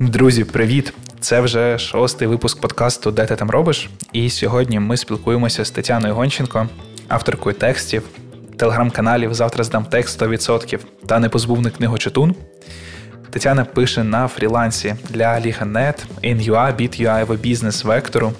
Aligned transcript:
Друзі, 0.00 0.44
привіт! 0.44 0.92
Це 1.20 1.40
вже 1.40 1.78
шостий 1.78 2.28
випуск 2.28 2.60
подкасту 2.60 3.10
Де 3.10 3.26
ти 3.26 3.36
там 3.36 3.50
робиш? 3.50 3.90
І 4.12 4.30
сьогодні 4.30 4.80
ми 4.80 4.96
спілкуємося 4.96 5.64
з 5.64 5.70
Тетяною 5.70 6.14
Гонченко, 6.14 6.68
авторкою 7.08 7.54
текстів, 7.54 8.02
телеграм-каналів 8.56 9.34
Завтра 9.34 9.64
здам 9.64 9.84
текст 9.84 10.22
100% 10.22 10.78
та 11.06 11.18
непозбувний 11.18 11.72
книгочитун. 11.72 12.34
Тетяна 13.30 13.64
пише 13.64 14.04
на 14.04 14.28
фрілансі 14.28 14.94
для 15.10 15.34
Liga.net, 15.34 16.04
InUA, 16.24 16.76
BitUA, 16.76 17.38
бізнес 17.38 17.84
вектору, 17.84 18.32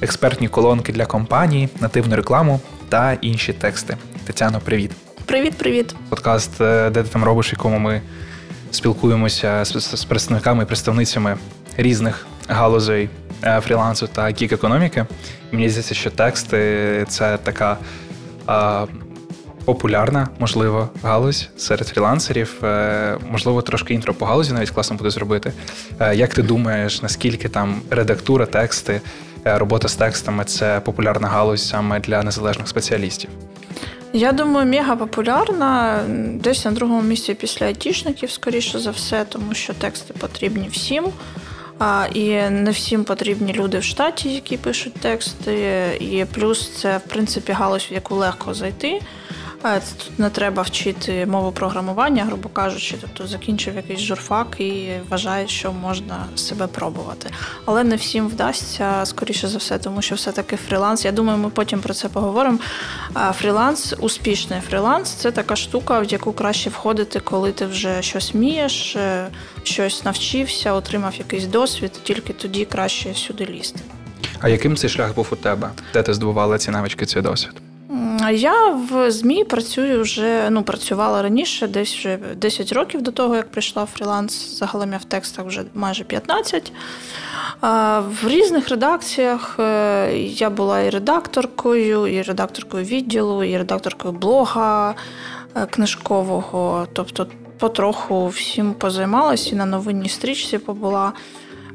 експертні 0.00 0.48
колонки 0.48 0.92
для 0.92 1.06
компаній, 1.06 1.68
нативну 1.80 2.16
рекламу 2.16 2.60
та 2.88 3.12
інші 3.12 3.52
тексти. 3.52 3.96
Тетяно, 4.26 4.60
привіт! 4.60 4.90
Привіт-привіт! 5.26 5.94
Подкаст, 6.08 6.60
е, 6.60 6.90
де 6.90 7.02
ти 7.02 7.08
там 7.08 7.24
робиш, 7.24 7.52
якому 7.52 7.78
ми 7.78 8.00
спілкуємося 8.76 9.64
з 9.64 10.04
представниками 10.04 10.62
і 10.62 10.66
представницями 10.66 11.36
різних 11.76 12.26
галузей 12.48 13.08
е, 13.44 13.60
фрілансу 13.60 14.06
та 14.06 14.28
гік-економіки. 14.28 15.06
Мені 15.52 15.68
здається, 15.68 15.94
що 15.94 16.10
тексти 16.10 17.04
це 17.08 17.38
така 17.38 17.78
а, 18.46 18.86
популярна, 19.64 20.28
можливо, 20.38 20.88
галузь 21.02 21.48
серед 21.56 21.88
фрілансерів. 21.88 22.54
Е, 22.64 23.18
можливо, 23.30 23.62
трошки 23.62 23.94
інтро 23.94 24.14
по 24.14 24.24
галузі 24.24 24.52
навіть 24.52 24.70
класно 24.70 24.96
буде 24.96 25.10
зробити. 25.10 25.52
Е, 26.00 26.16
як 26.16 26.34
ти 26.34 26.42
думаєш, 26.42 27.02
наскільки 27.02 27.48
там 27.48 27.82
редактура, 27.90 28.46
тексти, 28.46 29.00
робота 29.44 29.88
з 29.88 29.94
текстами 29.94 30.44
це 30.44 30.80
популярна 30.80 31.28
галузь 31.28 31.68
саме 31.68 32.00
для 32.00 32.22
незалежних 32.22 32.68
спеціалістів? 32.68 33.30
Я 34.16 34.32
думаю, 34.32 34.66
мега 34.66 34.96
популярна 34.96 36.00
десь 36.34 36.64
на 36.64 36.70
другому 36.70 37.02
місці 37.02 37.34
після 37.34 37.66
айтішників, 37.66 38.30
скоріше 38.30 38.78
за 38.78 38.90
все, 38.90 39.24
тому 39.24 39.54
що 39.54 39.74
тексти 39.74 40.14
потрібні 40.14 40.68
всім. 40.68 41.04
А, 41.78 42.06
І 42.14 42.50
не 42.50 42.70
всім 42.70 43.04
потрібні 43.04 43.52
люди 43.52 43.78
в 43.78 43.84
штаті, 43.84 44.28
які 44.28 44.56
пишуть 44.56 44.94
тексти. 44.94 45.86
І 46.00 46.24
плюс 46.34 46.70
це, 46.70 46.98
в 46.98 47.00
принципі, 47.00 47.52
галузь, 47.52 47.88
в 47.90 47.92
яку 47.92 48.14
легко 48.14 48.54
зайти. 48.54 49.00
Тут 49.74 50.18
не 50.18 50.30
треба 50.30 50.62
вчити 50.62 51.26
мову 51.26 51.52
програмування, 51.52 52.24
грубо 52.24 52.48
кажучи, 52.48 52.96
тобто 53.00 53.26
закінчив 53.26 53.76
якийсь 53.76 54.00
журфак 54.00 54.60
і 54.60 54.90
вважає, 55.08 55.48
що 55.48 55.72
можна 55.72 56.26
себе 56.34 56.66
пробувати. 56.66 57.30
Але 57.64 57.84
не 57.84 57.96
всім 57.96 58.28
вдасться, 58.28 59.00
скоріше 59.04 59.48
за 59.48 59.58
все, 59.58 59.78
тому 59.78 60.02
що 60.02 60.14
все-таки 60.14 60.56
фріланс. 60.56 61.04
Я 61.04 61.12
думаю, 61.12 61.38
ми 61.38 61.50
потім 61.50 61.80
про 61.80 61.94
це 61.94 62.08
поговоримо. 62.08 62.58
Фріланс, 63.32 63.94
успішний 63.98 64.60
фріланс 64.60 65.10
це 65.10 65.30
така 65.30 65.56
штука, 65.56 66.00
в 66.00 66.04
яку 66.04 66.32
краще 66.32 66.70
входити, 66.70 67.20
коли 67.20 67.52
ти 67.52 67.66
вже 67.66 68.02
щось 68.02 68.34
вмієш, 68.34 68.96
е, 68.96 69.26
щось 69.62 70.04
навчився, 70.04 70.72
отримав 70.72 71.14
якийсь 71.18 71.46
досвід, 71.46 71.92
тільки 72.02 72.32
тоді 72.32 72.64
краще 72.64 73.14
сюди 73.14 73.46
лізти. 73.46 73.80
А 74.40 74.48
яким 74.48 74.76
цей 74.76 74.90
шлях 74.90 75.14
був 75.14 75.28
у 75.30 75.36
тебе? 75.36 75.70
Де 75.92 76.02
ти 76.02 76.14
здобувала 76.14 76.58
ці 76.58 76.70
навички, 76.70 77.06
цей 77.06 77.22
досвід? 77.22 77.65
Я 78.30 78.68
в 78.68 79.10
ЗМІ 79.10 79.44
працюю 79.44 80.02
вже 80.02 80.50
ну 80.50 80.62
працювала 80.62 81.22
раніше, 81.22 81.66
десь 81.66 81.94
вже 81.94 82.16
10 82.16 82.72
років 82.72 83.02
до 83.02 83.10
того, 83.10 83.36
як 83.36 83.50
прийшла 83.50 83.84
в 83.84 83.86
фріланс. 83.86 84.58
Загалом 84.58 84.92
я 84.92 84.98
в 84.98 85.04
текстах 85.04 85.46
вже 85.46 85.64
майже 85.74 86.04
15. 86.04 86.72
В 87.62 88.28
різних 88.28 88.68
редакціях 88.68 89.56
е, 89.58 90.18
я 90.18 90.50
була 90.50 90.80
і 90.80 90.90
редакторкою, 90.90 92.06
і 92.06 92.22
редакторкою 92.22 92.84
відділу, 92.84 93.44
і 93.44 93.58
редакторкою 93.58 94.14
блога 94.14 94.94
е, 95.54 95.66
книжкового. 95.66 96.86
Тобто, 96.92 97.26
потроху 97.58 98.28
всім 98.28 98.74
позаймалась 98.74 99.52
і 99.52 99.54
на 99.54 99.66
новинній 99.66 100.08
стрічці 100.08 100.58
побула. 100.58 101.12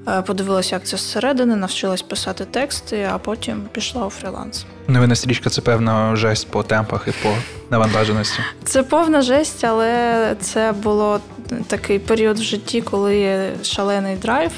Е, 0.08 0.22
подивилася, 0.22 0.76
як 0.76 0.88
це 0.88 0.98
зсередини, 0.98 1.56
навчилась 1.56 2.02
писати 2.02 2.46
тексти, 2.46 3.10
а 3.14 3.18
потім 3.18 3.64
пішла 3.72 4.06
у 4.06 4.10
фріланс. 4.10 4.66
Новина 4.88 5.16
стрічка 5.16 5.50
це 5.50 5.62
певна 5.62 6.16
жесть 6.16 6.48
по 6.48 6.64
темпах 6.64 7.08
і 7.08 7.12
по 7.23 7.36
навантаженості. 7.70 8.40
Це 8.64 8.84
повна 8.84 9.22
жесть, 9.22 9.64
але 9.64 10.36
це 10.40 10.72
було 10.84 11.20
такий 11.67 12.00
період 12.00 12.40
в 12.40 12.42
житті, 12.42 12.82
коли 12.82 13.50
шалений 13.64 14.16
драйв. 14.16 14.52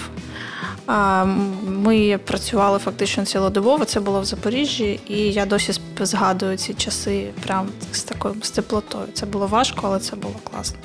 Ми 1.67 2.19
працювали 2.25 2.79
фактично 2.79 3.25
цілодобово, 3.25 3.85
це 3.85 3.99
було 3.99 4.21
в 4.21 4.25
Запоріжжі, 4.25 4.99
і 5.07 5.17
я 5.17 5.45
досі 5.45 5.73
згадую 5.99 6.57
ці 6.57 6.73
часи 6.73 7.29
прям 7.45 7.67
з 7.91 8.03
такою 8.03 8.35
з 8.41 8.49
теплотою. 8.49 9.05
Це 9.13 9.25
було 9.25 9.47
важко, 9.47 9.81
але 9.83 9.99
це 9.99 10.15
було 10.15 10.35
класно. 10.51 10.77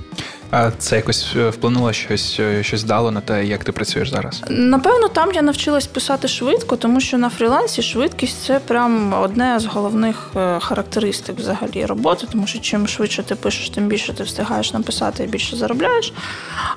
А 0.51 0.71
це 0.71 0.97
якось 0.97 1.33
е, 1.37 1.51
вплинуло 1.51 1.93
щось 1.93 2.37
е, 2.41 2.63
щось 2.63 2.85
дало 2.85 3.11
на 3.11 3.21
те, 3.21 3.47
як 3.47 3.65
ти 3.65 3.73
працюєш 3.73 4.11
зараз? 4.11 4.43
Напевно, 4.49 5.09
там 5.09 5.33
я 5.33 5.43
навчилась 5.43 5.87
писати 5.87 6.29
швидко, 6.29 6.77
тому 6.77 7.01
що 7.01 7.19
на 7.19 7.31
фрілансі 7.31 7.83
швидкість 7.83 8.45
це 8.45 8.61
прям 8.61 9.13
одне 9.23 9.61
з 9.61 9.67
головних 9.67 10.31
е, 10.37 10.61
характеристик 10.61 11.39
взагалі 11.39 11.87
роботи, 11.87 12.27
тому 12.33 12.47
що 12.47 12.59
чим 12.59 12.89
швидше 12.89 13.23
ти 13.23 13.35
пишеш, 13.35 13.71
тим 13.71 13.87
більше 13.87 14.13
ти 14.13 14.23
встигаєш 14.23 14.73
написати 14.73 15.25
і 15.25 15.27
більше 15.27 15.57
заробляєш. 15.57 16.13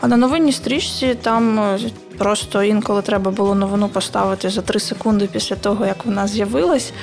А 0.02 0.08
на 0.08 0.18
новинній 0.18 0.52
стрічці 0.52 1.16
там 1.22 1.60
просто 2.22 2.64
інколи 2.64 3.02
треба 3.02 3.32
було 3.32 3.56
новину 3.56 3.90
поставити 3.90 4.50
за 4.50 4.62
три 4.62 4.80
секунди 4.80 5.30
після 5.32 5.56
того, 5.56 5.86
як 5.86 6.06
вона 6.06 6.28
з'явилась. 6.28 6.94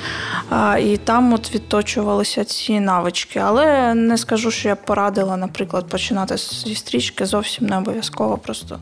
І 0.83 0.97
там 0.97 1.33
от 1.33 1.55
відточувалися 1.55 2.43
ці 2.43 2.79
навички. 2.79 3.39
Але 3.39 3.93
не 3.93 4.17
скажу, 4.17 4.51
що 4.51 4.67
я 4.67 4.75
порадила, 4.75 5.37
наприклад, 5.37 5.87
починати 5.89 6.37
зі 6.37 6.75
стрічки 6.75 7.25
зовсім 7.25 7.67
не 7.67 7.77
обов'язково, 7.77 8.37
просто 8.37 8.79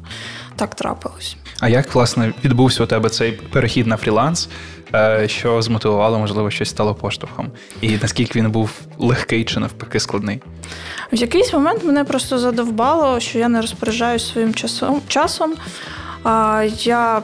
так 0.55 0.75
трапилось. 0.75 1.35
А 1.59 1.69
як 1.69 1.95
власне 1.95 2.33
відбувся 2.43 2.83
у 2.83 2.85
тебе 2.85 3.09
цей 3.09 3.31
перехід 3.31 3.87
на 3.87 3.97
фріланс? 3.97 4.49
Е, 4.95 5.27
що 5.27 5.61
змотивувало, 5.61 6.19
можливо, 6.19 6.51
щось 6.51 6.69
стало 6.69 6.95
поштовхом, 6.95 7.51
і 7.81 7.97
наскільки 8.01 8.39
він 8.39 8.51
був 8.51 8.71
легкий 8.97 9.43
чи 9.43 9.59
навпаки 9.59 9.99
складний? 9.99 10.41
В 11.11 11.15
якийсь 11.15 11.53
момент 11.53 11.83
мене 11.83 12.03
просто 12.03 12.39
задовбало, 12.39 13.19
що 13.19 13.39
я 13.39 13.49
не 13.49 13.61
розпоряджаюсь 13.61 14.31
своїм 14.31 14.53
часом 14.53 15.01
часом. 15.07 15.53
Я 16.83 17.21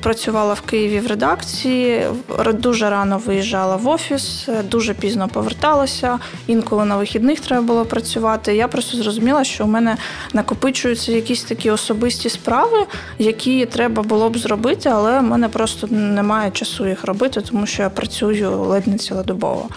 працювала 0.00 0.54
в 0.54 0.60
Києві 0.60 1.00
в 1.00 1.06
редакції, 1.06 2.06
дуже 2.52 2.90
рано 2.90 3.18
виїжджала 3.26 3.76
в 3.76 3.88
офіс, 3.88 4.48
дуже 4.70 4.94
пізно 4.94 5.28
поверталася. 5.28 6.18
Інколи 6.46 6.84
на 6.84 6.96
вихідних 6.96 7.40
треба 7.40 7.62
було 7.62 7.84
працювати. 7.84 8.56
Я 8.56 8.68
просто 8.68 8.96
зрозуміла, 8.96 9.44
що 9.44 9.64
у 9.64 9.66
мене 9.66 9.96
накопичуються 10.32 11.12
якісь 11.12 11.42
такі 11.42 11.70
особисті 11.70 12.30
справи, 12.30 12.86
які 13.18 13.66
треба 13.66 14.02
було 14.02 14.30
б 14.30 14.38
зробити, 14.38 14.88
але 14.88 15.20
в 15.20 15.22
мене 15.22 15.48
просто 15.48 15.86
немає 15.90 16.50
часу 16.50 16.86
їх 16.86 17.04
робити, 17.04 17.40
тому 17.40 17.66
що 17.66 17.82
я 17.82 17.90
працюю 17.90 18.60
ледь 18.60 18.86
не 18.86 18.98
цілодобово. 18.98 19.68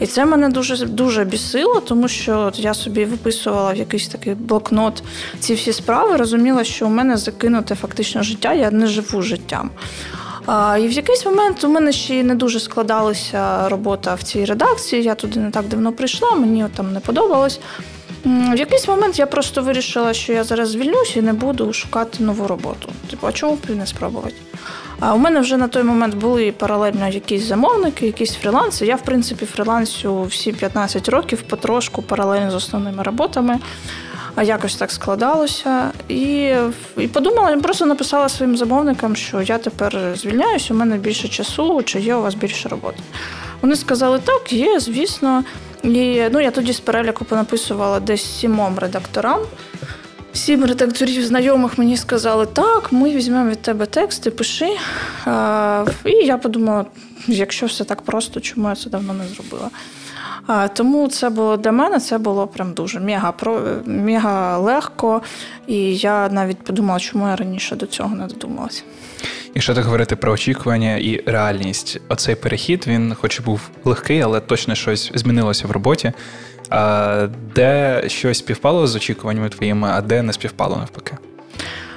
І 0.00 0.06
це 0.06 0.24
мене 0.24 0.48
дуже 0.48 0.86
дуже 0.86 1.24
бісило, 1.24 1.80
тому 1.80 2.08
що 2.08 2.52
я 2.56 2.74
собі 2.74 3.04
виписувала 3.04 3.72
в 3.72 3.76
якийсь 3.76 4.08
такий 4.08 4.34
блокнот 4.34 5.02
ці 5.40 5.54
всі 5.54 5.72
справи, 5.72 6.16
розуміла, 6.16 6.64
що 6.64 6.86
у 6.86 6.90
мене 6.90 7.16
закинуте 7.16 7.74
фактично 7.74 8.23
життя, 8.24 8.52
я 8.52 8.70
не 8.70 8.86
живу 8.86 9.22
життям. 9.22 9.70
І 10.80 10.88
в 10.88 10.92
якийсь 10.92 11.26
момент 11.26 11.64
у 11.64 11.68
мене 11.68 11.92
ще 11.92 12.22
не 12.22 12.34
дуже 12.34 12.60
складалася 12.60 13.68
робота 13.68 14.14
в 14.14 14.22
цій 14.22 14.44
редакції. 14.44 15.02
Я 15.02 15.14
туди 15.14 15.40
не 15.40 15.50
так 15.50 15.68
давно 15.68 15.92
прийшла, 15.92 16.30
мені 16.30 16.64
там 16.76 16.92
не 16.92 17.00
подобалось. 17.00 17.60
В 18.24 18.56
якийсь 18.56 18.88
момент 18.88 19.18
я 19.18 19.26
просто 19.26 19.62
вирішила, 19.62 20.12
що 20.12 20.32
я 20.32 20.44
зараз 20.44 20.68
звільнюсь 20.68 21.16
і 21.16 21.22
не 21.22 21.32
буду 21.32 21.72
шукати 21.72 22.24
нову 22.24 22.46
роботу. 22.46 22.88
Типу, 23.10 23.26
а 23.26 23.32
чому 23.32 23.54
б 23.54 23.70
не 23.70 23.86
спробувати? 23.86 24.34
А 25.00 25.14
у 25.14 25.18
мене 25.18 25.40
вже 25.40 25.56
на 25.56 25.68
той 25.68 25.82
момент 25.82 26.14
були 26.14 26.52
паралельно 26.52 27.08
якісь 27.08 27.42
замовники, 27.42 28.06
якісь 28.06 28.34
фріланси. 28.34 28.86
Я, 28.86 28.96
в 28.96 29.02
принципі, 29.02 29.46
фрілансю 29.46 30.22
всі 30.22 30.52
15 30.52 31.08
років 31.08 31.42
потрошку 31.42 32.02
паралельно 32.02 32.50
з 32.50 32.54
основними 32.54 33.02
роботами. 33.02 33.58
А 34.34 34.42
якось 34.42 34.76
так 34.76 34.90
складалося. 34.90 35.90
І 36.08 36.52
і 36.98 37.08
подумала, 37.08 37.56
просто 37.56 37.86
написала 37.86 38.28
своїм 38.28 38.56
замовникам, 38.56 39.16
що 39.16 39.42
я 39.42 39.58
тепер 39.58 40.14
звільняюсь, 40.16 40.70
у 40.70 40.74
мене 40.74 40.96
більше 40.96 41.28
часу, 41.28 41.82
чи 41.82 42.00
є 42.00 42.14
у 42.14 42.22
вас 42.22 42.34
більше 42.34 42.68
роботи. 42.68 42.98
Вони 43.60 43.76
сказали, 43.76 44.20
так, 44.24 44.52
є, 44.52 44.80
звісно. 44.80 45.44
І 45.82 46.22
ну, 46.32 46.40
я 46.40 46.50
тоді 46.50 46.72
з 46.72 46.80
переліку 46.80 47.24
понаписувала 47.24 48.00
десь 48.00 48.38
сімом 48.40 48.78
редакторам. 48.78 49.40
Сім 50.32 50.64
редакторів 50.64 51.26
знайомих 51.26 51.78
мені 51.78 51.96
сказали, 51.96 52.46
так, 52.46 52.92
ми 52.92 53.10
візьмемо 53.10 53.50
від 53.50 53.62
тебе 53.62 53.86
тексти, 53.86 54.30
пиши. 54.30 54.68
І 56.04 56.10
я 56.10 56.38
подумала, 56.42 56.84
якщо 57.26 57.66
все 57.66 57.84
так 57.84 58.02
просто, 58.02 58.40
чому 58.40 58.68
я 58.68 58.74
це 58.74 58.90
давно 58.90 59.12
не 59.12 59.24
зробила. 59.28 59.70
Тому 60.74 61.08
це 61.08 61.30
було 61.30 61.56
для 61.56 61.72
мене 61.72 62.00
це 62.00 62.18
було 62.18 62.46
прям 62.46 62.72
дуже 62.72 63.00
мега 63.00 63.32
мега 63.84 64.58
легко. 64.58 65.22
І 65.66 65.96
я 65.96 66.28
навіть 66.28 66.58
подумала, 66.58 67.00
чому 67.00 67.28
я 67.28 67.36
раніше 67.36 67.76
до 67.76 67.86
цього 67.86 68.16
не 68.16 68.26
додумалася. 68.26 68.82
Якщо 69.54 69.74
так 69.74 69.84
говорити 69.84 70.16
про 70.16 70.32
очікування 70.32 70.96
і 70.96 71.22
реальність, 71.26 72.00
оцей 72.08 72.34
перехід 72.34 72.84
він, 72.86 73.14
хоч 73.14 73.38
і 73.38 73.42
був 73.42 73.60
легкий, 73.84 74.20
але 74.20 74.40
точно 74.40 74.74
щось 74.74 75.12
змінилося 75.14 75.68
в 75.68 75.70
роботі. 75.70 76.12
А 76.70 77.28
Де 77.54 78.02
щось 78.06 78.38
співпало 78.38 78.86
з 78.86 78.96
очікуваннями 78.96 79.48
твоїми, 79.48 79.88
а 79.88 80.00
де 80.00 80.22
не 80.22 80.32
співпало 80.32 80.76
навпаки? 80.76 81.16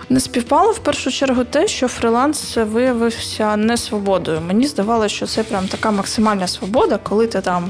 Не 0.10 0.20
співпало 0.20 0.72
в 0.72 0.80
першу 0.80 1.12
чергу 1.12 1.44
те, 1.44 1.68
що 1.68 1.88
фріланс 1.88 2.58
виявився 2.58 3.56
не 3.56 3.78
свободою. 3.78 4.42
Мені 4.42 4.68
здавалося, 4.68 5.16
що 5.16 5.26
це 5.26 5.44
прям 5.44 5.68
така 5.68 5.92
максимальна 5.92 6.48
свобода, 6.48 7.00
коли 7.04 7.28
ти 7.28 7.42
там. 7.42 7.70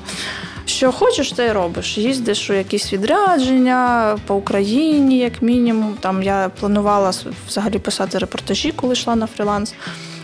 Що 0.68 0.92
хочеш, 0.92 1.32
те 1.32 1.48
й 1.48 1.52
робиш. 1.52 1.98
Їздиш 1.98 2.50
у 2.50 2.54
якісь 2.54 2.94
відрядження 2.94 4.18
по 4.26 4.36
Україні, 4.36 5.18
як 5.18 5.42
мінімум. 5.42 5.96
Там 6.00 6.24
я 6.24 6.52
планувала 6.60 7.12
взагалі 7.48 7.80
писати 7.80 8.18
репортажі, 8.18 8.72
коли 8.72 8.94
йшла 8.94 9.16
на 9.16 9.28
фріланс. 9.28 9.74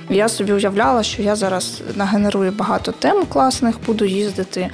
Я 0.10 0.30
собі 0.30 0.54
уявляла, 0.54 1.04
що 1.04 1.22
я 1.22 1.36
зараз 1.36 1.82
нагенерую 1.96 2.52
багато 2.52 2.92
тем 2.92 3.26
класних, 3.26 3.76
буду 3.86 4.06
їздити 4.06 4.70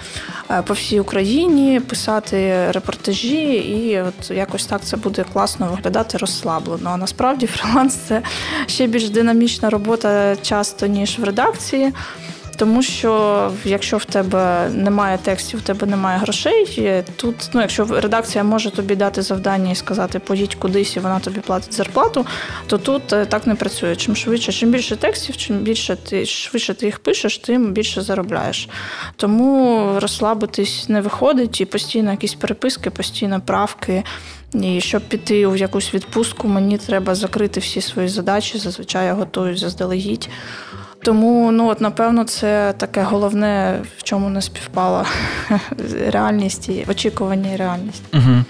е, 0.51 0.61
по 0.61 0.73
всій 0.73 0.99
Україні, 0.99 1.79
писати 1.79 2.71
репортажі, 2.71 3.53
і 3.53 4.01
от 4.01 4.31
якось 4.31 4.65
так 4.65 4.81
це 4.81 4.97
буде 4.97 5.25
класно 5.33 5.67
виглядати 5.67 6.17
розслаблено. 6.17 6.89
А 6.93 6.97
насправді 6.97 7.47
фриланс 7.47 7.95
це 7.95 8.21
ще 8.67 8.87
більш 8.87 9.09
динамічна 9.09 9.69
робота 9.69 10.35
часто 10.35 10.87
ніж 10.87 11.19
в 11.19 11.23
редакції. 11.23 11.91
Тому 12.59 12.83
що 12.83 13.51
якщо 13.65 13.97
в 13.97 14.05
тебе 14.05 14.69
немає 14.69 15.17
текстів, 15.17 15.59
в 15.59 15.61
тебе 15.61 15.87
немає 15.87 16.19
грошей. 16.19 17.03
Тут, 17.15 17.35
ну 17.53 17.61
якщо 17.61 17.85
редакція 17.85 18.43
може 18.43 18.71
тобі 18.71 18.95
дати 18.95 19.21
завдання 19.21 19.71
і 19.71 19.75
сказати, 19.75 20.19
поїдь 20.19 20.55
кудись, 20.55 20.95
і 20.95 20.99
вона 20.99 21.19
тобі 21.19 21.39
платить 21.39 21.73
зарплату, 21.73 22.25
то 22.67 22.77
тут 22.77 23.13
е, 23.13 23.25
так 23.25 23.47
не 23.47 23.55
працює. 23.55 23.95
Чим 23.95 24.15
швидше, 24.15 24.51
чим 24.51 24.71
більше 24.71 24.95
текстів, 24.95 25.37
чим 25.37 25.57
більше 25.57 25.95
ти 25.95 26.25
швидше 26.25 26.73
ти 26.73 26.85
їх 26.85 26.99
пишеш, 26.99 27.37
тим 27.37 27.71
більше 27.71 28.01
заробляєш. 28.01 28.69
Тому 29.15 29.93
розслабитись 29.99 30.89
не 30.89 31.01
виходить, 31.01 31.61
і 31.61 31.65
постійно 31.65 32.11
якісь 32.11 32.33
переписки, 32.33 32.89
постійно 32.89 33.41
правки. 33.41 34.03
І 34.53 34.81
щоб 34.81 35.01
піти 35.01 35.47
в 35.47 35.57
якусь 35.57 35.93
відпустку, 35.93 36.47
мені 36.47 36.77
треба 36.77 37.15
закрити 37.15 37.59
всі 37.59 37.81
свої 37.81 38.07
задачі. 38.07 38.57
Зазвичай 38.57 39.05
я 39.05 39.13
готую 39.13 39.57
заздалегідь. 39.57 40.29
Тому, 41.03 41.51
ну 41.51 41.67
от 41.67 41.81
напевно, 41.81 42.23
це 42.23 42.73
таке 42.77 43.03
головне, 43.03 43.79
в 43.97 44.03
чому 44.03 44.29
не 44.29 44.41
співпала 44.41 45.05
реальність 46.07 46.69
і 46.69 46.85
очікування 46.89 47.53
і 47.53 47.55
реальність. 47.55 48.03
Угу. 48.13 48.43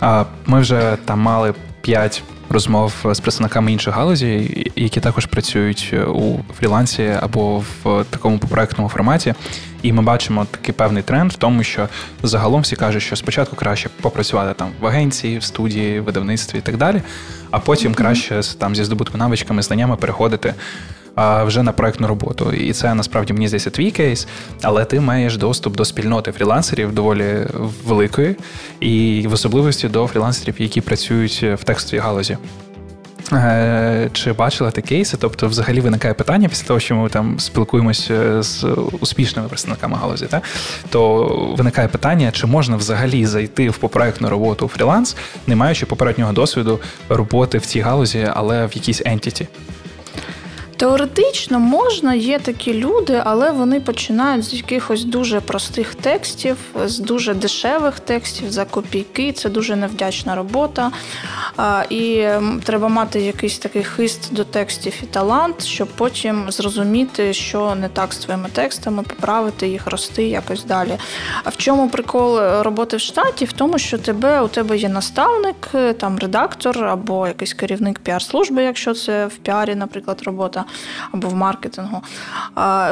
А 0.00 0.24
Ми 0.46 0.60
вже 0.60 0.96
там 1.04 1.20
мали 1.20 1.54
п'ять 1.80 2.22
розмов 2.48 2.94
з 3.04 3.20
представниками 3.20 3.72
інших 3.72 3.94
галузей, 3.94 4.72
які 4.76 5.00
також 5.00 5.26
працюють 5.26 5.94
у 6.08 6.38
фрілансі 6.58 7.16
або 7.20 7.58
в 7.84 8.04
такому 8.10 8.38
проектному 8.38 8.88
форматі. 8.88 9.34
І 9.82 9.92
ми 9.92 10.02
бачимо 10.02 10.46
такий 10.50 10.74
певний 10.74 11.02
тренд 11.02 11.32
в 11.32 11.36
тому, 11.36 11.62
що 11.62 11.88
загалом 12.22 12.60
всі 12.60 12.76
кажуть, 12.76 13.02
що 13.02 13.16
спочатку 13.16 13.56
краще 13.56 13.88
попрацювати 14.00 14.54
там 14.54 14.68
в 14.80 14.86
агенції, 14.86 15.38
в 15.38 15.42
студії, 15.42 16.00
в 16.00 16.04
видавництві 16.04 16.58
і 16.58 16.60
так 16.60 16.76
далі, 16.76 17.02
а 17.50 17.58
потім 17.58 17.92
mm-hmm. 17.92 17.96
краще 17.96 18.40
там 18.58 18.74
зі 18.74 18.84
здобутками 18.84 19.24
навичками, 19.24 19.62
знаннями 19.62 19.96
переходити 19.96 20.54
вже 21.16 21.62
на 21.62 21.72
проектну 21.72 22.06
роботу. 22.06 22.52
І 22.52 22.72
це 22.72 22.94
насправді 22.94 23.32
мені 23.32 23.48
здається 23.48 23.70
твій 23.70 23.90
кейс, 23.90 24.28
але 24.62 24.84
ти 24.84 25.00
маєш 25.00 25.36
доступ 25.36 25.76
до 25.76 25.84
спільноти 25.84 26.32
фрілансерів 26.32 26.94
доволі 26.94 27.46
великої, 27.86 28.36
і 28.80 29.24
в 29.28 29.32
особливості 29.32 29.88
до 29.88 30.06
фрілансерів, 30.06 30.54
які 30.58 30.80
працюють 30.80 31.42
в 31.42 31.64
текстовій 31.64 32.00
галузі. 32.00 32.36
Е, 33.32 34.10
чи 34.12 34.32
бачила 34.32 34.70
ти 34.70 34.82
кейси? 34.82 35.16
Тобто, 35.20 35.48
взагалі 35.48 35.80
виникає 35.80 36.14
питання 36.14 36.48
після 36.48 36.66
того, 36.66 36.80
що 36.80 36.94
ми 36.94 37.08
там 37.08 37.40
спілкуємося 37.40 38.42
з 38.42 38.64
успішними 39.00 39.48
представниками 39.48 39.96
галузі, 39.96 40.26
та? 40.26 40.42
то 40.90 41.26
виникає 41.58 41.88
питання, 41.88 42.30
чи 42.30 42.46
можна 42.46 42.76
взагалі 42.76 43.26
зайти 43.26 43.70
в 43.70 43.76
попроектну 43.76 44.28
роботу 44.28 44.66
у 44.66 44.68
фріланс, 44.68 45.16
не 45.46 45.56
маючи 45.56 45.86
попереднього 45.86 46.32
досвіду 46.32 46.80
роботи 47.08 47.58
в 47.58 47.66
цій 47.66 47.80
галузі, 47.80 48.28
але 48.34 48.66
в 48.66 48.70
якійсь 48.74 49.02
ентіті? 49.04 49.48
Теоретично 50.76 51.60
можна, 51.60 52.14
є 52.14 52.38
такі 52.38 52.74
люди, 52.74 53.22
але 53.24 53.50
вони 53.50 53.80
починають 53.80 54.44
з 54.44 54.54
якихось 54.54 55.04
дуже 55.04 55.40
простих 55.40 55.94
текстів, 55.94 56.56
з 56.84 56.98
дуже 56.98 57.34
дешевих 57.34 58.00
текстів 58.00 58.50
за 58.50 58.64
копійки. 58.64 59.32
Це 59.32 59.48
дуже 59.48 59.76
невдячна 59.76 60.34
робота. 60.34 60.90
І 61.90 62.26
треба 62.64 62.88
мати 62.88 63.20
якийсь 63.20 63.58
такий 63.58 63.84
хист 63.84 64.34
до 64.34 64.44
текстів 64.44 64.94
і 65.02 65.06
талант, 65.06 65.64
щоб 65.64 65.88
потім 65.88 66.44
зрозуміти, 66.48 67.34
що 67.34 67.74
не 67.74 67.88
так 67.88 68.12
з 68.14 68.18
твоїми 68.18 68.48
текстами, 68.52 69.02
поправити 69.02 69.68
їх, 69.68 69.86
рости 69.86 70.28
якось 70.28 70.64
далі. 70.64 70.98
А 71.44 71.50
в 71.50 71.56
чому 71.56 71.88
прикол 71.88 72.38
роботи 72.62 72.96
в 72.96 73.00
штаті? 73.00 73.44
В 73.44 73.52
тому, 73.52 73.78
що 73.78 73.98
тебе 73.98 74.40
у 74.40 74.48
тебе 74.48 74.76
є 74.76 74.88
наставник, 74.88 75.70
там 75.98 76.18
редактор 76.18 76.84
або 76.84 77.26
якийсь 77.26 77.54
керівник 77.54 77.98
піар-служби, 77.98 78.62
якщо 78.62 78.94
це 78.94 79.26
в 79.26 79.36
піарі, 79.36 79.74
наприклад, 79.74 80.22
робота 80.24 80.63
або 81.12 81.28
в 81.28 81.34
маркетингу. 81.34 82.02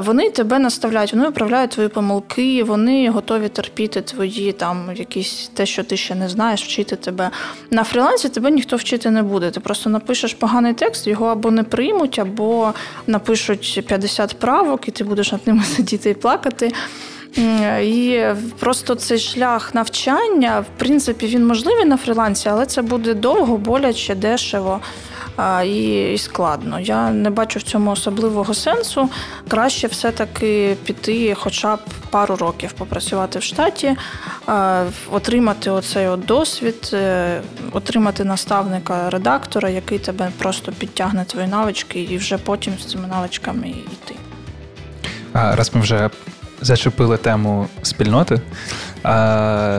Вони 0.02 0.30
тебе 0.30 0.58
наставляють, 0.58 1.12
вони 1.12 1.24
виправляють 1.26 1.70
твої 1.70 1.88
помилки, 1.88 2.64
вони 2.64 3.10
готові 3.10 3.48
терпіти 3.48 4.00
твої 4.00 4.52
там 4.52 4.90
якісь 4.96 5.50
те, 5.54 5.66
що 5.66 5.84
ти 5.84 5.96
ще 5.96 6.14
не 6.14 6.28
знаєш, 6.28 6.64
вчити 6.64 6.96
тебе. 6.96 7.30
На 7.70 7.84
фрілансі 7.84 8.28
тебе 8.28 8.50
ніхто 8.50 8.76
вчити 8.76 9.10
не 9.10 9.22
буде. 9.22 9.50
Ти 9.50 9.60
просто 9.60 9.90
напишеш 9.90 10.34
поганий 10.34 10.74
текст, 10.74 11.06
його 11.06 11.26
або 11.26 11.50
не 11.50 11.62
приймуть, 11.62 12.18
або 12.18 12.72
напишуть 13.06 13.84
50 13.86 14.38
правок, 14.38 14.88
і 14.88 14.90
ти 14.90 15.04
будеш 15.04 15.32
над 15.32 15.40
ними 15.46 15.64
сидіти 15.76 16.10
і 16.10 16.14
плакати. 16.14 16.72
І 17.82 18.24
просто 18.58 18.94
цей 18.94 19.18
шлях 19.18 19.74
навчання, 19.74 20.60
в 20.60 20.78
принципі, 20.78 21.26
він 21.26 21.46
можливий 21.46 21.84
на 21.84 21.96
фрілансі, 21.96 22.48
але 22.48 22.66
це 22.66 22.82
буде 22.82 23.14
довго, 23.14 23.56
боляче, 23.56 24.14
дешево 24.14 24.80
і, 25.66 26.18
складно. 26.18 26.80
Я 26.80 27.10
не 27.10 27.30
бачу 27.30 27.58
в 27.58 27.62
цьому 27.62 27.90
особливого 27.90 28.54
сенсу. 28.54 29.08
Краще 29.48 29.86
все-таки 29.86 30.76
піти, 30.84 31.34
хоча 31.34 31.76
б 31.76 31.80
пару 32.10 32.36
років 32.36 32.72
попрацювати 32.72 33.38
в 33.38 33.42
штаті, 33.42 33.96
отримати 35.10 35.70
оцей 35.70 36.06
от 36.06 36.24
досвід, 36.24 36.90
е, 36.92 37.40
отримати 37.72 38.24
наставника, 38.24 39.10
редактора, 39.10 39.68
який 39.68 39.98
тебе 39.98 40.30
просто 40.38 40.72
підтягне 40.72 41.24
твої 41.24 41.46
навички, 41.46 42.00
і 42.00 42.16
вже 42.16 42.38
потім 42.38 42.74
з 42.78 42.84
цими 42.84 43.08
навичками 43.08 43.68
йти. 43.68 44.14
Раз 45.32 45.74
ми 45.74 45.80
вже 45.80 46.10
зачепили 46.60 47.16
тему 47.16 47.68
спільноти, 47.82 48.40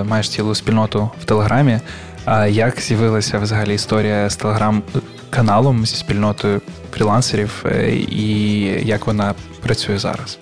маєш 0.06 0.30
цілу 0.30 0.56
спільноту 0.56 1.10
в 1.22 1.26
Телеграмі. 1.26 1.80
А 2.26 2.48
як 2.48 2.80
з'явилася 2.80 3.40
взагалі 3.40 3.74
історія 3.74 4.30
з 4.30 4.36
телеграм-каналом 5.34 5.86
зі 5.86 5.96
спільнотою 5.96 6.62
фрілансерів, 6.92 7.66
е, 7.66 7.92
і 7.96 8.62
як 8.88 9.08
вона 9.08 9.34
працює 9.62 9.98
зараз? 9.98 10.38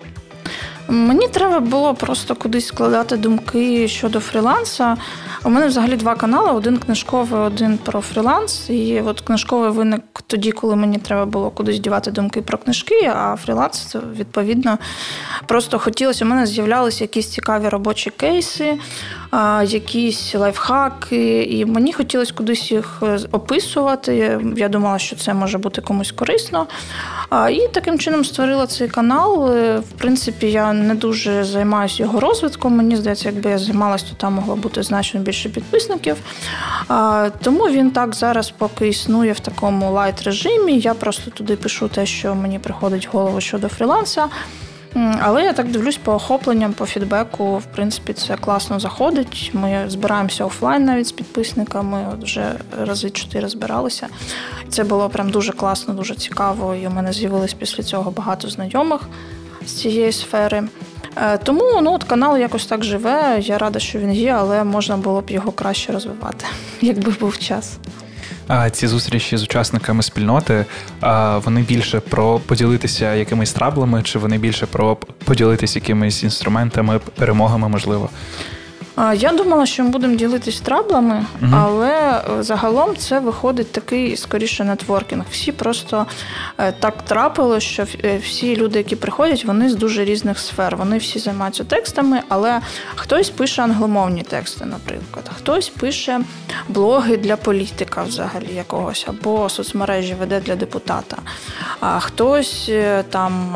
Мені 0.87 1.27
треба 1.27 1.59
було 1.59 1.93
просто 1.93 2.35
кудись 2.35 2.67
складати 2.67 3.17
думки 3.17 3.87
щодо 3.87 4.19
фріланса. 4.19 4.97
У 5.43 5.49
мене 5.49 5.67
взагалі 5.67 5.95
два 5.95 6.15
канали: 6.15 6.51
один 6.51 6.77
книжковий, 6.77 7.41
один 7.41 7.77
про 7.77 8.01
фріланс. 8.01 8.69
І 8.69 9.01
от 9.01 9.21
книжковий 9.21 9.71
виник 9.71 10.01
тоді, 10.31 10.51
коли 10.51 10.75
мені 10.75 10.97
треба 10.97 11.25
було 11.25 11.49
кудись 11.49 11.79
дівати 11.79 12.11
думки 12.11 12.41
про 12.41 12.57
книжки, 12.57 13.11
а 13.15 13.35
фріланс, 13.35 13.95
відповідно, 14.17 14.77
просто 15.47 15.79
хотілося. 15.79 16.25
У 16.25 16.27
мене 16.27 16.45
з'являлися 16.45 17.03
якісь 17.03 17.27
цікаві 17.27 17.69
робочі 17.69 18.09
кейси, 18.09 18.77
якісь 19.63 20.35
лайфхаки, 20.35 21.43
і 21.43 21.65
мені 21.65 21.93
хотілося 21.93 22.33
кудись 22.33 22.71
їх 22.71 22.99
е, 23.03 23.19
описувати. 23.31 24.39
Я 24.57 24.69
думала, 24.69 24.99
що 24.99 25.15
це 25.15 25.33
може 25.33 25.57
бути 25.57 25.81
комусь 25.81 26.11
корисно. 26.11 26.67
І 27.51 27.67
таким 27.73 27.99
чином 27.99 28.25
створила 28.25 28.67
цей 28.67 28.87
канал. 28.87 29.51
Е, 29.51 29.79
в 29.79 29.91
принципі, 29.97 30.51
я 30.51 30.73
не 30.73 30.95
дуже 30.95 31.43
займаюся 31.43 32.03
його 32.03 32.19
розвитком. 32.19 32.75
Мені 32.75 32.95
здається, 32.95 33.29
якби 33.29 33.49
я 33.49 33.57
займалася, 33.57 34.05
то 34.09 34.15
там 34.15 34.33
могло 34.33 34.55
бути 34.55 34.83
значно 34.83 35.19
більше 35.19 35.49
підписників. 35.49 36.15
Тому 37.41 37.63
він 37.63 37.91
так 37.91 38.15
зараз 38.15 38.51
поки 38.57 38.87
існує 38.87 39.33
в 39.33 39.39
такому 39.39 39.91
light 39.91 40.20
режимі. 40.21 40.79
Я 40.79 40.93
просто 40.93 41.31
туди 41.31 41.55
пишу 41.55 41.87
те, 41.87 42.05
що 42.05 42.35
мені 42.35 42.59
приходить 42.59 43.07
в 43.07 43.17
голову 43.17 43.41
щодо 43.41 43.67
фріланса. 43.67 44.29
Але 45.21 45.43
я 45.43 45.53
так 45.53 45.71
дивлюсь 45.71 45.97
по 45.97 46.13
охопленням, 46.13 46.73
по 46.73 46.85
фідбеку. 46.85 47.57
В 47.57 47.65
принципі, 47.65 48.13
це 48.13 48.37
класно 48.37 48.79
заходить. 48.79 49.51
Ми 49.53 49.85
збираємося 49.87 50.45
офлайн 50.45 50.85
навіть 50.85 51.07
з 51.07 51.11
підписниками. 51.11 52.17
Вже 52.21 52.53
рази 52.81 53.09
чотири 53.09 53.49
збиралися. 53.49 54.07
Це 54.69 54.83
було 54.83 55.09
прям 55.09 55.29
дуже 55.29 55.51
класно, 55.51 55.93
дуже 55.93 56.15
цікаво. 56.15 56.75
І 56.75 56.87
у 56.87 56.89
мене 56.89 57.13
з'явилось 57.13 57.53
після 57.53 57.83
цього 57.83 58.11
багато 58.11 58.49
знайомих 58.49 59.01
з 59.65 59.71
цієї 59.71 60.11
сфери. 60.11 60.63
Е, 61.15 61.37
тому 61.37 61.81
ну, 61.81 61.93
от 61.93 62.03
канал 62.03 62.37
якось 62.37 62.65
так 62.65 62.83
живе. 62.83 63.39
Я 63.41 63.57
рада, 63.57 63.79
що 63.79 63.99
він 63.99 64.13
є, 64.13 64.31
але 64.31 64.63
можна 64.63 64.97
було 64.97 65.21
б 65.21 65.29
його 65.29 65.51
краще 65.51 65.93
розвивати, 65.93 66.45
якби 66.81 67.11
був 67.19 67.37
час. 67.37 67.77
Ці 68.71 68.87
зустрічі 68.87 69.37
з 69.37 69.43
учасниками 69.43 70.03
спільноти 70.03 70.65
вони 71.43 71.61
більше 71.61 71.99
про 71.99 72.39
поділитися 72.39 73.13
якимись 73.13 73.53
траблами, 73.53 74.03
чи 74.03 74.19
вони 74.19 74.37
більше 74.37 74.65
про 74.65 74.95
поділитися 75.25 75.79
якимись 75.79 76.23
інструментами, 76.23 76.99
перемогами, 77.15 77.69
можливо? 77.69 78.09
Я 79.15 79.31
думала, 79.31 79.65
що 79.65 79.83
ми 79.83 79.89
будемо 79.89 80.15
ділитись 80.15 80.61
траблами, 80.61 81.25
угу. 81.41 81.51
але 81.55 82.21
загалом 82.39 82.95
це 82.95 83.19
виходить 83.19 83.71
такий 83.71 84.17
скоріше 84.17 84.63
нетворкінг. 84.63 85.25
Всі 85.31 85.51
просто 85.51 86.05
е, 86.57 86.71
так 86.71 87.01
трапило, 87.01 87.59
що 87.59 87.85
е, 88.03 88.17
всі 88.17 88.55
люди, 88.55 88.77
які 88.77 88.95
приходять, 88.95 89.45
вони 89.45 89.69
з 89.69 89.75
дуже 89.75 90.05
різних 90.05 90.39
сфер. 90.39 90.77
Вони 90.77 90.97
всі 90.97 91.19
займаються 91.19 91.63
текстами, 91.63 92.21
але 92.29 92.61
хтось 92.95 93.29
пише 93.29 93.61
англомовні 93.61 94.23
тексти, 94.23 94.65
наприклад, 94.65 95.31
хтось 95.37 95.69
пише 95.69 96.21
блоги 96.69 97.17
для 97.17 97.37
політика, 97.37 98.03
взагалі 98.03 98.53
якогось, 98.55 99.05
або 99.07 99.49
соцмережі 99.49 100.13
веде 100.13 100.39
для 100.39 100.55
депутата, 100.55 101.17
а 101.79 101.99
хтось 101.99 102.65
е, 102.69 103.03
там 103.09 103.55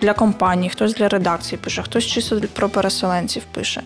для 0.00 0.12
компанії, 0.12 0.70
хтось 0.70 0.94
для 0.94 1.08
редакції 1.08 1.58
пише, 1.64 1.82
хтось 1.82 2.04
чисто 2.04 2.40
про 2.54 2.68
переселенців 2.68 3.42
пише. 3.52 3.82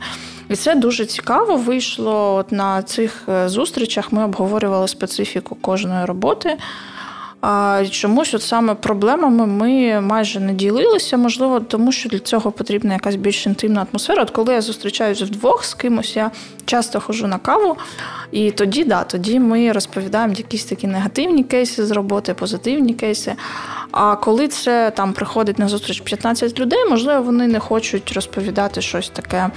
І 0.50 0.56
це 0.56 0.74
дуже 0.74 1.06
цікаво 1.06 1.56
вийшло 1.56 2.34
От 2.34 2.52
на 2.52 2.82
цих 2.82 3.22
е, 3.28 3.48
зустрічах. 3.48 4.12
Ми 4.12 4.24
обговорювали 4.24 4.88
специфіку 4.88 5.54
кожної 5.54 6.04
роботи. 6.04 6.56
А 7.40 7.84
чомусь 7.90 8.34
от 8.34 8.42
саме 8.42 8.74
проблемами 8.74 9.46
ми 9.46 10.00
майже 10.00 10.40
не 10.40 10.52
ділилися, 10.52 11.16
можливо, 11.16 11.60
тому 11.60 11.92
що 11.92 12.08
для 12.08 12.18
цього 12.18 12.52
потрібна 12.52 12.92
якась 12.92 13.14
більш 13.14 13.46
інтимна 13.46 13.86
атмосфера. 13.90 14.22
От 14.22 14.30
коли 14.30 14.54
я 14.54 14.60
зустрічаюся 14.60 15.24
вдвох 15.24 15.64
з 15.64 15.74
кимось, 15.74 16.16
я 16.16 16.30
часто 16.64 17.00
хожу 17.00 17.26
на 17.26 17.38
каву, 17.38 17.76
і 18.32 18.50
тоді, 18.50 18.84
да, 18.84 19.04
тоді 19.04 19.40
ми 19.40 19.72
розповідаємо 19.72 20.34
якісь 20.36 20.64
такі 20.64 20.86
негативні 20.86 21.44
кейси 21.44 21.86
з 21.86 21.90
роботи, 21.90 22.34
позитивні 22.34 22.94
кейси. 22.94 23.34
А 23.90 24.16
коли 24.16 24.48
це 24.48 24.90
там 24.90 25.12
приходить 25.12 25.58
на 25.58 25.68
зустріч 25.68 26.00
15 26.00 26.60
людей, 26.60 26.84
можливо, 26.90 27.22
вони 27.22 27.46
не 27.46 27.58
хочуть 27.58 28.12
розповідати 28.12 28.82
щось 28.82 29.08
таке 29.08 29.50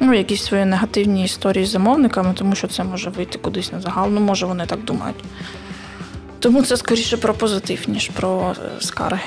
ну, 0.00 0.14
якісь 0.14 0.44
свої 0.44 0.64
негативні 0.64 1.24
історії 1.24 1.66
з 1.66 1.70
замовниками, 1.70 2.34
тому 2.34 2.54
що 2.54 2.66
це 2.68 2.84
може 2.84 3.10
вийти 3.10 3.38
кудись 3.38 3.72
на 3.72 3.80
загал. 3.80 4.08
Ну, 4.10 4.20
може, 4.20 4.46
вони 4.46 4.66
так 4.66 4.84
думають. 4.84 5.24
Тому 6.38 6.62
це 6.62 6.76
скоріше 6.76 7.16
про 7.16 7.34
позитив, 7.34 7.80
ніж 7.88 8.08
про 8.08 8.54
е, 8.58 8.80
скарги. 8.80 9.22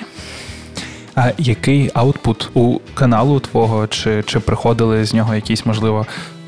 А 1.15 1.31
який 1.37 1.91
аутпут 1.93 2.49
у 2.53 2.79
каналу 2.93 3.39
твого? 3.39 3.87
Чи 3.87 4.23
чи 4.23 4.39
приходили 4.39 5.05
з 5.05 5.13
нього 5.13 5.35
якісь, 5.35 5.65
можливо, 5.65 6.05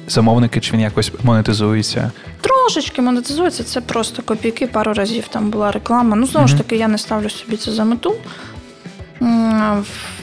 замовники, 0.07 0.59
чи 0.59 0.73
він 0.73 0.79
якось 0.79 1.11
монетизується? 1.23 2.11
Трошечки 2.41 3.01
монетизується, 3.01 3.63
це 3.63 3.81
просто 3.81 4.21
копійки, 4.21 4.67
пару 4.67 4.93
разів 4.93 5.27
там 5.27 5.49
була 5.49 5.71
реклама. 5.71 6.15
Ну, 6.15 6.25
знову 6.25 6.47
ж 6.47 6.57
таки, 6.57 6.75
я 6.75 6.88
не 6.88 6.97
ставлю 6.97 7.29
собі 7.29 7.57
це 7.57 7.71
за 7.71 7.83
мету. 7.83 8.15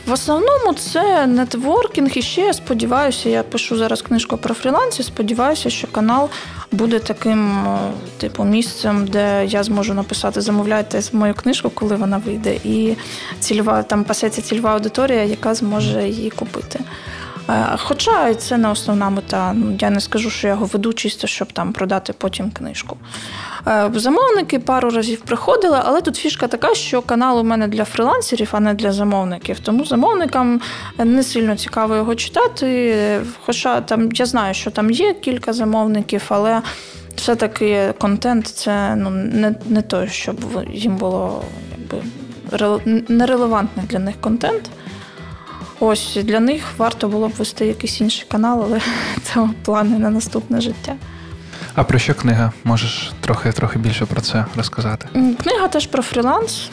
В 0.07 0.13
основному 0.13 0.75
це 0.79 1.27
нетворкінг. 1.27 2.19
І 2.19 2.23
ще 2.23 2.41
я 2.41 2.53
сподіваюся, 2.53 3.29
я 3.29 3.43
пишу 3.43 3.77
зараз 3.77 4.03
книжку 4.03 4.37
про 4.37 4.55
фрілансі. 4.55 5.03
Сподіваюся, 5.03 5.71
що 5.71 5.87
канал 5.87 6.31
буде 6.73 6.99
таким, 6.99 7.67
е, 7.67 7.79
типу, 8.19 8.45
місцем, 8.45 9.07
де 9.07 9.47
я 9.47 9.63
зможу 9.63 9.95
написати 9.95 10.41
Замовляйте 10.41 11.01
мою 11.13 11.35
книжку, 11.35 11.71
коли 11.71 11.97
вона 11.97 12.23
вийде, 12.27 12.59
і 12.65 12.97
цільова 13.41 13.83
там 13.83 14.05
пасеться 14.05 14.43
цільова 14.43 14.71
аудиторія, 14.71 15.25
яка 15.25 15.55
зможе 15.55 16.09
її 16.09 16.31
купити. 16.31 16.81
Е, 17.49 17.77
хоча 17.77 18.35
це 18.35 18.57
не 18.57 18.71
основна 18.71 19.11
мета. 19.11 19.53
Ну, 19.53 19.77
я 19.81 19.91
не 19.91 20.01
скажу, 20.01 20.31
що 20.31 20.47
я 20.47 20.53
його 20.53 20.67
веду 20.67 20.93
чисто, 20.93 21.27
щоб 21.27 21.53
там 21.53 21.73
продати 21.73 22.13
потім 22.19 22.51
книжку. 22.51 22.97
Е, 23.67 23.91
замовники 23.95 24.59
пару 24.59 24.91
разів 24.91 25.21
приходили, 25.21 25.81
але 25.85 26.01
тут 26.01 26.17
фішка 26.17 26.49
така, 26.49 26.75
що 26.75 27.03
канал 27.03 27.41
у 27.41 27.45
мене 27.45 27.69
для 27.69 27.85
фрилансерів, 27.85 28.49
а 28.53 28.61
не 28.61 28.75
для 28.75 28.93
замовників. 28.93 29.61
Тому 29.61 29.85
замовникам 29.85 30.61
не 30.99 31.23
сильно 31.23 31.57
цікаво 31.57 31.97
його 31.97 32.15
читати. 32.15 33.21
Хоча 33.47 33.81
там 33.81 34.09
я 34.13 34.27
знаю, 34.27 34.55
що 34.55 34.71
там 34.71 34.91
є 34.91 35.15
кілька 35.15 35.53
замовників, 35.53 36.23
але 36.29 36.63
все-таки 37.17 37.95
контент 37.99 38.47
це 38.47 38.97
ну, 38.97 39.11
не 39.11 39.55
не 39.67 39.83
той, 39.83 40.09
щоб 40.09 40.37
їм 40.73 40.97
було 40.97 41.45
якби 41.79 42.03
нерелевантний 43.09 43.87
для 43.87 43.99
них 43.99 44.15
контент. 44.21 44.71
Ось 45.81 46.19
для 46.23 46.41
них 46.41 46.65
варто 46.79 47.09
було 47.09 47.29
б 47.29 47.33
вести 47.33 47.67
якийсь 47.67 48.01
інший 48.01 48.27
канал, 48.29 48.63
але 48.65 48.81
це 49.23 49.49
плани 49.65 49.99
на 49.99 50.11
наступне 50.11 50.61
життя. 50.61 50.95
А 51.75 51.85
про 51.85 51.99
що 51.99 52.15
книга? 52.15 52.53
Можеш 52.65 53.13
трохи 53.21 53.53
трохи 53.53 53.79
більше 53.79 54.07
про 54.07 54.21
це 54.21 54.45
розказати? 54.57 55.09
Книга 55.43 55.69
теж 55.69 55.87
про 55.87 56.03
фріланс. 56.03 56.71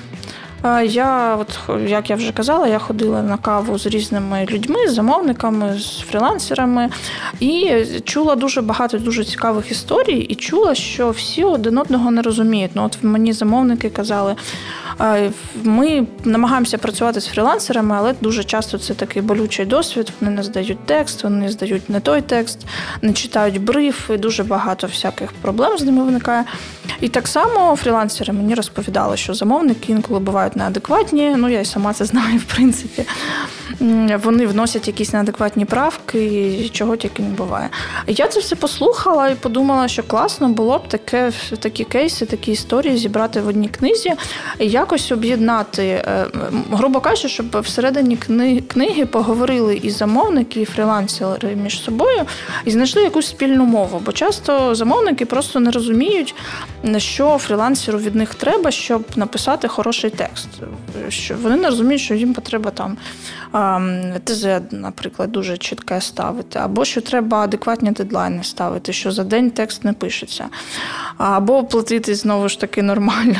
Я, 0.85 1.35
от 1.35 1.59
як 1.87 2.09
я 2.09 2.15
вже 2.15 2.31
казала, 2.31 2.67
я 2.67 2.79
ходила 2.79 3.21
на 3.21 3.37
каву 3.37 3.79
з 3.79 3.85
різними 3.85 4.45
людьми, 4.51 4.87
з 4.87 4.93
замовниками, 4.93 5.79
з 5.79 5.99
фрілансерами, 5.99 6.89
і 7.39 7.71
чула 8.03 8.35
дуже 8.35 8.61
багато 8.61 8.97
дуже 8.97 9.23
цікавих 9.25 9.71
історій, 9.71 10.19
і 10.19 10.35
чула, 10.35 10.75
що 10.75 11.09
всі 11.09 11.43
один 11.43 11.77
одного 11.77 12.11
не 12.11 12.21
розуміють. 12.21 12.71
Ну, 12.75 12.83
от 12.83 12.97
мені 13.01 13.33
замовники 13.33 13.89
казали, 13.89 14.35
ми 15.63 16.07
намагаємося 16.23 16.77
працювати 16.77 17.21
з 17.21 17.27
фрілансерами, 17.27 17.95
але 17.97 18.13
дуже 18.21 18.43
часто 18.43 18.77
це 18.77 18.93
такий 18.93 19.21
болючий 19.21 19.65
досвід. 19.65 20.11
Вони 20.21 20.35
не 20.35 20.43
здають 20.43 20.85
текст, 20.85 21.23
вони 21.23 21.49
здають 21.49 21.89
не 21.89 21.99
той 21.99 22.21
текст, 22.21 22.59
не 23.01 23.13
читають 23.13 23.61
бриф, 23.61 24.09
і 24.13 24.17
дуже 24.17 24.43
багато 24.43 24.87
всяких 24.87 25.31
проблем 25.31 25.77
з 25.77 25.83
ними 25.83 26.03
виникає. 26.03 26.45
І 27.01 27.09
так 27.09 27.27
само 27.27 27.75
фрілансери 27.75 28.33
мені 28.33 28.55
розповідали, 28.55 29.17
що 29.17 29.33
замовники 29.33 29.91
інколи 29.91 30.19
бувають 30.19 30.55
неадекватні. 30.55 31.35
Ну 31.37 31.49
я 31.49 31.59
й 31.59 31.65
сама 31.65 31.93
це 31.93 32.05
знаю, 32.05 32.39
в 32.39 32.43
принципі. 32.43 33.05
Вони 34.23 34.47
вносять 34.47 34.87
якісь 34.87 35.13
неадекватні 35.13 35.65
правки, 35.65 36.25
і 36.65 36.69
чого 36.69 36.95
тільки 36.95 37.23
не 37.23 37.29
буває. 37.29 37.69
Я 38.07 38.27
це 38.27 38.39
все 38.39 38.55
послухала 38.55 39.29
і 39.29 39.35
подумала, 39.35 39.87
що 39.87 40.03
класно 40.03 40.49
було 40.49 40.77
б 40.77 40.87
таке 40.87 41.31
такі 41.59 41.83
кейси, 41.83 42.25
такі 42.25 42.51
історії 42.51 42.97
зібрати 42.97 43.41
в 43.41 43.47
одній 43.47 43.69
книзі. 43.69 44.13
І 44.59 44.67
я 44.67 44.82
якось 44.83 45.11
об'єднати, 45.11 45.83
е, 45.87 46.25
грубо 46.71 46.99
кажучи, 46.99 47.29
щоб 47.29 47.59
всередині 47.59 48.17
книги 48.67 49.05
поговорили 49.05 49.75
і 49.75 49.89
замовники, 49.89 50.61
і 50.61 50.65
фрілансери 50.65 51.55
між 51.55 51.83
собою 51.83 52.25
і 52.65 52.71
знайшли 52.71 53.01
якусь 53.03 53.27
спільну 53.27 53.65
мову. 53.65 54.01
Бо 54.05 54.11
часто 54.11 54.75
замовники 54.75 55.25
просто 55.25 55.59
не 55.59 55.71
розуміють, 55.71 56.35
що 56.97 57.37
фрілансеру 57.37 57.99
від 57.99 58.15
них 58.15 58.35
треба, 58.35 58.71
щоб 58.71 59.03
написати 59.15 59.67
хороший 59.67 60.09
текст. 60.09 60.49
Що 61.09 61.35
Вони 61.35 61.55
не 61.55 61.69
розуміють, 61.69 62.01
що 62.01 62.13
їм 62.13 62.33
потреба 62.33 62.71
там 62.71 62.97
ТЗ, 64.25 64.45
наприклад, 64.71 65.31
дуже 65.31 65.57
чітке 65.57 66.01
ставити, 66.01 66.59
або 66.59 66.85
що 66.85 67.01
треба 67.01 67.37
адекватні 67.37 67.91
дедлайни 67.91 68.43
ставити, 68.43 68.93
що 68.93 69.11
за 69.11 69.23
день 69.23 69.51
текст 69.51 69.83
не 69.83 69.93
пишеться, 69.93 70.45
або 71.17 71.63
платити 71.63 72.15
знову 72.15 72.49
ж 72.49 72.59
таки 72.59 72.83
нормально. 72.83 73.39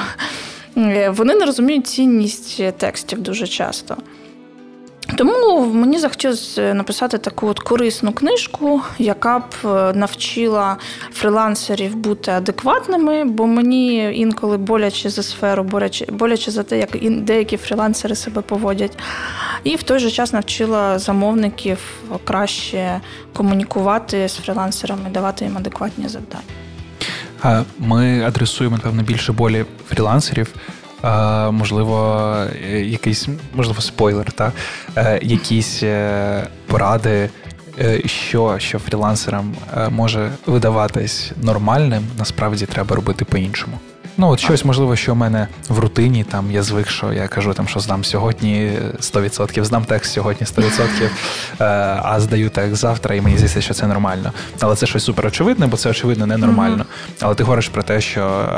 Е, 0.78 1.10
вони 1.10 1.36
не 1.36 1.46
розуміють 1.46 1.88
цінність 1.88 2.78
текстів 2.78 3.22
дуже 3.22 3.48
часто. 3.48 3.98
Тому 5.16 5.66
мені 5.66 6.00
захотілося 6.00 6.74
написати 6.74 7.18
таку 7.18 7.48
от 7.48 7.60
корисну 7.60 8.12
книжку, 8.12 8.82
яка 9.00 9.40
б 9.40 9.44
е, 9.66 9.94
навчила 9.94 10.78
фрилансерів 11.14 11.96
бути 11.96 12.32
адекватними, 12.32 13.26
бо 13.26 13.48
мені 13.48 14.20
інколи 14.20 14.58
боляче 14.58 15.10
за 15.10 15.24
сферу, 15.24 15.64
боляче, 15.64 16.06
боляче 16.12 16.52
за 16.52 16.64
те, 16.64 16.80
як 16.80 16.90
деякі 17.24 17.58
фрилансери 17.58 18.16
себе 18.16 18.42
поводять. 18.42 18.98
І 19.64 19.76
в 19.76 19.84
той 19.84 20.00
же 20.00 20.12
час 20.12 20.34
навчила 20.34 21.00
замовників 21.00 21.78
краще 22.24 23.02
комунікувати 23.34 24.28
з 24.28 24.36
фрилансерами, 24.36 25.10
давати 25.10 25.46
їм 25.46 25.58
адекватні 25.58 26.08
завдання. 26.08 26.63
Ми 27.80 28.24
адресуємо, 28.24 28.76
напевно, 28.76 29.04
більше 29.04 29.34
болі 29.34 29.66
фрілансерів. 29.90 30.54
Можливо, 31.52 32.36
якийсь, 32.74 33.28
можливо, 33.56 33.82
спойлер, 33.82 34.32
та? 34.32 34.52
Е, 34.96 35.20
якісь 35.22 35.84
е, 35.84 36.48
поради, 36.68 37.30
е, 37.80 38.02
що 38.06 38.60
що 38.60 38.80
фрілансерам 38.80 39.56
може 39.90 40.32
видаватись 40.46 41.32
нормальним, 41.42 42.04
насправді 42.18 42.66
треба 42.66 42.96
робити 42.96 43.26
по-іншому. 43.26 43.80
Ну, 44.18 44.30
от 44.30 44.40
щось, 44.40 44.66
можливо, 44.66 44.96
що 44.96 45.14
в 45.14 45.18
мене 45.18 45.48
в 45.70 45.80
рутині, 45.80 46.24
там 46.24 46.52
я 46.52 46.64
звик, 46.64 46.90
що 46.90 47.14
я 47.14 47.28
кажу, 47.28 47.54
там, 47.54 47.68
що 47.68 47.80
здам 47.80 48.04
сьогодні 48.04 48.72
100%, 49.00 49.64
здам 49.64 49.86
текст 49.86 50.14
сьогодні 50.14 50.48
100%, 50.48 51.10
а 52.04 52.20
здаю 52.20 52.50
текст 52.50 52.76
завтра, 52.76 53.16
і 53.16 53.22
мені 53.22 53.36
здається, 53.38 53.62
що 53.62 53.74
це 53.74 53.88
нормально. 53.88 54.32
Але 54.60 54.76
це 54.76 54.86
щось 54.86 55.04
супер 55.04 55.26
очевидне, 55.28 55.68
бо 55.68 55.78
це 55.78 55.90
очевидно 55.90 56.26
ненормально. 56.26 56.86
Але 57.22 57.36
ти 57.36 57.44
говориш 57.44 57.68
про 57.70 57.84
те, 57.84 58.02
що 58.02 58.50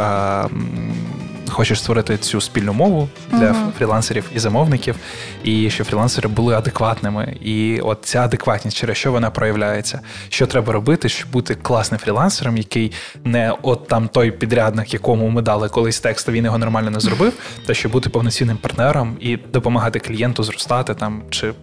хочеш 1.56 1.80
створити 1.80 2.18
цю 2.18 2.42
спільну 2.42 2.74
мову 2.74 3.10
для 3.32 3.52
uh-huh. 3.52 3.72
фрілансерів 3.78 4.26
і 4.36 4.40
замовників, 4.40 4.96
і 5.44 5.70
щоб 5.70 5.88
фрілансери 5.88 6.30
були 6.30 6.56
адекватними. 6.56 7.38
І 7.42 7.80
от 7.84 8.00
ця 8.04 8.22
адекватність, 8.22 8.78
через 8.78 8.98
що 8.98 9.12
вона 9.12 9.30
проявляється, 9.30 10.00
що 10.30 10.48
треба 10.48 10.74
робити, 10.74 11.10
щоб 11.10 11.32
бути 11.32 11.56
класним 11.56 12.00
фрілансером, 12.00 12.58
який 12.58 12.92
не 13.24 13.54
от 13.62 13.88
там 13.88 14.08
той 14.08 14.32
підрядник, 14.32 14.94
якому 14.94 15.30
ми 15.30 15.42
дали 15.42 15.70
колись 15.70 16.00
текст, 16.00 16.30
він 16.30 16.46
його 16.46 16.58
нормально 16.58 16.90
не 16.92 17.00
зробив, 17.00 17.34
та 17.66 17.74
щоб 17.74 17.92
бути 17.92 18.10
повноцінним 18.10 18.58
партнером 18.58 19.18
і 19.20 19.38
допомагати 19.38 20.00
клієнту 20.00 20.44
зростати 20.44 20.94
там 20.94 21.22
чи 21.30 21.54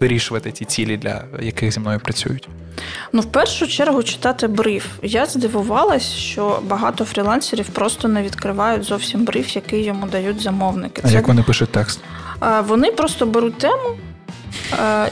вирішувати 0.00 0.52
ті 0.52 0.64
цілі, 0.64 0.96
для 0.96 1.24
яких 1.40 1.72
зі 1.72 1.80
мною 1.80 2.00
працюють? 2.00 2.48
Ну, 3.12 3.20
в 3.20 3.24
першу 3.24 3.66
чергу 3.66 4.02
читати 4.02 4.46
бриф. 4.48 4.86
Я 5.02 5.26
здивувалась, 5.26 6.12
що 6.12 6.62
багато 6.66 7.04
фрілансерів 7.04 7.66
просто 7.68 8.08
не 8.08 8.22
відкривають 8.22 8.84
зовсім 8.84 9.24
бриф, 9.24 9.56
який 9.56 9.84
йому 9.84 10.06
дають 10.06 10.40
замовники. 10.40 11.02
А 11.04 11.08
Це... 11.08 11.14
як 11.14 11.28
вони 11.28 11.42
пишуть 11.42 11.70
текст? 11.70 12.00
Вони 12.66 12.90
просто 12.90 13.26
беруть 13.26 13.58
тему. 13.58 13.96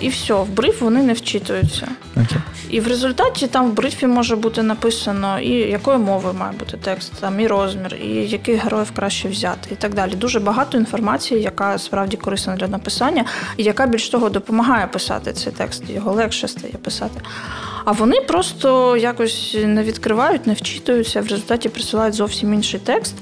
І 0.00 0.08
все, 0.08 0.34
в 0.34 0.48
бриф 0.48 0.80
вони 0.80 1.02
не 1.02 1.12
вчитуються. 1.12 1.88
Okay. 2.16 2.36
І 2.70 2.80
в 2.80 2.88
результаті 2.88 3.46
там 3.46 3.70
в 3.70 3.72
брифі 3.72 4.06
може 4.06 4.36
бути 4.36 4.62
написано, 4.62 5.40
і 5.40 5.50
якою 5.50 5.98
мовою 5.98 6.34
має 6.34 6.52
бути 6.52 6.76
текст, 6.76 7.12
там 7.20 7.40
і 7.40 7.46
розмір, 7.46 7.96
і 8.02 8.08
яких 8.08 8.64
героїв 8.64 8.90
краще 8.96 9.28
взяти, 9.28 9.68
і 9.72 9.74
так 9.74 9.94
далі. 9.94 10.14
Дуже 10.14 10.40
багато 10.40 10.78
інформації, 10.78 11.42
яка 11.42 11.78
справді 11.78 12.16
корисна 12.16 12.56
для 12.56 12.68
написання, 12.68 13.24
і 13.56 13.62
яка 13.62 13.86
більш 13.86 14.08
того 14.08 14.28
допомагає 14.28 14.86
писати 14.86 15.32
цей 15.32 15.52
текст. 15.52 15.90
Його 15.90 16.12
легше 16.12 16.48
стає 16.48 16.74
писати. 16.74 17.20
А 17.84 17.92
вони 17.92 18.20
просто 18.20 18.96
якось 18.96 19.56
не 19.64 19.82
відкривають, 19.82 20.46
не 20.46 20.52
вчитуються, 20.52 21.20
в 21.20 21.24
результаті 21.28 21.68
присилають 21.68 22.14
зовсім 22.14 22.54
інший 22.54 22.80
текст. 22.80 23.14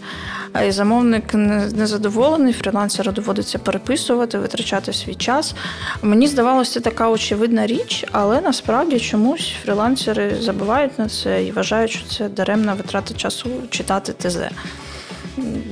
І 0.63 0.71
замовник 0.71 1.35
незадоволений, 1.35 2.53
фрілансеру 2.53 3.13
доводиться 3.13 3.59
переписувати, 3.59 4.39
витрачати 4.39 4.93
свій 4.93 5.15
час. 5.15 5.55
Мені 6.03 6.27
здавалося, 6.27 6.73
це 6.73 6.81
така 6.81 7.11
очевидна 7.11 7.67
річ, 7.67 8.05
але 8.13 8.41
насправді 8.41 9.01
чомусь 9.01 9.53
фрілансери 9.65 10.37
забувають 10.41 10.99
на 10.99 11.09
це 11.09 11.45
і 11.45 11.53
вважають, 11.53 11.91
що 11.91 12.07
це 12.09 12.29
даремна 12.29 12.75
витрата 12.75 13.15
часу 13.15 13.51
читати 13.71 14.13
ТЗ. 14.19 14.39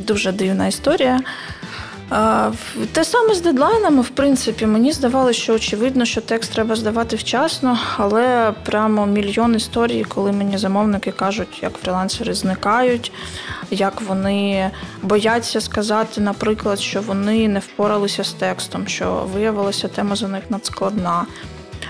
Дуже 0.07 0.33
дивна 0.33 0.67
історія. 0.67 1.21
Те 2.92 3.04
саме 3.04 3.35
з 3.35 3.40
дедлайнами, 3.40 4.02
в 4.02 4.09
принципі, 4.09 4.66
мені 4.66 4.92
здавалося, 4.92 5.40
що 5.40 5.54
очевидно, 5.54 6.04
що 6.04 6.21
текст 6.21 6.52
треба 6.52 6.76
здавати 6.76 7.16
вчасно, 7.16 7.78
але 7.97 8.52
прямо 8.64 9.07
мільйон 9.07 9.54
історій, 9.54 10.04
коли 10.09 10.33
мені 10.33 10.59
замовники 10.59 11.12
кажуть, 11.12 11.59
як 11.62 11.73
фрілансери 11.73 12.35
зникають, 12.35 13.12
як 13.71 14.00
вони 14.00 14.71
бояться 15.02 15.61
сказати, 15.61 16.21
наприклад, 16.21 16.81
що 16.81 17.00
вони 17.00 17.49
не 17.49 17.59
впоралися 17.59 18.25
з 18.25 18.33
текстом, 18.33 18.87
що 18.87 19.28
виявилася 19.35 19.88
тема 19.88 20.16
за 20.16 20.28
них 20.28 20.42
надскладна 20.50 21.26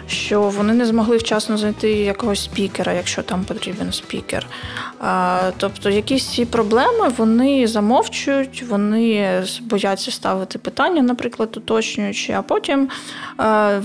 що 0.06 0.42
вони 0.42 0.72
не 0.72 0.86
змогли 0.86 1.16
вчасно 1.16 1.58
знайти 1.58 1.92
якогось 1.92 2.44
спікера, 2.44 2.92
якщо 2.92 3.22
там 3.22 3.44
потрібен 3.44 3.92
спікер. 3.92 4.46
Тобто, 5.56 5.90
якісь 5.90 6.26
ці 6.26 6.44
проблеми 6.44 7.08
вони 7.16 7.66
замовчують, 7.66 8.62
вони 8.68 9.42
бояться 9.60 10.10
ставити 10.10 10.58
питання, 10.58 11.02
наприклад, 11.02 11.56
уточнюючи, 11.56 12.32
а 12.32 12.42
потім 12.42 12.88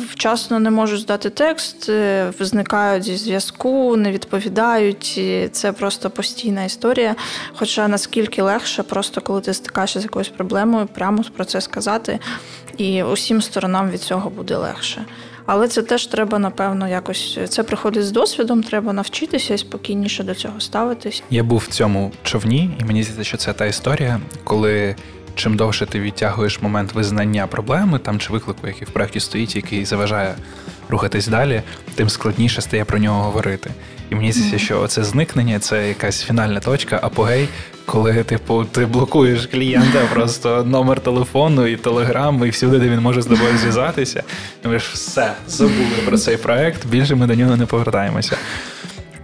вчасно 0.09 0.59
не 0.59 0.71
можуть 0.71 1.01
здати 1.01 1.29
текст, 1.29 1.89
е, 1.89 2.31
зникають 2.39 3.03
зі 3.03 3.17
зв'язку, 3.17 3.95
не 3.95 4.11
відповідають. 4.11 5.17
І 5.17 5.49
Це 5.51 5.71
просто 5.71 6.09
постійна 6.09 6.63
історія. 6.63 7.15
Хоча 7.55 7.87
наскільки 7.87 8.41
легше, 8.41 8.83
просто 8.83 9.21
коли 9.21 9.41
ти 9.41 9.53
стикаєшся 9.53 9.99
з 9.99 10.03
якоюсь 10.03 10.29
проблемою, 10.29 10.87
прямо 10.87 11.23
про 11.35 11.45
це 11.45 11.61
сказати, 11.61 12.19
і 12.77 13.03
усім 13.03 13.41
сторонам 13.41 13.89
від 13.89 14.01
цього 14.01 14.29
буде 14.29 14.55
легше. 14.55 15.05
Але 15.47 15.67
це 15.67 15.81
теж 15.81 16.07
треба, 16.07 16.39
напевно, 16.39 16.87
якось 16.87 17.39
це 17.49 17.63
приходить 17.63 18.05
з 18.05 18.11
досвідом, 18.11 18.63
треба 18.63 18.93
навчитися 18.93 19.53
і 19.53 19.57
спокійніше 19.57 20.23
до 20.23 20.35
цього 20.35 20.59
ставитись. 20.59 21.23
Я 21.29 21.43
був 21.43 21.57
в 21.57 21.67
цьому 21.67 22.11
човні, 22.23 22.69
і 22.79 22.83
мені 22.83 23.03
здається, 23.03 23.23
що 23.23 23.37
це 23.37 23.53
та 23.53 23.65
історія, 23.65 24.19
коли. 24.43 24.95
Чим 25.35 25.57
довше 25.57 25.85
ти 25.85 25.99
відтягуєш 25.99 26.61
момент 26.61 26.93
визнання 26.93 27.47
проблеми 27.47 27.99
там 27.99 28.19
чи 28.19 28.33
виклику, 28.33 28.67
який 28.67 28.87
в 28.87 28.89
проєкті 28.89 29.19
стоїть, 29.19 29.55
який 29.55 29.85
заважає 29.85 30.35
рухатись 30.89 31.27
далі, 31.27 31.61
тим 31.95 32.09
складніше 32.09 32.61
стає 32.61 32.85
про 32.85 32.99
нього 32.99 33.23
говорити. 33.23 33.71
І 34.11 34.15
мені 34.15 34.31
здається, 34.31 34.59
що 34.59 34.87
це 34.87 35.03
зникнення 35.03 35.59
це 35.59 35.87
якась 35.87 36.23
фінальна 36.23 36.59
точка, 36.59 36.99
апогей, 37.01 37.49
коли 37.85 38.23
типу 38.23 38.65
ти 38.65 38.85
блокуєш 38.85 39.45
клієнта, 39.45 40.05
просто 40.13 40.63
номер 40.63 40.99
телефону 40.99 41.67
і 41.67 41.77
телеграм, 41.77 42.45
і 42.45 42.49
всюди, 42.49 42.79
де 42.79 42.89
він 42.89 42.99
може 42.99 43.21
з 43.21 43.25
тобою 43.25 43.57
зв'язатися. 43.57 44.23
Думаєш, 44.63 44.89
все, 44.93 45.33
забули 45.47 45.97
про 46.05 46.17
цей 46.17 46.37
проект, 46.37 46.87
більше 46.87 47.15
ми 47.15 47.27
до 47.27 47.35
нього 47.35 47.57
не 47.57 47.65
повертаємося. 47.65 48.37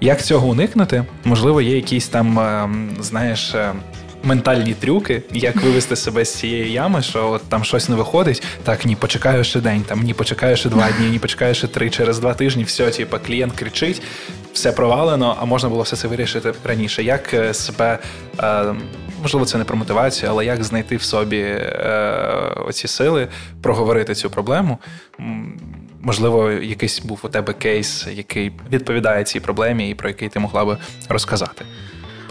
Як 0.02 0.24
цього 0.24 0.48
уникнути? 0.48 1.04
Можливо, 1.24 1.62
є 1.62 1.76
якісь 1.76 2.08
там, 2.08 2.40
ем, 2.40 2.90
знаєш. 3.00 3.56
Ем, 3.56 3.80
ментальні 4.24 4.74
трюки, 4.74 5.22
як 5.34 5.56
вивести 5.56 5.96
себе 5.96 6.26
з 6.26 6.36
цієї 6.36 6.72
ями, 6.72 7.02
що 7.02 7.30
от 7.30 7.42
там 7.50 7.64
щось 7.64 7.90
не 7.90 7.96
виходить. 7.96 8.44
Так, 8.64 8.86
ні, 8.86 8.96
почекаю 8.96 9.44
ще 9.44 9.62
день, 9.62 9.82
там 9.82 10.04
ні, 10.04 10.14
почекаю 10.14 10.58
ще 10.58 10.70
два 10.70 10.92
дні, 10.92 11.10
ні, 11.10 11.20
почекаю 11.20 11.56
ще 11.56 11.68
три, 11.68 11.90
через 11.90 12.20
два 12.20 12.34
тижні. 12.34 12.64
Все, 12.64 12.92
типу, 12.92 13.18
клієнт 13.26 13.54
кричить, 13.54 14.02
все 14.54 14.72
провалено, 14.72 15.38
а 15.40 15.46
можна 15.46 15.70
було 15.70 15.84
все 15.84 15.96
це 15.96 16.08
вирішити 16.08 16.54
раніше. 16.64 17.04
Як 17.04 17.34
е, 17.34 17.54
себе 17.54 18.00
е, 18.40 18.76
можливо, 19.22 19.46
це 19.46 19.58
не 19.58 19.64
про 19.64 19.78
мотивацію, 19.78 20.32
але 20.32 20.46
як 20.46 20.64
знайти 20.64 20.96
в 20.96 21.02
собі 21.02 21.40
е, 21.40 22.54
оці 22.68 22.88
сили, 22.88 23.28
проговорити 23.62 24.16
цю 24.16 24.30
проблему? 24.30 24.78
Можливо, 26.02 26.52
якийсь 26.52 27.00
був 27.00 27.20
у 27.24 27.30
тебе 27.30 27.54
кейс, 27.54 28.08
який 28.12 28.52
відповідає 28.72 29.24
цій 29.24 29.40
проблемі, 29.40 29.90
і 29.90 29.96
про 29.96 30.10
який 30.10 30.30
ти 30.30 30.40
могла 30.40 30.66
би 30.66 30.78
розказати 31.10 31.66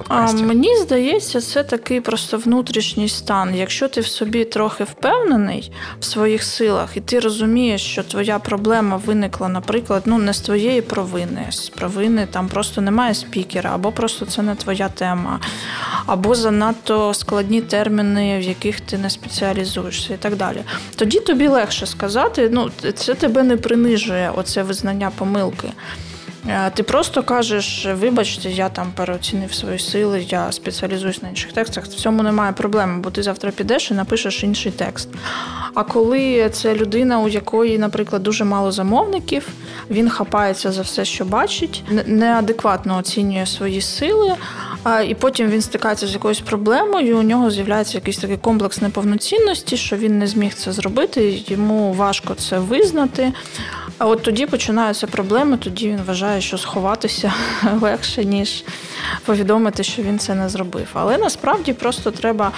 подкасті? 0.02 0.42
А, 0.42 0.46
Мені 0.46 0.76
здається, 0.76 1.40
це 1.40 1.62
такий 1.62 2.00
просто 2.00 2.38
внутрішній 2.38 3.08
стан. 3.08 3.54
Якщо 3.54 3.88
ти 3.88 4.00
в 4.00 4.06
собі 4.06 4.44
трохи 4.44 4.84
впевнений 4.84 5.72
в 6.00 6.04
своїх 6.04 6.42
силах, 6.42 6.96
і 6.96 7.00
ти 7.00 7.20
розумієш, 7.20 7.82
що 7.82 8.02
твоя 8.02 8.38
проблема 8.38 8.96
виникла, 9.06 9.48
наприклад, 9.48 10.02
ну 10.06 10.18
не 10.18 10.34
з 10.34 10.40
твоєї 10.40 10.82
провини, 10.82 11.46
з 11.50 11.68
провини 11.68 12.26
там 12.30 12.48
просто 12.48 12.80
немає 12.80 13.14
спікера, 13.14 13.70
або 13.74 13.92
просто 13.92 14.26
це 14.26 14.42
не 14.42 14.54
твоя 14.54 14.88
тема, 14.88 15.40
або 16.06 16.34
занадто 16.34 17.14
складні 17.14 17.60
терміни, 17.60 18.38
в 18.38 18.42
яких 18.42 18.80
ти 18.80 18.98
не 18.98 19.10
спеціалізуєшся, 19.10 20.14
і 20.14 20.16
так 20.16 20.36
далі. 20.36 20.62
Тоді 20.96 21.20
тобі 21.20 21.48
легше 21.48 21.86
сказати, 21.86 22.48
ну 22.52 22.70
це 22.94 23.14
тебе 23.14 23.42
не 23.42 23.56
принижує, 23.56 24.32
оце 24.36 24.62
визнання 24.62 25.10
помилки. 25.18 25.68
Е, 26.48 26.70
ти 26.70 26.82
просто 26.82 27.22
кажеш, 27.22 27.88
вибачте, 28.00 28.50
я 28.50 28.68
там 28.68 28.92
переоцінив 28.96 29.54
свої 29.54 29.78
сили, 29.78 30.26
я 30.28 30.52
спеціалізуюсь 30.52 31.22
на 31.22 31.28
інших 31.28 31.52
текстах. 31.52 31.84
В 31.84 31.88
цьому 31.88 32.22
немає 32.22 32.52
проблеми, 32.52 33.00
бо 33.00 33.10
ти 33.10 33.22
завтра 33.22 33.50
підеш 33.50 33.90
і 33.90 33.94
напишеш 33.94 34.44
інший 34.44 34.72
текст. 34.72 35.08
А 35.74 35.84
коли 35.84 36.50
це 36.52 36.74
людина, 36.74 37.20
у 37.20 37.28
якої, 37.28 37.78
наприклад, 37.78 38.22
дуже 38.22 38.44
мало 38.44 38.72
замовників, 38.72 39.48
він 39.90 40.08
хапається 40.08 40.72
за 40.72 40.82
все, 40.82 41.04
що 41.04 41.24
бачить, 41.24 41.84
неадекватно 42.06 42.96
оцінює 42.96 43.46
свої 43.46 43.80
сили, 43.80 44.34
і 45.08 45.14
потім 45.14 45.48
він 45.48 45.62
стикається 45.62 46.06
з 46.06 46.12
якоюсь 46.12 46.40
проблемою, 46.40 47.18
у 47.18 47.22
нього 47.22 47.50
з'являється 47.50 47.98
якийсь 47.98 48.18
такий 48.18 48.36
комплекс 48.36 48.80
неповноцінності, 48.80 49.76
що 49.76 49.96
він 49.96 50.18
не 50.18 50.26
зміг 50.26 50.54
це 50.54 50.72
зробити, 50.72 51.42
йому 51.46 51.92
важко 51.92 52.34
це 52.34 52.58
визнати. 52.58 53.32
А 53.98 54.06
от 54.06 54.22
тоді 54.22 54.46
починаються 54.46 55.06
проблеми, 55.06 55.56
тоді 55.56 55.88
він 55.88 56.00
вважає, 56.06 56.31
що 56.40 56.58
сховатися 56.58 57.32
легше, 57.80 58.24
ніж 58.24 58.64
повідомити, 59.24 59.84
що 59.84 60.02
він 60.02 60.18
це 60.18 60.34
не 60.34 60.48
зробив. 60.48 60.88
Але 60.92 61.18
насправді 61.18 61.72
просто 61.72 62.10
треба 62.10 62.52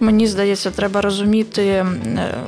мені 0.00 0.26
здається, 0.26 0.70
треба 0.70 1.00
розуміти, 1.00 1.86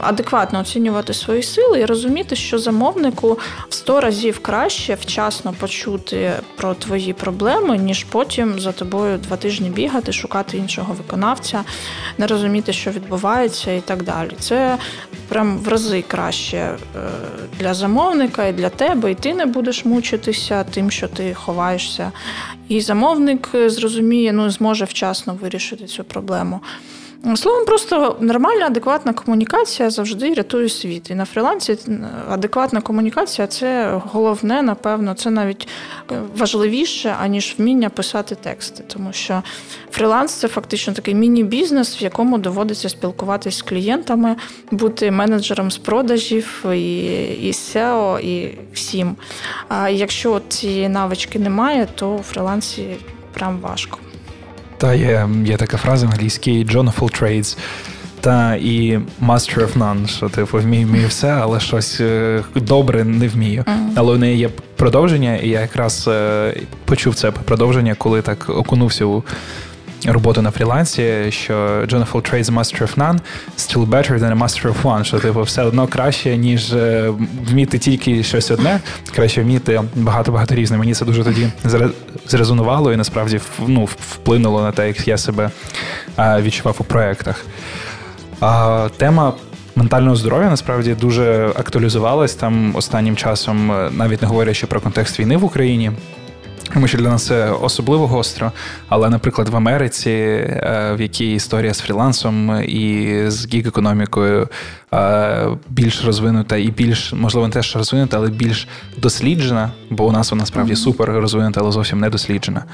адекватно 0.01 0.61
оцінювати 0.61 1.15
свої 1.15 1.43
сили 1.43 1.81
і 1.81 1.85
розуміти, 1.85 2.37
що 2.37 2.59
замовнику 2.59 3.39
в 3.69 3.75
сто 3.75 4.01
разів 4.01 4.39
краще 4.39 4.95
вчасно 4.95 5.53
почути 5.53 6.33
про 6.57 6.75
твої 6.75 7.13
проблеми, 7.13 7.79
ніж 7.79 8.05
потім 8.05 8.61
за 8.61 8.73
тобою 8.73 9.19
два 9.19 9.37
тижні 9.37 9.71
бігати, 9.71 10.13
шукати 10.13 10.57
іншого 10.57 10.95
виконавця, 10.95 11.65
не 12.19 12.27
розуміти, 12.27 12.73
що 12.73 12.91
відбувається, 12.91 13.73
і 13.73 13.81
так 13.81 14.03
далі. 14.03 14.31
Це 14.39 14.79
прям 15.29 15.59
в 15.59 15.69
рази 15.69 16.05
краще 16.09 16.57
е, 16.57 16.77
для 17.59 17.75
замовника 17.75 18.47
і 18.47 18.53
для 18.53 18.69
тебе, 18.69 19.11
і 19.11 19.15
ти 19.15 19.35
не 19.35 19.47
будеш 19.47 19.85
мучитися 19.85 20.65
тим, 20.65 20.91
що 20.91 21.09
ти 21.09 21.35
ховаєшся. 21.35 22.13
І 22.69 22.81
замовник 22.81 23.49
е, 23.55 23.71
зрозуміє, 23.71 24.33
ну 24.33 24.51
зможе 24.51 24.85
вчасно 24.85 25.35
вирішити 25.35 25.87
цю 25.87 26.05
проблему. 26.05 26.61
Словом, 27.37 27.65
просто 27.67 28.17
нормальна, 28.21 28.67
адекватна 28.67 29.13
комунікація 29.13 29.91
завжди 29.91 30.35
рятує 30.35 30.69
світ. 30.69 31.11
І 31.11 31.15
на 31.15 31.25
фрілансі 31.25 31.79
адекватна 32.29 32.81
комунікація 32.81 33.47
це 33.47 34.01
головне, 34.13 34.63
напевно, 34.63 35.15
це 35.15 35.31
навіть 35.31 35.69
е, 36.13 36.15
важливіше, 36.37 37.17
аніж 37.21 37.55
вміння 37.59 37.89
писати 37.89 38.35
тексти. 38.35 38.85
Тому 38.87 39.13
що 39.13 39.43
фріланс 39.91 40.33
це 40.33 40.49
фактично 40.49 40.93
такий 40.93 41.15
міні-бізнес, 41.15 42.01
в 42.01 42.03
якому 42.03 42.39
доводиться 42.39 42.89
спілкуватися 42.89 43.59
з 43.59 43.63
клієнтами, 43.63 44.37
бути 44.71 45.11
менеджером 45.11 45.71
з 45.71 45.79
продажів 45.79 46.65
і 46.73 47.05
і 47.49 47.53
SEO, 47.53 48.21
і 48.21 48.59
всім. 48.73 49.17
А 49.69 49.89
якщо 49.89 50.41
цієї 50.49 50.89
навички 50.89 51.39
немає, 51.39 51.89
то 51.95 52.15
у 52.15 52.23
фрілансі 52.23 52.97
прям 53.33 53.59
важко. 53.61 53.99
Та 54.83 54.95
є 54.95 55.29
є 55.45 55.57
така 55.57 55.77
фраза 55.77 56.07
англійській 56.07 56.65
«John 56.65 56.85
of 56.85 56.99
all 56.99 57.23
trades». 57.23 57.59
Та 58.21 58.55
і 58.55 59.01
master 59.23 59.59
of 59.59 59.79
none, 59.79 60.07
що 60.07 60.29
типу 60.29 60.59
вмію, 60.59 60.87
вмію 60.87 61.09
все, 61.09 61.29
але 61.29 61.61
щось 61.61 62.01
е, 62.01 62.43
добре 62.55 63.05
не 63.05 63.29
вмію. 63.29 63.63
Mm-hmm. 63.63 63.93
Але 63.97 64.13
у 64.13 64.19
неї 64.19 64.39
є 64.39 64.51
продовження, 64.77 65.37
і 65.37 65.49
я 65.49 65.61
якраз 65.61 66.09
е, 66.09 66.55
почув 66.85 67.15
це 67.15 67.31
продовження, 67.31 67.95
коли 67.99 68.23
так 68.23 68.49
окунувся 68.49 69.05
у 69.05 69.25
роботу 70.07 70.43
на 70.43 70.51
фрілансі, 70.51 71.27
що 71.29 71.55
all 71.89 72.33
trades 72.33 72.45
master 72.45 72.83
of 72.83 72.97
none 72.97 73.19
still 73.57 73.87
better 73.87 74.19
than 74.19 74.39
a 74.39 74.39
master 74.39 74.73
of 74.73 74.83
one, 74.83 75.05
що 75.05 75.19
типу 75.19 75.43
все 75.43 75.63
одно 75.63 75.87
краще, 75.87 76.37
ніж 76.37 76.73
е, 76.73 77.13
вміти 77.51 77.79
тільки 77.79 78.23
щось 78.23 78.51
одне, 78.51 78.81
краще 79.15 79.43
вміти 79.43 79.81
багато-багато 79.95 80.55
різне. 80.55 80.79
Мені 80.79 80.95
це 80.95 81.05
дуже 81.05 81.25
тоді 81.25 81.49
зрезонувало 82.29 82.93
і 82.93 82.97
насправді 82.97 83.41
ну, 83.67 83.85
вплинуло 83.85 84.63
на 84.63 84.73
те, 84.73 84.87
як 84.87 85.09
я 85.09 85.19
себе 85.19 85.51
відчував 86.19 86.77
у 86.79 86.85
проєктах. 86.85 87.45
Тема 88.97 89.33
ментального 89.77 90.17
здоров'я 90.17 90.51
насправді 90.51 90.95
дуже 90.95 91.53
актуалізувалась 91.57 92.35
там 92.35 92.77
останнім 92.77 93.17
часом, 93.17 93.67
навіть 93.91 94.23
не 94.23 94.29
говорячи 94.29 94.67
про 94.67 94.81
контекст 94.81 95.21
війни 95.21 95.37
в 95.37 95.45
Україні. 95.45 95.93
Тому 96.75 96.89
що 96.89 96.99
для 96.99 97.09
нас 97.09 97.27
це 97.27 97.51
особливо 97.51 98.07
гостро. 98.07 98.53
Але, 98.89 99.11
наприклад, 99.11 99.49
в 99.49 99.57
Америці, 99.57 100.11
е, 100.11 100.95
в 100.97 101.01
якій 101.01 101.35
історія 101.35 101.75
з 101.75 101.81
фрілансом 101.81 102.63
і 102.63 103.15
з 103.27 103.47
гік-економікою 103.55 104.43
е, 104.43 104.47
більш 105.69 106.05
розвинута 106.05 106.57
і 106.57 106.71
більш, 106.71 107.13
можливо, 107.13 107.47
не 107.47 107.53
те, 107.53 107.63
що 107.63 107.79
розвинута, 107.79 108.17
але 108.17 108.31
більш 108.31 108.69
досліджена, 108.97 109.71
бо 109.91 110.07
у 110.07 110.13
нас 110.13 110.31
вона 110.31 110.47
справді 110.47 110.77
супер 110.77 111.09
розвинута, 111.09 111.61
але 111.61 111.73
зовсім 111.73 112.01
не 112.01 112.11
досліджена. 112.11 112.65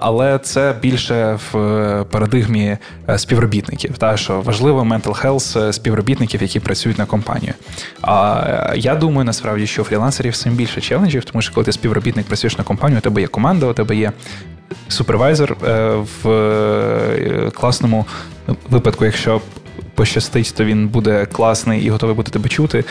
Але 0.00 0.38
це 0.38 0.74
більше 0.82 1.38
в 1.52 2.04
парадигмі 2.10 2.76
е, 3.08 3.18
співробітників, 3.18 3.98
та 3.98 4.16
що 4.16 4.40
важливо 4.40 4.80
mental 4.80 5.26
health 5.26 5.72
співробітників, 5.72 6.42
які 6.42 6.60
працюють 6.60 6.98
на 6.98 7.06
компанію. 7.06 7.54
А 8.02 8.72
я 8.76 8.94
думаю, 8.94 9.24
насправді, 9.24 9.66
що 9.66 9.82
у 9.82 9.84
фрілансерів 9.84 10.32
всім 10.32 10.54
більше 10.54 10.80
челенджів, 10.80 11.24
тому 11.24 11.42
що 11.42 11.54
коли 11.54 11.64
ти 11.64 11.72
співробітник 11.72 12.26
працюєш 12.26 12.58
на 12.58 12.64
компанію, 12.64 12.98
у 12.98 13.02
тебе 13.02 13.20
є 13.20 13.26
команда, 13.26 13.66
у 13.66 13.72
тебе 13.72 13.96
є 13.96 14.12
супервайзер 14.88 15.56
е, 15.68 15.94
в 16.22 16.30
е, 16.30 17.50
класному 17.54 18.06
випадку, 18.70 19.04
якщо 19.04 19.40
пощастить, 20.00 20.54
то 20.56 20.64
він 20.64 20.88
буде 20.88 21.26
класний 21.26 21.84
і 21.84 21.90
готовий 21.90 22.16
буде 22.16 22.30
тебе 22.30 22.48
чути. 22.48 22.84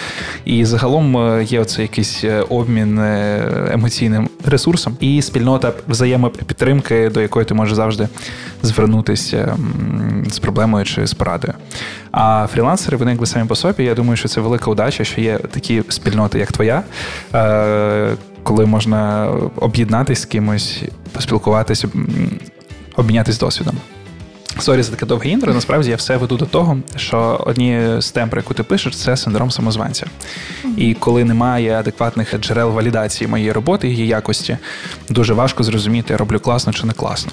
І 0.46 0.66
загалом 0.66 1.18
е, 1.18 1.44
є 1.44 1.60
оце 1.60 1.82
якийсь 1.82 2.24
е, 2.24 2.42
обмін 2.42 3.00
е, 3.00 3.70
емоційним 3.72 4.30
ресурсом 4.46 4.98
і 5.00 5.22
спільнота 5.22 5.74
взаємопідтримки, 5.88 7.10
до 7.10 7.22
якої 7.22 7.46
ти 7.46 7.54
можеш 7.54 7.76
завжди 7.76 8.08
звернутися 8.64 9.58
з 10.32 10.40
проблемою 10.40 10.86
чи 10.86 11.08
з 11.08 11.14
порадою. 11.14 11.54
А 12.12 12.48
фрілансери 12.54 12.98
вони 12.98 13.12
якби 13.12 13.26
самі 13.26 13.48
по 13.48 13.56
собі. 13.56 13.84
Я 13.84 13.96
думаю, 13.96 14.18
що 14.18 14.28
це 14.28 14.42
велика 14.42 14.72
удача, 14.72 15.04
що 15.04 15.22
є 15.22 15.38
такі 15.38 15.84
спільноти, 15.90 16.40
як 16.40 16.52
твоя. 16.52 16.84
Коли 18.44 18.66
можна 18.66 19.28
об'єднатися 19.56 20.22
з 20.22 20.26
кимось, 20.26 20.84
поспілкуватися, 21.12 21.88
обмінятися 22.96 23.40
досвідом. 23.40 23.76
Sorry 24.60 24.84
за 24.84 24.92
таке 24.92 25.06
довге 25.06 25.30
інтро. 25.30 25.54
Насправді 25.54 25.90
я 25.90 25.96
все 25.96 26.18
веду 26.18 26.38
до 26.38 26.46
того, 26.46 26.78
що 26.96 27.44
одні 27.46 27.82
з 28.00 28.12
тем, 28.12 28.30
про 28.30 28.40
яку 28.40 28.54
ти 28.54 28.64
пишеш, 28.64 28.98
це 28.98 29.18
синдром 29.18 29.52
самозванця. 29.52 30.06
І 30.78 30.94
коли 30.94 31.24
немає 31.24 31.80
адекватних 31.80 32.40
джерел 32.40 32.70
валідації 32.70 33.28
моєї 33.28 33.52
роботи 33.52 33.88
її 33.88 34.08
якості, 34.08 34.58
дуже 35.10 35.34
важко 35.34 35.64
зрозуміти, 35.64 36.16
роблю 36.16 36.40
класно 36.40 36.74
чи 36.74 36.88
не 36.88 36.94
класно. 36.94 37.32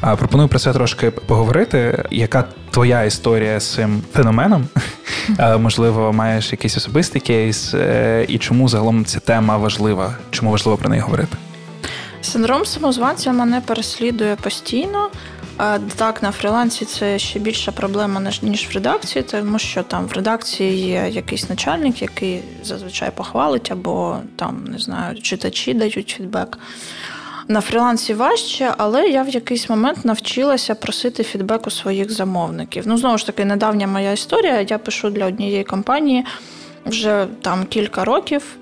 Пропоную 0.00 0.48
про 0.48 0.58
це 0.58 0.72
трошки 0.72 1.10
поговорити. 1.10 2.04
Яка 2.10 2.44
твоя 2.70 3.02
історія 3.02 3.60
з 3.60 3.74
цим 3.74 4.02
феноменом? 4.14 4.66
Можливо, 5.58 6.12
маєш 6.12 6.52
якийсь 6.52 6.76
особистий 6.76 7.20
кейс, 7.20 7.74
е, 7.74 8.26
і 8.28 8.38
чому 8.38 8.68
загалом 8.68 9.04
ця 9.04 9.20
тема 9.20 9.56
важлива? 9.56 10.16
Чому 10.30 10.50
важливо 10.50 10.76
про 10.76 10.88
неї 10.88 11.02
говорити? 11.02 11.36
Синдром 12.22 12.64
самозванця 12.64 13.32
мене 13.32 13.60
переслідує 13.66 14.36
постійно. 14.36 15.10
Так, 15.96 16.22
на 16.22 16.32
фрілансі 16.32 16.84
це 16.84 17.18
ще 17.18 17.38
більша 17.38 17.72
проблема, 17.72 18.32
ніж 18.42 18.68
в 18.68 18.74
редакції, 18.74 19.22
тому 19.22 19.58
що 19.58 19.82
там 19.82 20.06
в 20.06 20.12
редакції 20.12 20.86
є 20.88 21.08
якийсь 21.10 21.48
начальник, 21.48 22.02
який 22.02 22.42
зазвичай 22.64 23.10
похвалить, 23.10 23.70
або 23.70 24.16
там, 24.36 24.64
не 24.64 24.78
знаю, 24.78 25.22
читачі 25.22 25.74
дають 25.74 26.14
фідбек. 26.18 26.58
На 27.48 27.60
фрілансі 27.60 28.14
важче, 28.14 28.74
але 28.78 29.08
я 29.08 29.22
в 29.22 29.28
якийсь 29.28 29.68
момент 29.68 30.04
навчилася 30.04 30.74
просити 30.74 31.22
фідбек 31.24 31.66
у 31.66 31.70
своїх 31.70 32.12
замовників. 32.12 32.84
Ну, 32.86 32.96
знову 32.96 33.18
ж 33.18 33.26
таки, 33.26 33.44
недавня 33.44 33.86
моя 33.86 34.12
історія. 34.12 34.60
Я 34.60 34.78
пишу 34.78 35.10
для 35.10 35.26
однієї 35.26 35.64
компанії 35.64 36.24
вже 36.86 37.26
там 37.42 37.64
кілька 37.66 38.04
років. 38.04 38.56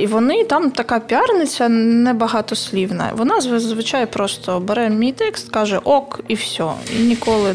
І 0.00 0.06
вони 0.06 0.44
там 0.44 0.70
така 0.70 1.00
піарниця 1.00 1.68
небагатослівна. 1.68 3.10
Вона 3.16 3.40
зазвичай 3.40 4.06
просто 4.06 4.60
бере 4.60 4.90
мій 4.90 5.12
текст, 5.12 5.50
каже 5.50 5.78
ок 5.84 6.20
і 6.28 6.34
все. 6.34 6.70
І 6.96 7.02
ніколи 7.02 7.54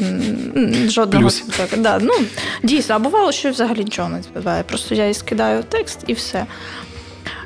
жодного 0.87 1.29
фідбеку. 1.29 1.75
Да, 1.77 1.99
ну, 2.01 2.13
Дійсно, 2.63 2.95
а 2.95 2.99
бувало, 2.99 3.31
що 3.31 3.51
взагалі 3.51 3.79
нічого 3.79 4.09
не 4.09 4.17
відповідає. 4.17 4.63
Просто 4.63 4.95
я 4.95 5.07
їй 5.07 5.13
скидаю 5.13 5.63
текст 5.69 5.99
і 6.07 6.13
все. 6.13 6.45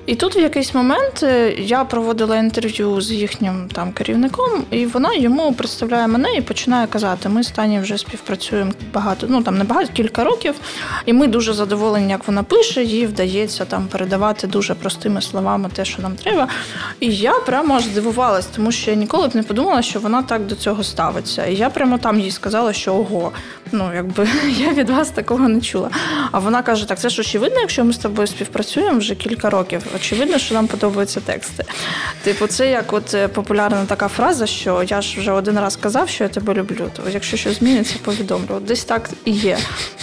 І 0.06 0.16
тут 0.16 0.36
в 0.36 0.40
якийсь 0.40 0.74
момент 0.74 1.24
е, 1.24 1.54
я 1.58 1.84
проводила 1.84 2.38
інтерв'ю 2.38 3.02
з 3.02 3.12
їхнім 3.12 3.70
там 3.74 3.92
керівником, 3.92 4.64
і 4.72 4.86
вона 4.86 5.14
йому 5.14 5.54
представляє 5.54 6.08
мене 6.08 6.34
і 6.36 6.42
починає 6.42 6.88
казати: 6.88 7.30
ми 7.30 7.44
з 7.44 7.52
Тані 7.52 7.80
вже 7.80 7.98
співпрацюємо 7.98 8.72
багато, 8.94 9.28
ну 9.30 9.44
там 9.44 9.58
не 9.58 9.64
багато, 9.64 9.90
кілька 9.94 10.24
років, 10.24 10.56
і 11.06 11.14
ми 11.14 11.28
дуже 11.28 11.54
задоволені, 11.54 12.12
як 12.12 12.28
вона 12.28 12.44
пише, 12.44 12.84
їй 12.84 13.06
вдається 13.06 13.66
там 13.66 13.88
передавати 13.88 14.48
дуже 14.48 14.76
простими 14.76 15.22
словами 15.22 15.70
те, 15.74 15.86
що 15.86 16.02
нам 16.02 16.16
треба. 16.16 16.48
І 17.00 17.16
я 17.16 17.34
прямо 17.34 17.76
аж 17.76 17.84
здивувалась, 17.84 18.46
тому 18.46 18.72
що 18.72 18.92
я 18.92 18.98
ніколи 18.98 19.28
б 19.28 19.36
не 19.36 19.44
подумала, 19.44 19.82
що 19.82 20.00
вона 20.00 20.22
так 20.22 20.46
до 20.46 20.56
цього 20.56 20.84
ставиться. 20.84 21.46
І 21.46 21.56
я 21.56 21.70
прямо 21.70 21.98
там 21.98 22.20
їй 22.20 22.32
сказала, 22.32 22.74
що 22.74 22.96
ого, 22.96 23.32
ну 23.72 23.92
якби 23.96 24.28
я 24.58 24.74
від 24.74 24.90
вас 24.90 25.10
такого 25.10 25.50
не 25.50 25.62
чула. 25.62 25.90
А 26.32 26.40
вона 26.40 26.62
каже: 26.62 26.88
Так, 26.88 27.00
це 27.00 27.10
ж 27.10 27.22
очевидно, 27.22 27.60
якщо 27.60 27.86
ми 27.86 27.94
з 27.94 27.98
тобою 27.98 28.28
співпрацюємо 28.28 29.00
вже 29.00 29.16
кілька 29.16 29.50
років 29.50 29.82
очевидно, 30.00 30.38
що 30.38 30.54
нам 30.54 30.68
подобаються 30.68 31.20
тексти. 31.20 31.64
Типу, 32.24 32.48
це 32.48 32.70
як 32.70 32.94
от 32.94 33.14
е, 33.14 33.28
популярна 33.28 33.86
така 33.86 34.08
фраза, 34.08 34.46
що 34.48 34.84
я 34.88 35.02
ж 35.02 35.20
вже 35.20 35.32
один 35.32 35.60
раз 35.60 35.76
казав, 35.76 36.10
що 36.10 36.24
я 36.24 36.30
тебе 36.30 36.54
люблю. 36.54 36.90
То 36.96 37.10
якщо 37.10 37.38
щось 37.38 37.60
зміниться, 37.60 37.96
повідомлю. 38.04 38.60
Десь 38.62 38.84
так 38.84 39.10
і 39.26 39.32
є. 39.32 39.58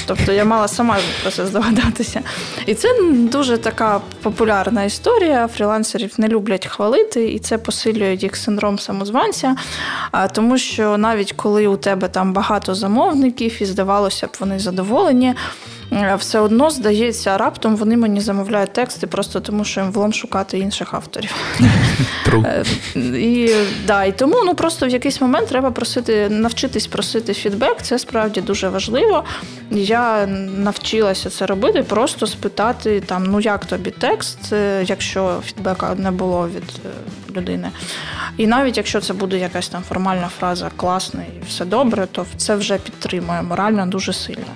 Тобто 0.06 0.32
я 0.32 0.44
мала 0.44 0.68
сама 0.68 0.98
про 1.22 1.30
це 1.30 1.46
здогадатися. 1.46 2.20
І 2.66 2.74
це 2.74 2.88
дуже 3.12 3.58
така 3.58 4.00
популярна 4.22 4.84
історія. 4.84 5.48
Фрілансерів 5.48 6.14
не 6.18 6.28
люблять 6.28 6.66
хвалити, 6.66 7.32
і 7.32 7.38
це 7.38 7.58
посилює 7.58 8.14
їх 8.14 8.36
синдром 8.36 8.78
самозванця. 8.78 9.56
Тому 10.32 10.58
що 10.58 10.96
навіть 10.96 11.32
коли 11.32 11.66
у 11.66 11.76
тебе 11.76 12.08
там 12.08 12.32
багато 12.32 12.74
замовників, 12.74 13.62
і 13.62 13.64
здавалося 13.64 14.26
б, 14.26 14.30
вони 14.40 14.58
задоволені. 14.58 15.34
Е, 15.96 16.16
все 16.16 16.38
одно 16.38 16.70
здається, 16.70 17.38
раптом 17.38 17.76
вони 17.76 17.96
мені 17.96 18.20
замовляють 18.20 18.72
тексти 18.72 19.06
просто 19.06 19.40
тому, 19.40 19.64
що 19.64 19.80
їм 19.80 19.92
влом 19.92 20.12
шукати 20.12 20.58
інших 20.58 20.94
авторів. 20.94 21.34
Е, 22.44 22.64
і 23.18 23.54
да, 23.86 24.04
і 24.04 24.12
тому 24.12 24.36
ну 24.44 24.54
просто 24.54 24.86
в 24.86 24.88
якийсь 24.88 25.20
момент 25.20 25.48
треба 25.48 25.70
просити, 25.70 26.28
навчитись 26.28 26.86
просити 26.86 27.34
фідбек. 27.34 27.76
Це 27.82 27.98
справді 27.98 28.40
дуже 28.40 28.68
важливо. 28.68 29.24
Я 29.70 30.26
навчилася 30.56 31.30
це 31.30 31.46
робити, 31.46 31.82
просто 31.82 32.26
спитати 32.26 33.00
там, 33.00 33.24
ну 33.24 33.40
як 33.40 33.64
тобі 33.66 33.90
текст, 33.90 34.52
е, 34.52 34.84
якщо 34.86 35.40
фідбека 35.44 35.94
не 35.94 36.10
було 36.10 36.48
від 36.48 36.80
людини. 37.36 37.70
І 38.36 38.46
навіть 38.46 38.76
якщо 38.76 39.00
це 39.00 39.12
буде 39.12 39.38
якась 39.38 39.68
там 39.68 39.82
формальна 39.82 40.28
фраза 40.38 40.70
класна 40.76 41.22
і 41.22 41.44
все 41.48 41.64
добре, 41.64 42.06
то 42.12 42.26
це 42.36 42.56
вже 42.56 42.78
підтримує 42.78 43.42
морально 43.42 43.86
дуже 43.86 44.12
сильно. 44.12 44.46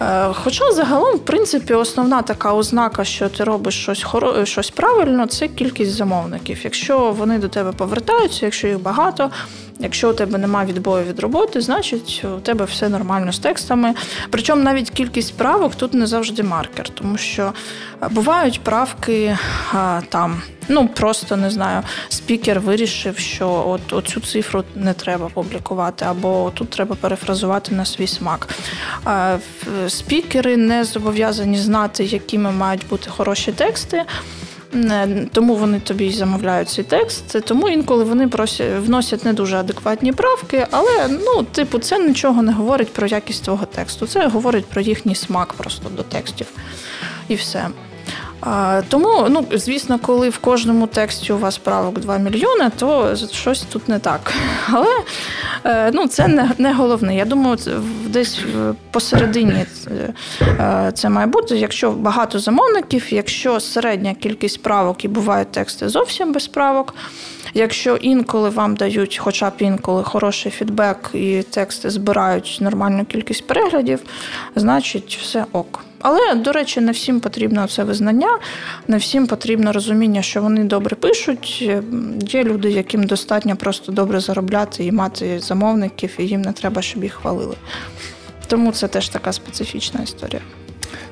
Е, 0.00 0.32
хоча 0.32 0.72
загалом, 0.72 1.16
в 1.16 1.24
принципі, 1.24 1.74
основна 1.74 2.22
така 2.22 2.52
ознака, 2.54 3.04
що 3.04 3.28
ти 3.28 3.44
робиш 3.44 3.82
щось 3.82 4.02
хоро... 4.02 4.44
щось 4.44 4.70
правильно, 4.70 5.26
це 5.26 5.48
кількість 5.48 5.90
замовників. 5.90 6.60
Якщо 6.64 7.12
вони 7.12 7.38
до 7.38 7.48
тебе 7.48 7.72
повертаються, 7.72 8.46
якщо 8.46 8.68
їх 8.68 8.80
багато, 8.80 9.30
Якщо 9.80 10.10
у 10.10 10.12
тебе 10.12 10.38
немає 10.38 10.66
відбою 10.66 11.04
від 11.04 11.20
роботи, 11.20 11.60
значить 11.60 12.24
у 12.36 12.40
тебе 12.40 12.64
все 12.64 12.88
нормально 12.88 13.32
з 13.32 13.38
текстами. 13.38 13.94
Причому 14.30 14.62
навіть 14.62 14.90
кількість 14.90 15.36
правок 15.36 15.74
тут 15.74 15.94
не 15.94 16.06
завжди 16.06 16.42
маркер, 16.42 16.88
тому 16.88 17.16
що 17.16 17.52
бувають 18.10 18.60
правки 18.60 19.38
там. 20.08 20.42
Ну, 20.68 20.88
просто 20.88 21.36
не 21.36 21.50
знаю, 21.50 21.82
спікер 22.08 22.60
вирішив, 22.60 23.18
що 23.18 23.64
от 23.68 23.92
оцю 23.92 24.20
цифру 24.20 24.64
не 24.74 24.94
треба 24.94 25.28
публікувати, 25.28 26.04
або 26.04 26.52
тут 26.54 26.70
треба 26.70 26.96
перефразувати 26.96 27.74
на 27.74 27.84
свій 27.84 28.06
смак. 28.06 28.48
Спікери 29.88 30.56
не 30.56 30.84
зобов'язані 30.84 31.58
знати, 31.58 32.04
якими 32.04 32.52
мають 32.52 32.88
бути 32.88 33.10
хороші 33.10 33.52
тексти. 33.52 34.04
Тому 35.32 35.54
вони 35.54 35.80
тобі 35.80 36.10
замовляють 36.10 36.68
цей 36.68 36.84
текст. 36.84 37.44
Тому 37.44 37.68
інколи 37.68 38.04
вони 38.04 38.28
просять 38.28 38.72
вносять 38.80 39.24
не 39.24 39.32
дуже 39.32 39.56
адекватні 39.56 40.12
правки, 40.12 40.66
але 40.70 41.08
ну, 41.08 41.42
типу, 41.42 41.78
це 41.78 41.98
нічого 41.98 42.42
не 42.42 42.52
говорить 42.52 42.92
про 42.92 43.06
якість 43.06 43.44
твого 43.44 43.66
тексту. 43.66 44.06
Це 44.06 44.28
говорить 44.28 44.66
про 44.66 44.80
їхній 44.80 45.14
смак 45.14 45.52
просто 45.52 45.88
до 45.88 46.02
текстів. 46.02 46.46
І 47.28 47.34
все. 47.34 47.68
Тому, 48.88 49.26
ну, 49.28 49.44
звісно, 49.52 49.98
коли 49.98 50.28
в 50.28 50.38
кожному 50.38 50.86
тексті 50.86 51.32
у 51.32 51.38
вас 51.38 51.58
правок 51.58 51.98
2 51.98 52.18
мільйони, 52.18 52.70
то 52.78 53.16
щось 53.32 53.62
тут 53.62 53.88
не 53.88 53.98
так. 53.98 54.32
Але 54.72 54.96
е, 55.64 55.90
ну, 55.94 56.06
це 56.06 56.28
не 56.28 56.50
не 56.58 56.72
головне. 56.72 57.16
Я 57.16 57.24
думаю, 57.24 57.58
десь 58.06 58.40
посередині 58.90 59.66
е, 60.42 60.92
це 60.94 61.08
має 61.08 61.26
бути. 61.26 61.56
Якщо 61.56 61.90
багато 61.90 62.38
замовників, 62.38 63.06
якщо 63.10 63.60
середня 63.60 64.14
кількість 64.14 64.62
правок 64.62 65.04
і 65.04 65.08
бувають 65.08 65.52
тексти 65.52 65.88
зовсім 65.88 66.32
без 66.32 66.46
правок. 66.46 66.94
Якщо 67.54 67.96
інколи 67.96 68.48
вам 68.48 68.76
дають, 68.76 69.18
хоча 69.18 69.50
б 69.50 69.52
інколи 69.58 70.02
хороший 70.02 70.52
фідбек 70.52 71.10
і 71.14 71.42
тексти 71.42 71.90
збирають 71.90 72.58
нормальну 72.60 73.04
кількість 73.04 73.46
переглядів, 73.46 74.00
значить 74.56 75.18
все 75.22 75.44
ок. 75.52 75.84
Але, 76.08 76.34
до 76.34 76.52
речі, 76.52 76.80
не 76.80 76.92
всім 76.92 77.20
потрібно 77.20 77.66
це 77.66 77.84
визнання, 77.84 78.38
не 78.88 78.96
всім 78.96 79.26
потрібно 79.26 79.72
розуміння, 79.72 80.22
що 80.22 80.42
вони 80.42 80.64
добре 80.64 80.96
пишуть. 80.96 81.70
Є 82.20 82.44
люди, 82.44 82.70
яким 82.70 83.04
достатньо 83.04 83.56
просто 83.56 83.92
добре 83.92 84.20
заробляти 84.20 84.84
і 84.84 84.92
мати 84.92 85.40
замовників, 85.40 86.10
і 86.18 86.22
їм 86.22 86.42
не 86.42 86.52
треба, 86.52 86.82
щоб 86.82 87.02
їх 87.02 87.12
хвалили. 87.12 87.56
Тому 88.46 88.72
це 88.72 88.88
теж 88.88 89.08
така 89.08 89.32
специфічна 89.32 90.00
історія. 90.02 90.42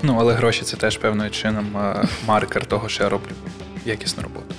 Ну, 0.03 0.17
але 0.21 0.35
гроші 0.35 0.63
це 0.63 0.77
теж 0.77 0.97
певною 0.97 1.31
чином 1.31 1.77
е, 1.77 2.09
маркер 2.27 2.67
того, 2.67 2.89
що 2.89 3.03
я 3.03 3.09
роблю 3.09 3.33
якісну 3.85 4.23
роботу. 4.23 4.55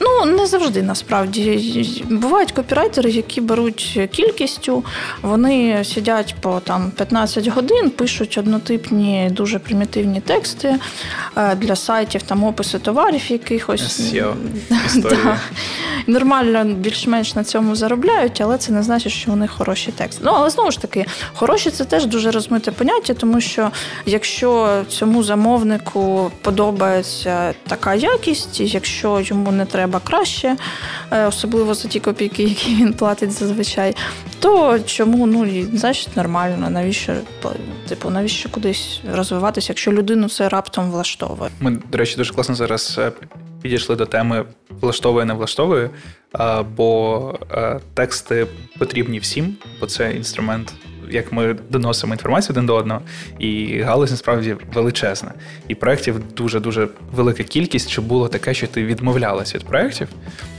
Ну, 0.00 0.24
не 0.24 0.46
завжди 0.46 0.82
насправді. 0.82 2.04
Бувають 2.10 2.52
копірайтери, 2.52 3.10
які 3.10 3.40
беруть 3.40 4.00
кількістю, 4.12 4.84
вони 5.22 5.84
сидять 5.84 6.34
по 6.40 6.60
там 6.60 6.90
15 6.90 7.48
годин, 7.48 7.90
пишуть 7.90 8.38
однотипні, 8.38 9.28
дуже 9.32 9.58
примітивні 9.58 10.20
тексти 10.20 10.76
е, 11.36 11.54
для 11.54 11.76
сайтів, 11.76 12.22
там 12.22 12.44
описи 12.44 12.78
товарів 12.78 13.30
якихось. 13.30 14.00
SEO 14.00 14.34
історія. 14.86 15.40
Нормально 16.06 16.64
більш-менш 16.64 17.34
на 17.34 17.44
цьому 17.44 17.76
заробляють, 17.76 18.40
але 18.40 18.58
це 18.58 18.72
не 18.72 18.82
значить, 18.82 19.12
що 19.12 19.36
них 19.36 19.50
хороші 19.50 19.92
тексти. 19.92 20.22
Ну, 20.24 20.32
але 20.34 20.50
знову 20.50 20.70
ж 20.70 20.80
таки, 20.80 21.06
хороші 21.34 21.70
це 21.70 21.84
теж 21.84 22.06
дуже 22.06 22.30
розмите 22.30 22.70
поняття, 22.70 23.14
тому 23.14 23.40
що 23.40 23.70
якщо 24.06 24.82
цьому 24.88 25.22
замовнику 25.22 26.30
подобається 26.42 27.54
така 27.66 27.94
якість, 27.94 28.60
якщо 28.60 29.20
йому 29.20 29.52
не 29.52 29.59
треба 29.66 30.00
краще, 30.00 30.56
е, 31.10 31.26
особливо 31.26 31.74
за 31.74 31.88
ті 31.88 32.00
копійки, 32.00 32.42
які 32.42 32.74
він 32.74 32.92
платить 32.92 33.30
зазвичай, 33.32 33.96
то 34.40 34.78
чому 34.78 35.26
ну 35.26 35.64
значить 35.72 36.16
нормально, 36.16 36.70
навіщо 36.70 37.12
типу, 37.88 38.10
навіщо 38.10 38.48
кудись 38.48 39.00
розвиватися, 39.12 39.66
якщо 39.70 39.92
людину 39.92 40.28
це 40.28 40.48
раптом 40.48 40.90
влаштовує? 40.90 41.50
Ми, 41.60 41.78
до 41.92 41.98
речі, 41.98 42.16
дуже 42.16 42.34
класно 42.34 42.54
зараз 42.54 42.96
е, 42.98 43.12
підійшли 43.62 43.96
до 43.96 44.06
теми 44.06 44.44
влаштовує, 44.80 45.24
не 45.24 45.34
влаштовує, 45.34 45.90
бо 46.76 47.38
е, 47.50 47.80
тексти 47.94 48.46
потрібні 48.78 49.18
всім, 49.18 49.56
бо 49.80 49.86
це 49.86 50.12
інструмент 50.12 50.74
як 51.10 51.32
ми 51.32 51.56
доносимо 51.70 52.14
інформацію 52.14 52.54
один 52.54 52.66
до 52.66 52.74
одного, 52.74 53.00
і 53.38 53.80
галузь 53.80 54.10
насправді 54.10 54.56
величезна. 54.74 55.32
І 55.68 55.74
проєктів 55.74 56.20
дуже 56.36 56.60
дуже 56.60 56.88
велика 57.12 57.42
кількість, 57.42 57.88
що 57.88 58.02
було 58.02 58.28
таке, 58.28 58.54
що 58.54 58.66
ти 58.66 58.84
відмовлялась 58.84 59.54
від 59.54 59.64
проєктів. 59.64 60.08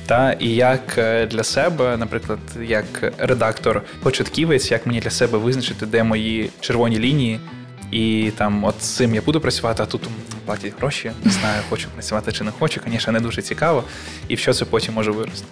Та 0.06 0.32
і 0.32 0.48
як 0.50 0.98
е, 0.98 1.26
для 1.26 1.44
себе, 1.44 1.98
наприклад, 1.98 2.40
як 2.68 3.14
редактор-початківець, 3.18 4.72
як 4.72 4.86
мені 4.86 5.00
для 5.00 5.10
себе 5.10 5.38
визначити, 5.38 5.86
де 5.86 6.04
мої 6.04 6.50
червоні 6.60 7.00
лінії. 7.00 7.40
І 7.92 8.32
там, 8.38 8.64
от 8.64 8.76
цим 8.80 9.16
я 9.16 9.22
буду 9.22 9.40
працювати, 9.40 9.84
а 9.84 9.86
тут 9.86 10.02
платять 10.52 10.74
гроші. 10.80 11.12
Не 11.24 11.32
знаю, 11.32 11.62
хочу 11.70 11.88
працювати 11.90 12.32
чи 12.32 12.44
не 12.44 12.52
хочу. 12.60 12.82
Звісно, 12.88 13.14
не 13.14 13.20
дуже 13.20 13.42
цікаво. 13.42 13.84
І 14.28 14.36
в 14.36 14.40
що 14.40 14.54
це 14.54 14.66
потім 14.66 14.94
може 14.94 15.12
вирости. 15.12 15.46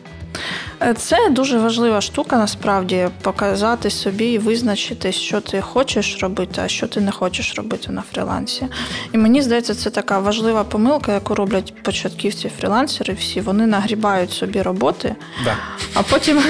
Це 0.98 1.30
дуже 1.30 1.58
важлива 1.58 2.02
штука, 2.02 2.38
насправді 2.38 3.08
показати 3.22 3.90
собі 3.90 4.26
і 4.26 4.38
визначити, 4.38 5.12
що 5.12 5.42
ти 5.42 5.62
хочеш 5.62 6.18
робити, 6.22 6.62
а 6.66 6.68
що 6.68 6.88
ти 6.88 7.02
не 7.02 7.12
хочеш 7.12 7.56
робити 7.56 7.92
на 7.92 8.04
фрілансі. 8.12 8.68
І 9.14 9.18
мені 9.18 9.42
здається, 9.42 9.76
це 9.76 9.90
така 9.90 10.20
важлива 10.20 10.64
помилка, 10.64 11.14
яку 11.14 11.36
роблять 11.36 11.84
початківці 11.84 12.52
фрілансери. 12.60 13.14
Всі 13.14 13.42
вони 13.42 13.68
нагрібають 13.68 14.32
собі 14.32 14.62
роботи, 14.62 15.16
да. 15.44 15.56
а 15.94 16.04
потім 16.04 16.44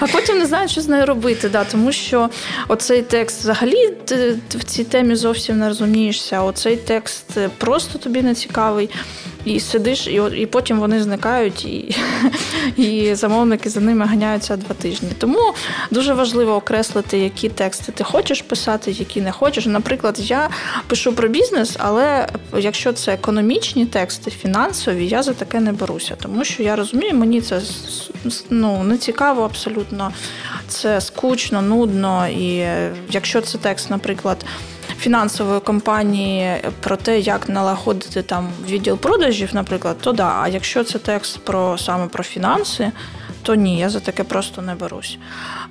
а 0.00 0.06
потім 0.06 0.38
не 0.38 0.46
знають, 0.46 0.70
що 0.70 0.80
з 0.80 0.88
нею 0.88 1.06
робити. 1.06 1.48
Да, 1.48 1.64
Тому 1.64 1.92
що 1.92 2.30
оцей 2.68 3.02
текст 3.02 3.40
взагалі 3.40 3.88
ти 4.04 4.36
в 4.50 4.64
цій 4.64 4.84
темі 4.84 5.14
зовсім 5.14 5.58
не 5.58 5.68
розумієшся. 5.68 6.42
Оцей 6.42 6.76
текст 6.76 7.38
просто 7.68 7.98
тобі 7.98 8.22
не 8.22 8.34
цікавий. 8.34 8.90
І 9.44 9.60
сидиш, 9.60 10.06
і 10.06 10.22
і 10.36 10.46
потім 10.46 10.80
вони 10.80 11.02
зникають, 11.02 11.64
і 11.64 11.96
і 12.76 13.14
замовники 13.14 13.70
за 13.70 13.80
ними 13.80 14.06
ганяються 14.06 14.56
два 14.56 14.74
тижні. 14.74 15.08
Тому 15.18 15.54
дуже 15.90 16.14
важливо 16.14 16.54
окреслити, 16.54 17.18
які 17.18 17.48
тексти 17.48 17.92
ти 17.92 18.04
хочеш 18.04 18.42
писати, 18.42 18.90
які 18.90 19.20
не 19.20 19.32
хочеш. 19.32 19.66
Наприклад, 19.66 20.16
я 20.18 20.48
пишу 20.86 21.12
про 21.12 21.28
бізнес, 21.28 21.76
але 21.78 22.28
якщо 22.58 22.92
це 22.92 23.12
економічні 23.12 23.86
тексти, 23.86 24.30
фінансові, 24.30 25.06
я 25.06 25.22
за 25.22 25.32
таке 25.32 25.60
не 25.60 25.72
беруся, 25.72 26.16
тому 26.22 26.44
що 26.44 26.62
я 26.62 26.76
розумію, 26.76 27.14
мені 27.14 27.40
це 27.40 27.60
ну, 28.50 28.82
не 28.82 28.98
цікаво 28.98 29.42
абсолютно, 29.42 30.12
це 30.68 31.00
скучно, 31.00 31.62
нудно. 31.62 32.28
І 32.28 32.66
якщо 33.10 33.40
це 33.40 33.58
текст, 33.58 33.90
наприклад 33.90 34.44
фінансової 34.98 35.60
компанії 35.60 36.56
про 36.80 36.96
те, 36.96 37.20
як 37.20 37.48
налагодити 37.48 38.22
там 38.22 38.48
відділ 38.68 38.98
продажів, 38.98 39.50
наприклад, 39.52 39.96
то 40.00 40.12
да. 40.12 40.38
А 40.42 40.48
якщо 40.48 40.84
це 40.84 40.98
текст 40.98 41.38
про 41.38 41.78
саме 41.78 42.06
про 42.06 42.24
фінанси, 42.24 42.92
то 43.42 43.54
ні, 43.54 43.78
я 43.78 43.90
за 43.90 44.00
таке 44.00 44.24
просто 44.24 44.62
не 44.62 44.74
берусь. 44.74 45.18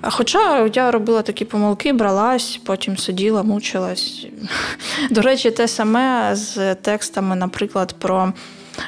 Хоча 0.01 0.69
я 0.73 0.91
робила 0.91 1.21
такі 1.21 1.45
помилки, 1.45 1.93
бралась, 1.93 2.59
потім 2.65 2.97
сиділа, 2.97 3.43
мучилась. 3.43 4.25
До 5.11 5.21
речі, 5.21 5.51
те 5.51 5.67
саме 5.67 6.35
з 6.35 6.75
текстами, 6.75 7.35
наприклад, 7.35 7.95
про 7.99 8.33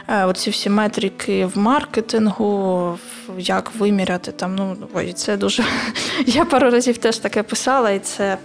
Е, 0.07 0.25
оці 0.25 0.49
всі 0.49 0.69
метрики 0.69 1.45
в 1.45 1.57
маркетингу, 1.57 2.97
як 3.37 3.71
виміряти 3.75 4.31
там. 4.31 4.55
Ну 4.55 4.77
ой, 4.93 5.13
це 5.13 5.37
дуже. 5.37 5.63
Я 6.25 6.45
пару 6.45 6.69
разів 6.69 6.97
теж 6.97 7.17
таке 7.17 7.43
писала, 7.43 7.91
і 7.91 7.99
це 7.99 8.37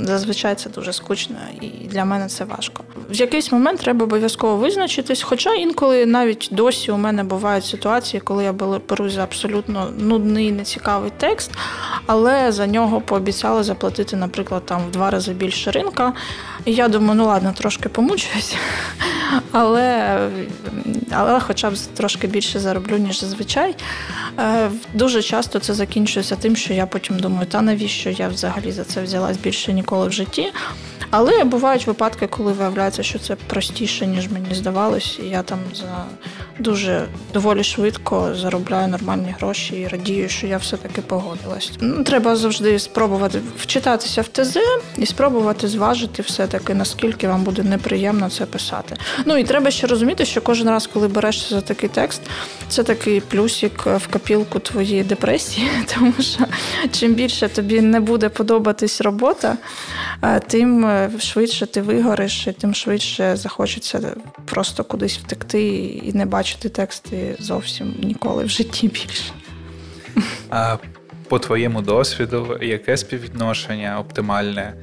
зазвичай 0.00 0.54
це 0.54 0.70
дуже 0.70 0.92
скучно, 0.92 1.36
і 1.60 1.66
для 1.68 2.04
мене 2.04 2.26
це 2.26 2.44
важко. 2.44 2.84
В 3.10 3.14
якийсь 3.14 3.52
момент 3.52 3.80
треба 3.80 4.04
обов'язково 4.04 4.56
визначитись. 4.56 5.22
Хоча 5.22 5.54
інколи 5.54 6.06
навіть 6.06 6.48
досі 6.52 6.90
у 6.90 6.96
мене 6.96 7.24
бувають 7.24 7.64
ситуації, 7.64 8.20
коли 8.20 8.44
я 8.44 8.52
беру 8.88 9.10
за 9.10 9.22
абсолютно 9.22 9.90
нудний, 9.98 10.52
нецікавий 10.52 11.12
текст, 11.16 11.50
але 12.06 12.52
за 12.52 12.66
нього 12.66 13.00
пообіцяли 13.00 13.62
заплатити, 13.62 14.16
наприклад, 14.16 14.66
там 14.66 14.80
в 14.88 14.90
два 14.90 15.10
рази 15.10 15.32
більше 15.32 15.70
ринка. 15.70 16.12
І 16.64 16.72
я 16.74 16.88
думаю, 16.88 17.14
ну 17.14 17.26
ладно, 17.26 17.54
трошки 17.58 17.88
помучуюсь, 17.88 18.56
але 19.52 20.18
але 21.10 21.40
хоча 21.40 21.70
б 21.70 21.74
трошки 21.94 22.26
більше 22.26 22.60
зароблю, 22.60 22.96
ніж 22.98 23.20
зазвичай. 23.20 23.74
Е, 24.38 24.70
дуже 24.94 25.22
часто 25.22 25.58
це 25.58 25.74
закінчується 25.74 26.36
тим, 26.36 26.56
що 26.56 26.74
я 26.74 26.86
потім 26.86 27.18
думаю, 27.18 27.46
та 27.46 27.62
навіщо 27.62 28.10
я 28.10 28.28
взагалі 28.28 28.72
за 28.72 28.84
це 28.84 29.02
взялась 29.02 29.36
більше 29.36 29.72
ніколи 29.72 30.08
в 30.08 30.12
житті. 30.12 30.52
Але 31.10 31.44
бувають 31.44 31.86
випадки, 31.86 32.26
коли 32.26 32.52
виявляється, 32.52 33.02
що 33.02 33.18
це 33.18 33.36
простіше, 33.36 34.06
ніж 34.06 34.28
мені 34.30 34.54
здавалось, 34.54 35.18
і 35.22 35.28
я 35.28 35.42
там 35.42 35.58
за 35.74 36.04
дуже 36.58 37.06
доволі 37.32 37.64
швидко 37.64 38.34
заробляю 38.34 38.88
нормальні 38.88 39.34
гроші 39.38 39.74
і 39.76 39.88
радію, 39.88 40.28
що 40.28 40.46
я 40.46 40.56
все-таки 40.56 41.00
погодилась. 41.00 41.72
Ну, 41.80 42.04
Треба 42.04 42.36
завжди 42.36 42.78
спробувати 42.78 43.40
вчитатися 43.58 44.22
в 44.22 44.28
ТЗ 44.28 44.58
і 44.98 45.06
спробувати 45.06 45.68
зважити 45.68 46.22
все-таки, 46.22 46.74
наскільки 46.74 47.28
вам 47.28 47.42
буде 47.44 47.62
неприємно 47.62 48.30
це 48.30 48.46
писати. 48.46 48.96
Ну 49.24 49.36
і 49.36 49.44
треба 49.44 49.70
ще 49.70 49.86
розуміти, 49.86 50.24
що 50.24 50.40
кожен 50.40 50.68
раз, 50.68 50.86
коли 50.86 51.08
берешся 51.08 51.54
за 51.54 51.60
такий 51.60 51.88
текст, 51.88 52.22
це 52.68 52.82
такий 52.82 53.20
плюсик 53.20 53.86
в 53.86 54.06
копілку 54.12 54.58
твоєї 54.58 55.04
депресії, 55.04 55.68
тому 55.94 56.12
що 56.20 56.44
чим 56.92 57.14
більше 57.14 57.48
тобі 57.48 57.80
не 57.80 58.00
буде 58.00 58.28
подобатись 58.28 59.00
робота, 59.00 59.56
е, 60.22 60.40
тим 60.40 60.86
е, 60.86 61.10
швидше 61.18 61.66
ти 61.66 61.82
вигориш, 61.82 62.46
і 62.46 62.52
тим 62.52 62.74
швидше 62.74 63.36
захочеться 63.36 64.00
просто 64.44 64.84
кудись 64.84 65.18
втекти 65.18 65.76
і 65.84 66.12
не 66.12 66.26
бачити 66.26 66.68
тексти 66.68 67.36
зовсім 67.38 67.94
ніколи 68.02 68.44
в 68.44 68.48
житті 68.48 68.88
більше. 68.88 69.32
А 70.50 70.76
по 71.28 71.38
твоєму 71.38 71.82
досвіду, 71.82 72.58
яке 72.62 72.96
співвідношення 72.96 73.98
оптимальне 74.00 74.74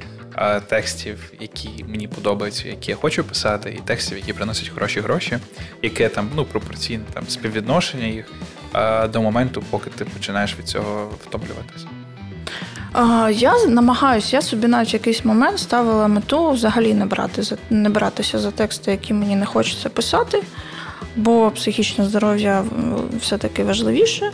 текстів, 0.67 1.31
які 1.39 1.85
мені 1.87 2.07
подобаються, 2.07 2.67
які 2.67 2.91
я 2.91 2.97
хочу 2.97 3.23
писати, 3.23 3.75
і 3.77 3.87
текстів, 3.87 4.17
які 4.17 4.33
приносять 4.33 4.69
хороші 4.69 4.99
гроші, 4.99 5.37
яке 5.81 6.09
там 6.09 6.29
ну 6.35 6.45
пропорційне 6.45 7.03
там 7.13 7.23
співвідношення 7.27 8.05
їх 8.05 8.25
до 9.13 9.21
моменту, 9.21 9.63
поки 9.69 9.89
ти 9.89 10.05
починаєш 10.05 10.57
від 10.59 10.67
цього 10.67 11.09
втомлюватися. 11.23 11.87
Я 13.31 13.65
намагаюся, 13.65 14.35
я 14.35 14.41
собі 14.41 14.67
навіть 14.67 14.93
в 14.93 14.93
якийсь 14.93 15.25
момент 15.25 15.59
ставила 15.59 16.07
мету 16.07 16.51
взагалі 16.51 16.93
не 16.93 17.05
брати 17.05 17.57
не 17.69 17.89
братися 17.89 18.39
за 18.39 18.51
тексти, 18.51 18.91
які 18.91 19.13
мені 19.13 19.35
не 19.35 19.45
хочеться 19.45 19.89
писати, 19.89 20.43
бо 21.15 21.51
психічне 21.51 22.05
здоров'я 22.05 22.63
все-таки 23.21 23.63
важливіше. 23.63 24.31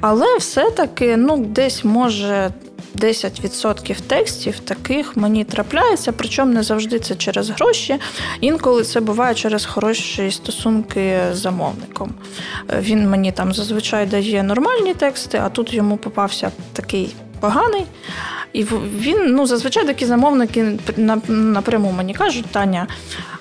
Але 0.00 0.36
все-таки 0.36 1.16
ну, 1.16 1.36
десь 1.36 1.84
може 1.84 2.50
10% 2.98 4.00
текстів 4.06 4.58
таких 4.58 5.16
мені 5.16 5.44
трапляється, 5.44 6.12
причому 6.12 6.52
не 6.52 6.62
завжди 6.62 6.98
це 6.98 7.14
через 7.14 7.50
гроші. 7.50 7.98
Інколи 8.40 8.84
це 8.84 9.00
буває 9.00 9.34
через 9.34 9.66
хороші 9.66 10.30
стосунки 10.30 11.20
з 11.32 11.36
замовником. 11.36 12.14
Він 12.80 13.10
мені 13.10 13.32
там 13.32 13.52
зазвичай 13.52 14.06
дає 14.06 14.42
нормальні 14.42 14.94
тексти, 14.94 15.40
а 15.44 15.48
тут 15.48 15.74
йому 15.74 15.96
попався 15.96 16.50
такий 16.72 17.14
поганий. 17.40 17.84
І 18.52 18.64
він 18.98 19.34
ну 19.34 19.46
зазвичай 19.46 19.86
такі 19.86 20.06
замовники 20.06 20.78
напряму 21.28 21.92
мені 21.92 22.14
кажуть, 22.14 22.46
Таня, 22.46 22.86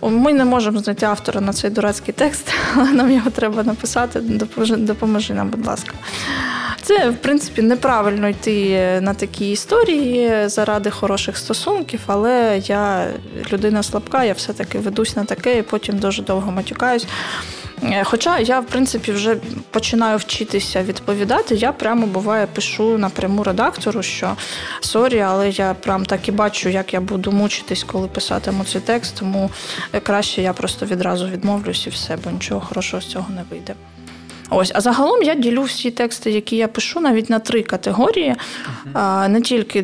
ми 0.02 0.34
не 0.34 0.46
можемо 0.46 0.80
знайти 0.80 1.06
автора 1.06 1.42
на 1.42 1.54
цей 1.54 1.70
дурацький 1.70 2.14
текст, 2.14 2.54
але 2.76 2.92
нам 2.92 3.12
його 3.12 3.30
треба 3.30 3.64
написати. 3.64 4.20
Допоможи 4.78 5.34
нам, 5.34 5.50
будь 5.50 5.66
ласка. 5.66 5.94
Це, 6.92 7.10
в 7.10 7.18
принципі, 7.18 7.62
неправильно 7.62 8.30
йти 8.30 8.80
на 9.02 9.14
такі 9.14 9.52
історії 9.52 10.50
заради 10.50 10.90
хороших 10.90 11.38
стосунків, 11.38 12.00
але 12.08 12.62
я 12.66 13.08
людина 13.52 13.84
слабка, 13.84 14.24
я 14.24 14.34
все-таки 14.34 14.80
ведусь 14.80 15.16
на 15.16 15.26
таке 15.26 15.58
і 15.58 15.62
потім 15.62 15.98
дуже 16.00 16.24
довго 16.24 16.52
матюкаюсь. 16.52 17.08
Е, 17.84 18.04
хоча 18.04 18.40
я, 18.40 18.60
в 18.60 18.66
принципі, 18.66 19.12
вже 19.12 19.36
починаю 19.70 20.18
вчитися 20.18 20.84
відповідати, 20.84 21.56
я 21.56 21.72
прямо 21.72 22.08
буває 22.08 22.48
пишу 22.48 22.98
напряму 22.98 23.44
редактору, 23.44 24.04
що 24.04 24.36
sorry, 24.82 25.20
але 25.20 25.50
я 25.50 25.74
прям 25.74 26.06
так 26.06 26.28
і 26.28 26.32
бачу, 26.32 26.70
як 26.70 26.94
я 26.94 27.02
буду 27.02 27.32
мучитись, 27.32 27.84
коли 27.84 28.08
писатиму 28.08 28.64
цей 28.64 28.82
текст, 28.82 29.16
тому 29.20 29.52
краще 30.04 30.42
я 30.42 30.54
просто 30.54 30.86
відразу 30.86 31.28
відмовлюсь 31.28 31.88
і 31.88 31.90
все, 31.90 32.18
бо 32.24 32.32
нічого 32.32 32.62
хорошого 32.62 33.02
з 33.02 33.06
цього 33.06 33.28
не 33.30 33.44
вийде. 33.50 33.74
Ось, 34.54 34.72
а 34.76 34.82
загалом 34.82 35.24
я 35.24 35.36
ділю 35.36 35.64
всі 35.64 35.92
тексти, 35.92 36.32
які 36.32 36.56
я 36.56 36.68
пишу, 36.68 37.00
навіть 37.00 37.30
на 37.30 37.40
три 37.40 37.62
категорії: 37.62 38.36
uh-huh. 38.94 39.28
не 39.28 39.42
тільки 39.42 39.84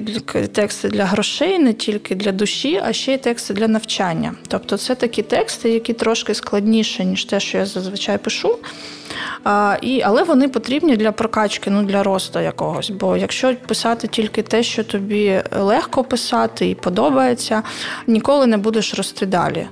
тексти 0.53 0.89
для 0.89 1.05
грошей, 1.05 1.59
не 1.59 1.73
тільки 1.73 2.15
для 2.15 2.31
душі, 2.31 2.81
а 2.85 2.93
ще 2.93 3.13
й 3.13 3.17
тексти 3.17 3.53
для 3.53 3.67
навчання. 3.67 4.33
Тобто, 4.47 4.77
це 4.77 4.95
такі 4.95 5.21
тексти, 5.21 5.69
які 5.69 5.93
трошки 5.93 6.33
складніші, 6.33 7.05
ніж 7.05 7.25
те, 7.25 7.39
що 7.39 7.57
я 7.57 7.65
зазвичай 7.65 8.17
пишу. 8.17 8.57
А, 9.43 9.77
і, 9.81 10.01
Але 10.01 10.23
вони 10.23 10.47
потрібні 10.47 10.97
для 10.97 11.11
прокачки, 11.11 11.69
ну 11.69 11.83
для 11.83 12.03
росту 12.03 12.39
якогось. 12.39 12.89
Бо 12.89 13.17
якщо 13.17 13.55
писати 13.55 14.07
тільки 14.07 14.41
те, 14.41 14.63
що 14.63 14.83
тобі 14.83 15.41
легко 15.59 16.03
писати 16.03 16.69
і 16.69 16.75
подобається, 16.75 17.63
ніколи 18.07 18.47
не 18.47 18.57
будеш 18.57 18.93
рости 18.93 19.25
далі. 19.25 19.67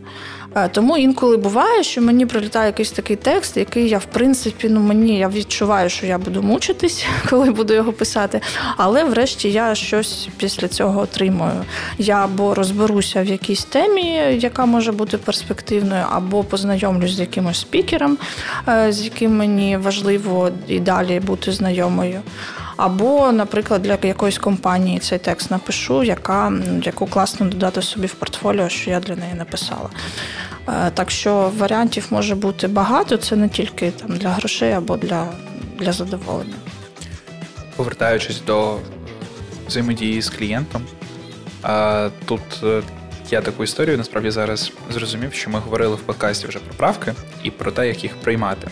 Е, 0.56 0.70
тому 0.70 0.98
інколи 0.98 1.38
буває, 1.38 1.84
що 1.84 2.02
мені 2.02 2.26
прилітає 2.26 2.68
якийсь 2.68 2.91
такий 2.91 3.15
текст, 3.15 3.58
який 3.58 3.89
я, 3.89 3.98
в 3.98 4.06
принципі, 4.06 4.70
ну 4.70 4.80
мені 4.80 5.18
я 5.18 5.30
відчуваю, 5.30 5.89
що 5.89 6.06
я 6.06 6.18
буду 6.18 6.41
мучитись, 6.41 7.06
коли 7.30 7.52
буду 7.52 7.74
його 7.74 7.94
писати. 7.94 8.41
Але 8.78 9.04
врешті 9.04 9.52
я 9.52 9.76
щось 9.76 10.30
після 10.38 10.68
цього 10.68 11.02
отримую. 11.02 11.65
Я 11.98 12.24
або 12.24 12.54
розберуся 12.54 13.24
в 13.24 13.26
якійсь 13.26 13.65
темі, 13.65 14.06
яка 14.38 14.65
може 14.65 14.91
бути 14.91 15.18
перспективною, 15.18 16.04
або 16.12 16.44
познайомлюсь 16.44 17.15
з 17.15 17.20
якимось 17.20 17.60
спікером, 17.60 18.18
е, 18.68 18.91
з 18.91 19.04
яким 19.04 19.38
мені 19.38 19.78
важливо 19.78 20.50
і 20.68 20.80
далі 20.80 21.20
бути 21.20 21.52
знайомою. 21.52 22.22
Або, 22.77 23.31
наприклад, 23.31 23.81
для 23.81 23.97
якоїсь 24.01 24.38
компанії 24.38 24.99
цей 24.99 25.19
текст 25.19 25.51
напишу, 25.51 26.03
яка, 26.03 26.53
яку 26.83 27.07
класно 27.07 27.45
додати 27.45 27.81
собі 27.81 28.07
в 28.07 28.13
портфоліо, 28.13 28.69
що 28.69 28.89
я 28.89 28.99
для 28.99 29.15
неї 29.15 29.33
написала. 29.33 29.89
Е, 30.67 30.91
так 30.93 31.11
що 31.11 31.51
варіантів 31.57 32.07
може 32.09 32.35
бути 32.35 32.67
багато, 32.67 33.17
це 33.17 33.35
не 33.35 33.49
тільки 33.49 33.91
там 33.91 34.17
для 34.17 34.29
грошей 34.29 34.71
або 34.71 34.97
для, 34.97 35.27
для 35.79 35.91
задоволення. 35.91 36.55
Повертаючись 37.75 38.41
до 38.41 38.77
взаємодії 39.67 40.21
з 40.21 40.29
клієнтом, 40.29 40.81
тут 42.25 42.41
е, 42.63 42.81
я 43.31 43.41
таку 43.41 43.63
історію 43.63 43.97
насправді 43.97 44.31
зараз 44.31 44.71
зрозумів, 44.91 45.33
що 45.33 45.49
ми 45.49 45.59
говорили 45.59 45.95
в 45.95 45.99
подкасті 45.99 46.47
вже 46.47 46.59
про 46.59 46.73
правки 46.73 47.13
і 47.43 47.51
про 47.51 47.71
те, 47.71 47.88
як 47.88 48.03
їх 48.03 48.15
приймати 48.15 48.67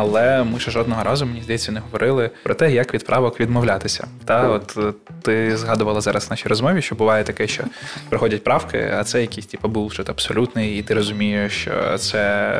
але 0.00 0.44
ми 0.44 0.60
ще 0.60 0.70
жодного 0.70 1.04
разу, 1.04 1.26
мені 1.26 1.42
здається, 1.42 1.72
не 1.72 1.80
говорили 1.80 2.30
про 2.42 2.54
те, 2.54 2.72
як 2.72 2.94
від 2.94 3.06
правок 3.06 3.40
відмовлятися. 3.40 4.06
Та 4.24 4.48
от 4.48 4.76
е, 4.78 4.92
ти 5.22 5.56
згадувала 5.56 6.00
зараз 6.00 6.26
в 6.26 6.30
нашій 6.30 6.48
розмові, 6.48 6.82
що 6.82 6.94
буває 6.94 7.24
таке, 7.24 7.46
що 7.46 7.64
приходять 8.08 8.44
правки, 8.44 8.94
а 8.98 9.04
це 9.04 9.20
якийсь 9.20 9.46
типу 9.46 9.68
булшит 9.68 10.10
абсолютний, 10.10 10.78
і 10.78 10.82
ти 10.82 10.94
розумієш, 10.94 11.52
що 11.52 11.98
це 11.98 12.54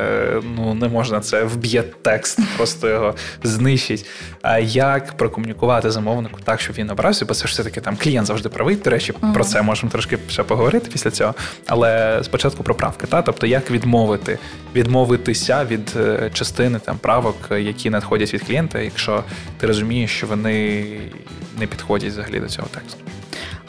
ну 0.56 0.74
не 0.74 0.88
можна 0.88 1.20
це 1.20 1.44
вб'є 1.44 1.82
текст, 1.82 2.40
просто 2.56 2.88
його 2.88 3.14
знищить. 3.42 4.06
А 4.42 4.58
як 4.58 5.16
прокомунікувати 5.16 5.90
замовнику 5.90 6.40
так, 6.44 6.60
щоб 6.60 6.76
він 6.76 6.90
обрався? 6.90 7.24
Бо 7.24 7.34
це 7.34 7.46
ж 7.46 7.52
все 7.52 7.64
таки 7.64 7.80
там 7.80 7.96
клієнт 7.96 8.26
завжди 8.26 8.48
правий. 8.48 8.76
До 8.76 8.90
речі, 8.90 9.12
uh-huh. 9.12 9.32
про 9.32 9.44
це 9.44 9.62
можемо 9.62 9.92
трошки 9.92 10.18
ще 10.28 10.42
поговорити 10.42 10.88
після 10.92 11.10
цього. 11.10 11.34
Але 11.66 12.20
спочатку 12.22 12.62
про 12.62 12.74
правки, 12.74 13.06
та 13.06 13.22
тобто 13.22 13.46
як 13.46 13.70
відмовити, 13.70 14.38
відмовитися 14.74 15.64
від 15.64 15.92
е, 15.96 16.30
частини 16.34 16.78
там 16.78 16.98
правок 16.98 17.29
правок, 17.32 17.66
які 17.66 17.90
надходять 17.90 18.34
від 18.34 18.42
клієнта, 18.42 18.80
якщо 18.80 19.24
ти 19.58 19.66
розумієш, 19.66 20.10
що 20.10 20.26
вони 20.26 20.84
не 21.58 21.66
підходять 21.66 22.10
взагалі 22.10 22.40
до 22.40 22.48
цього 22.48 22.68
тексту. 22.68 23.04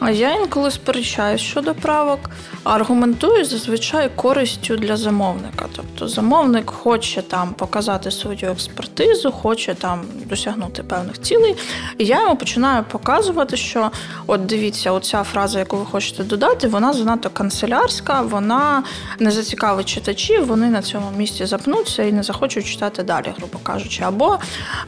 А 0.04 0.12
я 0.12 0.34
інколи 0.34 0.72
сперечаюсь 0.72 1.42
щодо 1.42 1.76
правок, 1.76 2.20
аргументую 2.64 3.46
зазвичай 3.46 4.10
користю 4.16 4.78
для 4.78 4.98
замовника. 4.98 5.66
Тобто 5.76 6.08
замовник 6.08 6.70
хоче 6.72 7.22
там 7.22 7.54
показати 7.54 8.12
свою 8.12 8.52
експертизу, 8.52 9.32
хоче 9.32 9.74
там 9.74 10.02
досягнути 10.26 10.84
певних 10.84 11.22
цілей. 11.22 11.56
І 11.98 12.06
я 12.06 12.22
йому 12.22 12.36
починаю 12.36 12.84
показувати, 12.84 13.58
що 13.58 13.92
от 14.28 14.46
дивіться, 14.46 14.92
оця 14.92 15.24
фраза, 15.24 15.60
яку 15.60 15.78
ви 15.78 15.86
хочете 15.86 16.24
додати, 16.24 16.68
вона 16.68 16.94
занадто 16.94 17.30
канцелярська, 17.30 18.22
вона 18.22 18.84
не 19.20 19.32
зацікавить 19.32 19.86
читачів, 19.86 20.48
вони 20.48 20.70
на 20.70 20.82
цьому 20.82 21.12
місці 21.18 21.46
запнуться 21.46 22.04
і 22.04 22.12
не 22.12 22.24
захочуть 22.24 22.66
читати 22.66 23.04
далі, 23.04 23.34
грубо 23.38 23.60
кажучи. 23.64 24.04
Або 24.04 24.40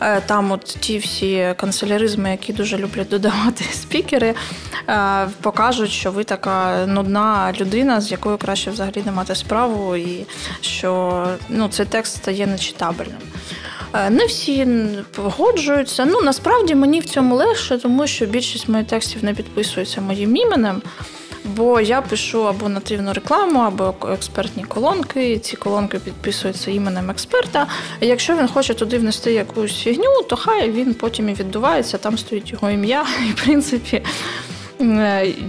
е, 0.02 0.21
там 0.21 0.52
от 0.52 0.63
ті 0.63 0.97
всі 0.97 1.54
канцеляризми, 1.58 2.32
які 2.32 2.54
дуже 2.54 2.78
люблять 2.78 3.10
додавати 3.10 3.63
спікери. 3.73 4.36
Покажуть, 5.42 5.92
що 5.92 6.12
ви 6.12 6.24
така 6.24 6.86
нудна 6.86 7.54
людина, 7.60 8.02
з 8.02 8.12
якою 8.12 8.38
краще 8.38 8.72
взагалі 8.72 9.04
не 9.06 9.12
мати 9.12 9.36
справу, 9.36 9.96
і 9.96 10.26
що 10.62 11.24
ну, 11.50 11.68
цей 11.68 11.86
текст 11.86 12.16
стає 12.16 12.48
нечитабельним. 12.48 13.18
Е, 13.94 14.10
не 14.10 14.26
всі 14.26 14.68
погоджуються. 15.16 16.06
Ну 16.06 16.22
насправді 16.22 16.76
мені 16.76 17.00
в 17.00 17.06
цьому 17.06 17.36
легше, 17.36 17.78
тому 17.78 18.08
що 18.08 18.26
більшість 18.26 18.70
моїх 18.70 18.88
текстів 18.88 19.24
не 19.24 19.34
підписується 19.34 20.02
моїм 20.02 20.36
іменем. 20.36 20.82
Бо 21.46 21.82
я 21.82 22.02
пишу 22.02 22.48
або 22.48 22.70
нативну 22.70 23.13
рекламу, 23.13 23.60
або 23.60 23.96
експертні 24.13 24.63
колонки. 24.63 25.39
Ці 25.39 25.56
колонки 25.56 26.00
підписуються 26.00 26.72
іменем 26.72 27.12
експерта. 27.12 27.68
І 28.02 28.08
Якщо 28.08 28.38
він 28.38 28.48
хоче 28.48 28.74
туди 28.74 28.98
внести 28.98 29.34
якусь 29.34 29.74
фігню, 29.74 30.24
то 30.30 30.36
хай 30.36 30.72
він 30.72 30.94
потім 30.94 31.30
і 31.30 31.34
віддувається, 31.34 31.98
там 31.98 32.18
стоїть 32.18 32.52
його 32.52 32.70
ім'я. 32.70 33.06
І 33.28 33.32
в 33.32 33.36
принципі, 33.36 34.04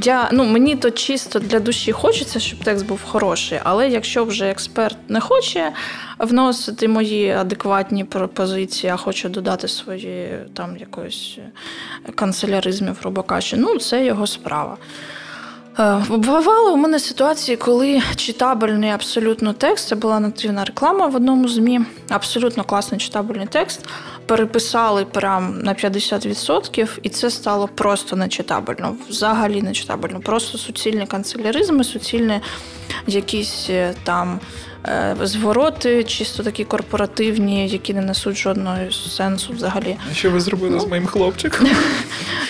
я, 0.02 0.28
ну, 0.32 0.44
Мені 0.44 0.76
то 0.76 0.90
чисто 0.90 1.38
для 1.38 1.60
душі 1.60 1.92
хочеться, 1.92 2.40
щоб 2.40 2.64
текст 2.64 2.86
був 2.86 3.00
хороший, 3.04 3.60
але 3.64 3.88
якщо 3.88 4.24
вже 4.24 4.50
експерт 4.50 4.96
не 5.08 5.20
хоче 5.20 5.72
вносити 6.18 6.88
мої 6.88 7.30
адекватні 7.30 8.04
пропозиції, 8.04 8.92
а 8.92 8.96
хоче 8.96 9.28
додати 9.28 9.68
свої 9.68 10.38
там 10.54 10.76
якоїсь 10.76 11.38
канцеляризмів, 12.14 12.96
грубо 13.00 13.24
ну 13.56 13.78
це 13.78 14.04
його 14.04 14.26
справа. 14.26 14.76
Е, 15.78 16.02
бувало 16.08 16.72
у 16.72 16.76
мене 16.76 16.98
ситуації, 16.98 17.56
коли 17.56 18.02
читабельний 18.16 18.90
абсолютно 18.90 19.52
текст, 19.52 19.88
це 19.88 19.94
була 19.94 20.20
нативна 20.20 20.64
реклама 20.64 21.06
в 21.06 21.16
одному 21.16 21.48
ЗМІ, 21.48 21.80
абсолютно 22.08 22.64
класний 22.64 23.00
читабельний 23.00 23.46
текст. 23.46 23.80
Переписали 24.26 25.04
прям 25.04 25.58
на 25.62 25.74
50%, 25.74 26.98
і 27.02 27.08
це 27.08 27.30
стало 27.30 27.68
просто 27.68 28.16
нечитабельно. 28.16 28.96
Взагалі 29.08 29.62
нечитабельно. 29.62 30.20
Просто 30.20 30.58
суцільні 30.58 31.06
канцеляризми, 31.06 31.84
суцільні 31.84 32.40
якісь 33.06 33.66
е, 33.70 33.94
там 34.04 34.40
звороти, 35.22 36.04
чисто 36.04 36.42
такі 36.42 36.64
корпоративні, 36.64 37.68
які 37.68 37.94
не 37.94 38.00
несуть 38.00 38.36
жодного 38.36 38.76
сенсу 38.90 39.52
взагалі. 39.52 39.96
Що 40.12 40.30
ви 40.30 40.40
зробили 40.40 40.70
ну, 40.70 40.80
з 40.80 40.86
моїм 40.86 41.06
хлопчиком? 41.06 41.68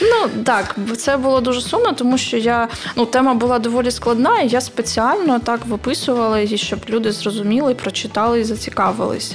Ну 0.00 0.42
так, 0.44 0.76
це 0.96 1.16
було 1.16 1.40
дуже 1.40 1.60
сумно, 1.60 1.92
тому 1.92 2.18
що 2.18 2.36
я 2.36 2.68
ну 2.96 3.06
тема 3.06 3.34
була 3.34 3.58
доволі 3.58 3.90
складна, 3.90 4.40
і 4.40 4.48
я 4.48 4.60
спеціально 4.60 5.38
так 5.38 5.66
виписувала 5.66 6.40
її, 6.40 6.58
щоб 6.58 6.78
люди 6.88 7.12
зрозуміли, 7.12 7.74
прочитали 7.74 8.40
і 8.40 8.44
зацікавились. 8.44 9.34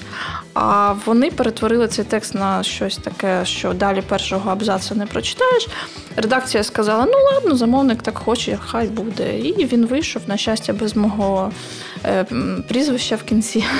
А 0.54 0.94
вони 1.06 1.32
перетворили 1.32 1.88
цей 1.88 2.06
текст 2.06 2.36
на 2.36 2.64
щось 2.64 2.98
таке, 2.98 3.46
що 3.46 3.74
далі 3.74 4.02
першого 4.02 4.52
абзацу 4.52 4.96
не 4.96 5.06
прочитаєш. 5.06 5.68
Редакція 6.16 6.64
сказала: 6.64 7.06
ну 7.06 7.18
ладно, 7.34 7.56
замовник 7.56 8.02
так 8.02 8.18
хоче, 8.18 8.60
хай 8.66 8.88
буде. 8.88 9.40
І 9.40 9.66
він 9.66 9.86
вийшов, 9.86 10.22
на 10.28 10.38
щастя, 10.38 10.74
без 10.74 10.96
мого 10.96 11.52
е, 12.06 12.26
прізвища 12.68 13.16
в 13.16 13.24
кінці. 13.24 13.64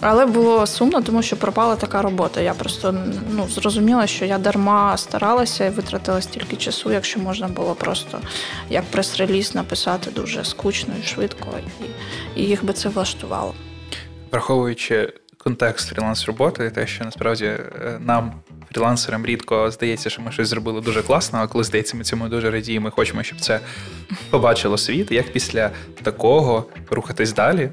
Але 0.00 0.26
було 0.26 0.66
сумно, 0.66 1.02
тому 1.02 1.22
що 1.22 1.36
пропала 1.36 1.76
така 1.76 2.02
робота. 2.02 2.40
Я 2.40 2.54
просто 2.54 2.94
ну, 3.30 3.48
зрозуміла, 3.48 4.06
що 4.06 4.24
я 4.24 4.38
дарма 4.38 4.96
старалася 4.96 5.66
і 5.66 5.70
витратила 5.70 6.20
стільки 6.22 6.56
часу, 6.56 6.92
якщо 6.92 7.20
можна 7.20 7.48
було 7.48 7.74
просто 7.74 8.18
як 8.70 8.84
прес-реліз 8.84 9.54
написати 9.54 10.10
дуже 10.10 10.44
скучно 10.44 10.94
і 11.02 11.06
швидко, 11.06 11.46
і, 12.36 12.40
і 12.40 12.44
їх 12.44 12.64
би 12.64 12.72
це 12.72 12.88
влаштувало. 12.88 13.54
Враховуючи 14.32 15.12
контекст 15.44 15.88
фріланс-роботи, 15.88 16.70
те, 16.70 16.86
що 16.86 17.04
насправді 17.04 17.44
е, 17.44 17.98
нам, 18.00 18.32
фрілансерам, 18.72 19.26
рідко 19.26 19.70
здається, 19.70 20.10
що 20.10 20.22
ми 20.22 20.32
щось 20.32 20.48
зробили 20.48 20.80
дуже 20.80 21.02
класно, 21.02 21.38
а 21.38 21.46
коли 21.46 21.64
здається, 21.64 21.96
ми 21.96 22.04
цьому 22.04 22.28
дуже 22.28 22.50
радіємо, 22.50 22.84
ми 22.84 22.90
хочемо, 22.90 23.22
щоб 23.22 23.40
це 23.40 23.60
побачило 24.30 24.78
світ. 24.78 25.12
Як 25.12 25.32
після 25.32 25.70
такого 26.02 26.66
рухатись 26.90 27.32
далі? 27.32 27.70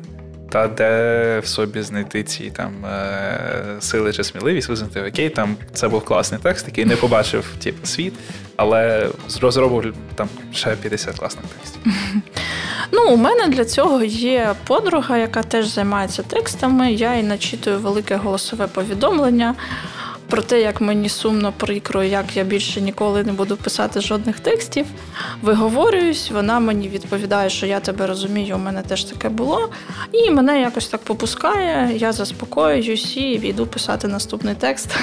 Та 0.50 0.68
де 0.68 1.40
в 1.44 1.48
собі 1.48 1.82
знайти 1.82 2.24
ці 2.24 2.50
там 2.50 2.86
е, 2.86 3.78
сили 3.80 4.14
чи 4.14 4.24
сміливість, 4.24 4.70
визнати 4.70 5.02
окей, 5.02 5.30
там 5.30 5.58
це 5.74 5.88
був 5.88 6.06
класний 6.06 6.40
текст, 6.44 6.68
який 6.68 6.86
не 6.86 6.96
побачив 6.96 7.56
типу, 7.64 7.86
світ, 7.86 8.14
але 8.56 9.10
розробив 9.42 9.94
там 10.16 10.30
ще 10.54 10.76
50 10.76 11.20
класних 11.20 11.46
текстів. 11.46 11.82
Ну, 12.92 13.10
у 13.12 13.18
мене 13.18 13.48
для 13.48 13.66
цього 13.66 14.04
є 14.04 14.56
подруга, 14.68 15.18
яка 15.18 15.44
теж 15.44 15.68
займається 15.68 16.24
текстами. 16.24 16.94
Я 16.94 17.16
їй 17.16 17.24
начитую 17.24 17.80
велике 17.80 18.16
голосове 18.16 18.68
повідомлення 18.68 19.56
про 20.30 20.42
те, 20.42 20.62
як 20.62 20.82
мені 20.82 21.10
сумно 21.10 21.54
прикро, 21.58 22.04
як 22.04 22.38
я 22.38 22.44
більше 22.44 22.82
ніколи 22.82 23.24
не 23.24 23.34
буду 23.34 23.58
писати 23.58 24.02
жодних 24.02 24.40
текстів. 24.40 24.86
Виговорююсь, 25.42 26.32
вона 26.32 26.60
мені 26.60 26.90
відповідає, 26.90 27.50
що 27.50 27.66
я 27.66 27.80
тебе 27.80 28.08
розумію, 28.08 28.56
у 28.56 28.60
мене 28.60 28.82
теж 28.82 29.04
таке 29.04 29.30
було. 29.30 29.70
І 30.12 30.32
мене 30.32 30.62
якось 30.62 30.88
так 30.88 31.02
попускає, 31.02 31.98
я 31.98 32.12
заспокоююсь 32.12 33.18
і 33.18 33.32
йду 33.32 33.68
писати 33.68 34.08
наступний 34.08 34.56
текст. 34.56 34.96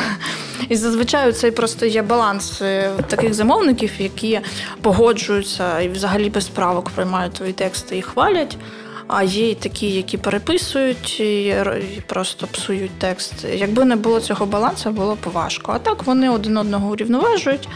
І 0.68 0.76
зазвичай 0.76 1.32
цей 1.32 1.50
просто 1.50 1.86
є 1.86 2.02
баланс 2.02 2.62
е, 2.62 2.90
таких 3.08 3.34
замовників, 3.34 3.90
які 3.98 4.40
погоджуються 4.82 5.80
і 5.80 5.88
взагалі 5.88 6.30
без 6.30 6.48
правок 6.48 6.90
приймають 6.90 7.32
твої 7.32 7.52
тексти 7.52 7.98
і 7.98 8.02
хвалять. 8.02 8.56
А 9.08 9.22
є 9.22 9.50
і 9.50 9.54
такі, 9.54 9.90
які 9.90 10.18
переписують 10.18 11.20
і 11.20 11.56
просто 12.06 12.46
псують 12.46 12.98
текст. 12.98 13.32
Якби 13.54 13.84
не 13.84 13.96
було 13.96 14.20
цього 14.20 14.46
балансу, 14.46 14.90
було 14.90 15.14
б 15.14 15.32
важко. 15.32 15.72
А 15.72 15.78
так 15.78 16.06
вони 16.06 16.30
один 16.30 16.56
одного 16.56 16.90
урівноважують. 16.90 17.68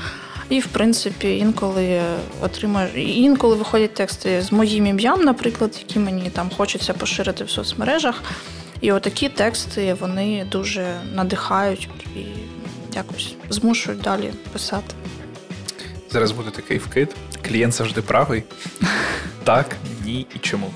І, 0.48 0.60
в 0.60 0.66
принципі, 0.66 1.38
інколи 1.38 2.00
отримаєш, 2.42 2.90
інколи 2.96 3.56
виходять 3.56 3.94
тексти 3.94 4.42
з 4.42 4.52
моїм 4.52 4.86
ім'ям, 4.86 5.24
наприклад, 5.24 5.76
які 5.78 5.98
мені 5.98 6.30
там 6.30 6.50
хочеться 6.56 6.92
поширити 6.92 7.44
в 7.44 7.50
соцмережах. 7.50 8.22
І 8.80 8.92
отакі 8.92 9.28
тексти 9.28 9.96
вони 10.00 10.46
дуже 10.52 11.00
надихають 11.14 11.88
і 12.16 12.47
якось 12.98 13.34
змушують 13.50 14.00
далі 14.00 14.32
писати. 14.52 14.94
Зараз 16.10 16.32
буде 16.32 16.50
такий 16.50 16.78
вкид. 16.78 17.14
Клієнт 17.46 17.74
завжди 17.74 18.02
правий. 18.02 18.42
Так, 19.44 19.76
ні 20.04 20.26
і 20.34 20.38
чому. 20.38 20.70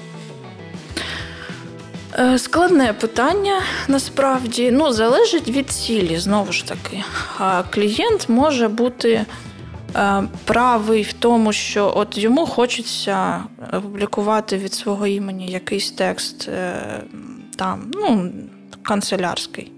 Е, 2.18 2.38
складне 2.38 2.92
питання 2.92 3.60
насправді 3.88 4.70
ну, 4.70 4.92
залежить 4.92 5.48
від 5.48 5.70
цілі, 5.70 6.16
знову 6.18 6.52
ж 6.52 6.66
таки. 6.66 7.04
Клієнт 7.70 8.28
може 8.28 8.68
бути 8.68 9.24
е, 9.96 10.22
правий 10.44 11.02
в 11.02 11.12
тому, 11.12 11.52
що 11.52 11.92
от 11.96 12.18
йому 12.18 12.46
хочеться 12.46 13.44
опублікувати 13.72 14.58
від 14.58 14.74
свого 14.74 15.06
імені 15.06 15.46
якийсь 15.46 15.90
текст 15.90 16.48
е, 16.48 16.74
там, 17.56 17.90
ну, 17.94 18.32
канцелярський. 18.82 19.72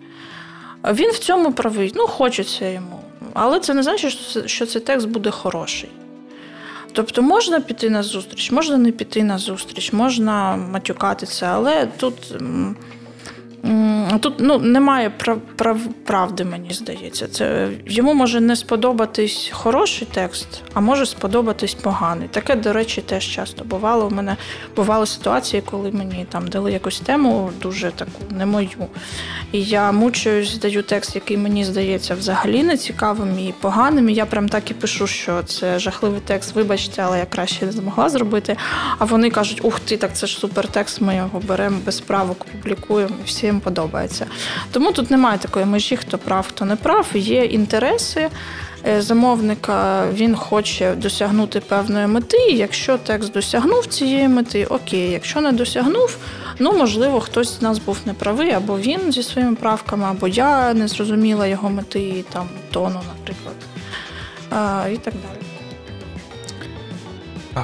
Він 0.93 1.11
в 1.11 1.19
цьому 1.19 1.53
правий, 1.53 1.93
ну, 1.95 2.07
хочеться 2.07 2.69
йому. 2.69 3.01
Але 3.35 3.61
це 3.61 3.75
не 3.75 3.83
значить, 3.83 4.39
що 4.47 4.67
цей 4.67 4.83
текст 4.83 5.09
буде 5.09 5.31
хороший. 5.31 5.91
Тобто 6.93 7.23
можна 7.23 7.61
піти 7.61 7.91
на 7.91 8.03
зустріч, 8.03 8.51
можна 8.51 8.77
не 8.77 8.93
піти 8.93 9.25
на 9.25 9.39
зустріч, 9.39 9.93
можна 9.93 10.57
матюкатися, 10.57 11.47
але 11.47 11.87
тут 11.87 12.15
Тут 14.21 14.35
ну, 14.39 14.59
немає 14.59 15.11
прав, 15.11 15.41
прав, 15.57 15.79
правди, 16.05 16.45
мені 16.45 16.73
здається. 16.73 17.27
Це 17.27 17.69
Йому 17.87 18.15
може 18.15 18.41
не 18.41 18.57
сподобатись 18.57 19.51
хороший 19.53 20.09
текст, 20.13 20.63
а 20.75 20.81
може 20.81 21.07
сподобатись 21.07 21.75
поганий. 21.75 22.29
Таке, 22.29 22.55
до 22.55 22.73
речі, 22.73 23.01
теж 23.01 23.27
часто 23.27 23.65
бувало. 23.65 24.07
У 24.07 24.11
мене 24.11 24.37
бували 24.77 25.07
ситуації, 25.07 25.63
коли 25.71 25.91
мені 25.91 26.27
там 26.29 26.49
дали 26.49 26.73
якусь 26.73 27.01
тему, 27.01 27.51
дуже 27.63 27.91
таку 27.91 28.23
не 28.31 28.47
мою. 28.47 28.69
І 29.53 29.63
я 29.63 29.93
мучуюсь, 29.93 30.59
даю 30.59 30.83
текст, 30.83 31.15
який 31.15 31.37
мені 31.37 31.65
здається 31.65 32.15
взагалі 32.15 32.63
не 32.63 32.77
цікавим 32.77 33.39
і 33.39 33.55
поганим. 33.61 34.09
І 34.09 34.15
я 34.15 34.27
прям 34.27 34.49
так 34.49 34.71
і 34.71 34.75
пишу, 34.75 35.07
що 35.07 35.43
це 35.43 35.79
жахливий 35.79 36.21
текст, 36.25 36.55
вибачте, 36.55 37.03
але 37.03 37.19
я 37.19 37.27
краще 37.27 37.67
не 37.67 37.73
змогла 37.73 38.09
зробити. 38.09 38.57
А 38.99 39.05
вони 39.05 39.31
кажуть, 39.31 39.61
ух 39.63 39.81
ти, 39.81 39.97
так 39.97 40.17
це 40.17 40.27
ж 40.27 40.39
супер 40.39 40.69
текст, 40.69 41.01
ми 41.01 41.17
його 41.17 41.41
беремо 41.41 41.79
без 41.87 42.01
правок, 42.01 42.45
публікуємо 42.45 43.15
і 43.25 43.25
всім 43.55 43.61
подобається. 43.61 44.27
Тому 44.73 44.93
тут 44.93 45.11
немає 45.11 45.39
такої 45.39 45.65
межі, 45.65 45.97
хто 45.97 46.19
прав, 46.19 46.47
хто 46.49 46.65
не 46.65 46.77
прав. 46.77 47.07
Є 47.15 47.45
інтереси. 47.45 48.31
Е, 48.87 49.03
замовника 49.03 50.07
він 50.13 50.37
хоче 50.37 50.95
досягнути 50.95 51.61
певної 51.61 52.07
мети. 52.07 52.37
Якщо 52.37 52.99
текст 52.99 53.33
досягнув 53.33 53.87
цієї 53.87 54.29
мети, 54.29 54.65
окей. 54.65 55.11
Якщо 55.11 55.41
не 55.41 55.53
досягнув, 55.53 56.17
ну 56.59 56.73
можливо, 56.73 57.21
хтось 57.21 57.59
з 57.59 57.63
нас 57.63 57.79
був 57.79 57.99
неправий, 58.07 58.53
або 58.53 58.79
він 58.79 59.13
зі 59.13 59.23
своїми 59.23 59.55
правками, 59.55 60.05
або 60.05 60.29
я 60.29 60.75
не 60.75 60.89
зрозуміла 60.89 61.47
його 61.47 61.71
мети 61.71 62.25
там 62.33 62.49
тону, 62.71 63.01
наприклад, 63.17 63.57
і 64.93 64.97
так 64.97 65.15
далі. 65.15 65.44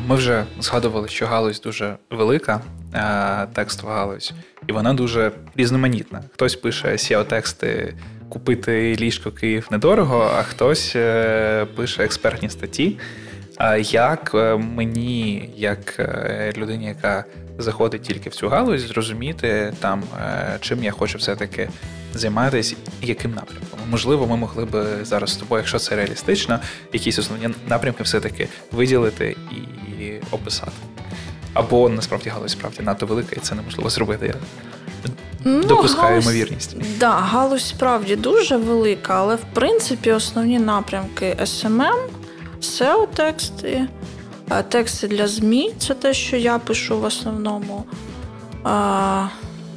Ми 0.06 0.16
вже 0.16 0.44
згадували, 0.60 1.08
що 1.08 1.26
галузь 1.26 1.60
дуже 1.60 1.96
велика, 2.10 2.60
е, 2.94 3.46
текстова 3.52 3.94
галузь, 3.94 4.32
і 4.66 4.72
вона 4.72 4.94
дуже 4.94 5.32
різноманітна. 5.56 6.22
Хтось 6.32 6.56
пише 6.56 6.88
seo 6.88 7.24
тексти 7.24 7.94
купити 8.28 8.96
ліжко 8.96 9.30
Київ 9.30 9.68
недорого, 9.70 10.30
а 10.38 10.42
хтось 10.42 10.92
е, 10.96 11.66
пише 11.76 12.04
експертні 12.04 12.50
статті. 12.50 12.98
Як 13.80 14.30
е, 14.34 14.56
мені, 14.56 15.50
як 15.56 16.10
людині, 16.56 16.86
яка 16.86 17.24
заходить 17.58 18.02
тільки 18.02 18.30
в 18.30 18.34
цю 18.34 18.48
галузь, 18.48 18.80
зрозуміти 18.80 19.72
там, 19.80 20.02
чим 20.60 20.84
я 20.84 20.90
хочу 20.90 21.18
все-таки 21.18 21.68
займатися 22.14 22.76
яким 23.02 23.34
напрямком? 23.34 23.80
Можливо, 23.90 24.26
ми 24.26 24.36
могли 24.36 24.64
б 24.64 24.86
зараз 25.02 25.30
з 25.30 25.36
тобою, 25.36 25.60
якщо 25.60 25.78
це 25.78 25.96
реалістично, 25.96 26.60
якісь 26.92 27.18
основні 27.18 27.48
напрямки 27.68 28.02
все-таки 28.02 28.48
виділити 28.72 29.36
і 29.50 29.79
описати. 30.30 30.72
Або 31.54 31.88
насправді 31.88 32.30
галузь 32.30 32.52
справді 32.52 32.82
надто 32.82 33.06
велика, 33.06 33.36
і 33.36 33.40
це 33.40 33.54
неможливо 33.54 33.90
зробити. 33.90 34.26
Я 34.26 34.34
ну, 35.44 35.62
допускаю 35.62 36.08
галузь, 36.08 36.24
ймовірність. 36.24 36.76
Да, 36.98 37.10
галузь 37.10 37.68
справді 37.68 38.16
дуже 38.16 38.56
велика, 38.56 39.14
але 39.14 39.36
в 39.36 39.44
принципі 39.54 40.12
основні 40.12 40.58
напрямки 40.58 41.36
SMM, 41.42 41.98
SEO 42.62 43.06
тексти, 43.14 43.88
е, 44.50 44.62
тексти 44.62 45.08
для 45.08 45.28
ЗМІ 45.28 45.72
це 45.78 45.94
те, 45.94 46.14
що 46.14 46.36
я 46.36 46.58
пишу 46.58 47.00
в 47.00 47.04
основному. 47.04 47.84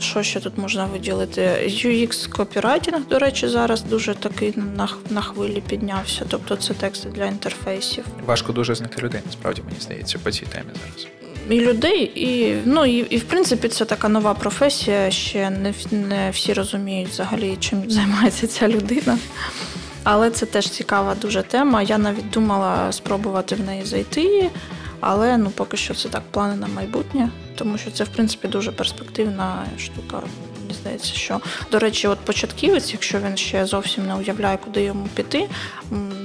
Що 0.04 0.24
ще 0.24 0.40
тут 0.40 0.58
можна 0.58 0.86
виділити? 0.86 1.42
UX 1.68 2.30
копірайтинг, 2.30 3.08
до 3.08 3.20
речі, 3.20 3.48
зараз 3.48 3.82
дуже 3.82 4.14
такий 4.16 4.54
на 4.78 4.90
на 5.10 5.22
хвилі 5.22 5.64
піднявся. 5.68 6.26
Тобто 6.28 6.56
це 6.56 6.74
тексти 6.74 7.10
для 7.10 7.26
інтерфейсів. 7.26 8.06
Важко 8.26 8.54
дуже 8.54 8.76
знайти 8.76 9.02
людей, 9.02 9.22
насправді 9.26 9.62
мені 9.62 9.78
здається, 9.80 10.20
по 10.24 10.32
цій 10.32 10.46
темі 10.46 10.70
зараз. 10.74 11.08
І 11.50 11.62
людей, 11.62 12.12
і 12.16 12.58
ну 12.66 12.86
і, 12.86 12.98
і 12.98 13.18
в 13.18 13.24
принципі 13.24 13.68
це 13.68 13.86
така 13.86 14.10
нова 14.10 14.34
професія. 14.34 15.12
Ще 15.12 15.50
не 15.50 15.74
не 15.92 16.30
всі 16.32 16.54
розуміють 16.54 17.10
взагалі, 17.10 17.58
чим 17.60 17.92
займається 17.92 18.48
ця 18.48 18.68
людина. 18.68 19.18
Але 20.04 20.32
це 20.32 20.46
теж 20.46 20.70
цікава 20.70 21.16
дуже 21.16 21.44
тема. 21.44 21.82
Я 21.82 21.98
навіть 21.98 22.30
думала 22.30 22.92
спробувати 22.92 23.56
в 23.56 23.60
неї 23.60 23.86
зайти, 23.86 24.50
але 25.00 25.38
ну 25.38 25.50
поки 25.50 25.78
що 25.78 25.94
це 25.94 26.10
так 26.10 26.24
плани 26.32 26.56
на 26.56 26.68
майбутнє. 26.68 27.30
Тому 27.56 27.78
що 27.78 27.92
це 27.92 28.04
в 28.04 28.08
принципі 28.08 28.48
дуже 28.48 28.72
перспективна 28.72 29.66
штука. 29.78 30.22
Мені 30.62 30.74
здається, 30.74 31.14
що 31.14 31.40
до 31.72 31.80
речі, 31.80 32.08
от 32.08 32.20
початківець, 32.20 32.94
якщо 32.94 33.20
він 33.20 33.38
ще 33.38 33.66
зовсім 33.66 34.08
не 34.08 34.16
уявляє, 34.16 34.58
куди 34.58 34.84
йому 34.84 35.08
піти. 35.16 35.50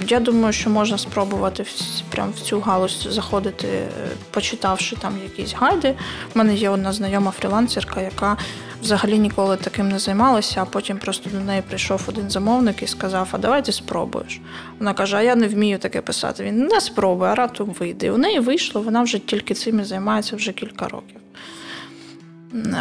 Я 0.09 0.21
думаю, 0.21 0.53
що 0.53 0.71
можна 0.71 0.99
спробувати 0.99 1.67
прямо 2.11 2.33
в 2.37 2.41
цю 2.41 2.61
галузь 2.61 3.07
заходити, 3.11 3.67
е, 3.67 3.89
почитавши 4.31 4.97
там 4.97 5.19
якісь 5.23 5.55
гайди. 5.55 5.95
У 6.35 6.39
мене 6.39 6.55
є 6.55 6.71
одна 6.71 6.93
знайома 6.93 7.31
фрілансерка, 7.31 8.01
яка 8.01 8.37
взагалі 8.83 9.19
ніколи 9.19 9.57
таким 9.57 9.89
не 9.89 9.99
займалася, 9.99 10.63
а 10.63 10.65
потім 10.65 10.99
просто 10.99 11.31
до 11.31 11.41
неї 11.41 11.63
прийшов 11.63 12.03
один 12.07 12.31
замовник 12.31 12.83
і 12.83 12.87
сказав: 12.87 13.29
А 13.33 13.39
давай 13.39 13.65
ти 13.65 13.73
спробуєш. 13.73 14.41
Вона 14.79 14.95
каже: 14.95 15.17
А 15.17 15.23
я 15.23 15.37
не 15.37 15.49
вмію 15.49 15.79
таке 15.79 16.01
писати. 16.01 16.45
Він 16.45 16.67
не 16.67 16.81
спробує, 16.81 17.31
а 17.31 17.35
раптом 17.35 17.75
вийде. 17.79 18.07
І 18.07 18.11
у 18.11 18.19
неї 18.19 18.41
вийшло, 18.41 18.83
вона 18.83 19.03
вже 19.03 19.19
тільки 19.19 19.55
цим 19.55 19.81
і 19.81 19.85
займається 19.85 20.37
вже 20.37 20.53
кілька 20.53 20.89
років. 20.89 21.18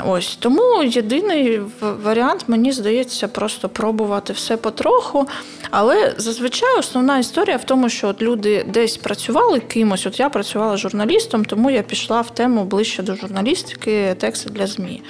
Ось 0.05 0.36
тому 0.36 0.84
єдиний 0.84 1.61
варіант, 1.82 2.43
мені 2.47 2.72
здається, 2.72 3.28
просто 3.28 3.70
пробувати 3.70 4.34
все 4.34 4.57
потроху. 4.57 5.28
Але 5.72 6.13
зазвичай 6.18 6.80
основна 6.80 7.20
історія 7.20 7.57
в 7.57 7.63
тому, 7.63 7.89
що 7.89 8.07
от 8.07 8.22
люди 8.22 8.65
десь 8.68 8.97
працювали 8.97 9.59
кимось. 9.59 10.05
От 10.05 10.20
я 10.20 10.30
працювала 10.30 10.78
журналістом, 10.78 11.45
тому 11.45 11.70
я 11.70 11.82
пішла 11.82 12.22
в 12.22 12.34
тему 12.34 12.65
ближче 12.65 13.03
до 13.03 13.15
журналістики, 13.15 14.15
тексти 14.20 14.49
для 14.49 14.68
ЗМІ. 14.68 15.01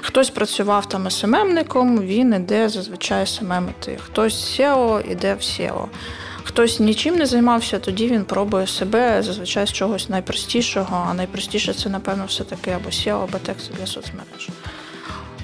Хтось 0.00 0.30
працював 0.30 0.88
там 0.88 1.10
СММником, 1.10 1.98
він 1.98 2.34
іде 2.34 2.68
зазвичай 2.68 3.26
СММити. 3.26 3.98
Хтось 4.04 4.60
SEO 4.60 5.12
іде 5.12 5.34
в 5.34 5.38
SEO 5.38 5.86
хтось 6.56 6.80
нічим 6.80 7.16
не 7.16 7.26
займався, 7.26 7.78
тоді 7.78 8.08
він 8.08 8.24
пробує 8.24 8.66
себе 8.66 9.22
зазвичай 9.22 9.66
з 9.66 9.72
чогось 9.72 10.08
найпростішого, 10.08 11.06
а 11.10 11.14
найпростіше 11.14 11.72
це, 11.72 11.88
напевно, 11.88 12.24
все-таки 12.28 12.70
або 12.70 12.88
SEO, 12.88 13.24
або 13.24 13.38
тексти 13.38 13.74
для 13.78 13.86
соцмереж. 13.86 14.48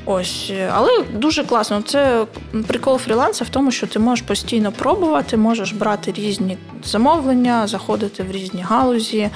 Ось, 0.04 0.52
але 0.72 1.04
дуже 1.14 1.44
класно. 1.44 1.82
Це 1.82 2.26
прикол 2.66 2.98
фріланса 2.98 3.44
в 3.44 3.48
тому, 3.48 3.70
що 3.70 3.86
ти 3.86 3.98
можеш 3.98 4.24
постійно 4.26 4.72
пробувати, 4.72 5.36
можеш 5.36 5.72
брати 5.72 6.12
різні 6.12 6.58
замовлення, 6.84 7.66
заходити 7.66 8.22
в 8.22 8.30
різні 8.30 8.62
галузі. 8.62 9.30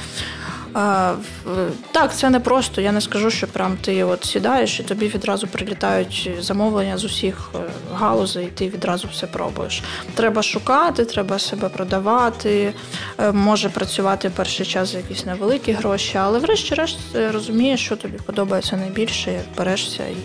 Так, 1.92 2.16
це 2.16 2.30
не 2.30 2.40
просто. 2.40 2.80
Я 2.80 2.92
не 2.92 3.00
скажу, 3.00 3.30
що 3.30 3.46
прям 3.46 3.76
ти 3.80 4.04
от 4.04 4.24
сідаєш 4.24 4.80
і 4.80 4.82
тобі 4.82 5.08
відразу 5.08 5.46
прилітають 5.46 6.30
замовлення 6.40 6.98
з 6.98 7.04
усіх 7.04 7.50
е, 7.54 7.58
галузей, 7.94 8.46
і 8.46 8.50
ти 8.50 8.68
відразу 8.68 9.08
все 9.12 9.26
пробуєш. 9.26 9.82
Треба 10.14 10.42
шукати, 10.42 11.04
треба 11.04 11.38
себе 11.38 11.68
продавати, 11.68 12.74
е, 13.18 13.32
може 13.32 13.68
працювати 13.68 14.30
перший 14.36 14.66
час 14.66 14.92
за 14.92 14.98
якісь 14.98 15.26
невеликі 15.26 15.72
гроші, 15.72 16.18
але 16.18 16.38
врешті-решт 16.38 16.98
е, 17.14 17.30
розумієш, 17.32 17.80
що 17.80 17.96
тобі 17.96 18.18
подобається 18.26 18.76
найбільше, 18.76 19.40
берешся 19.56 20.04
і 20.04 20.16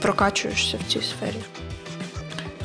прокачуєшся 0.00 0.78
в 0.86 0.92
цій 0.92 1.02
сфері. 1.02 1.67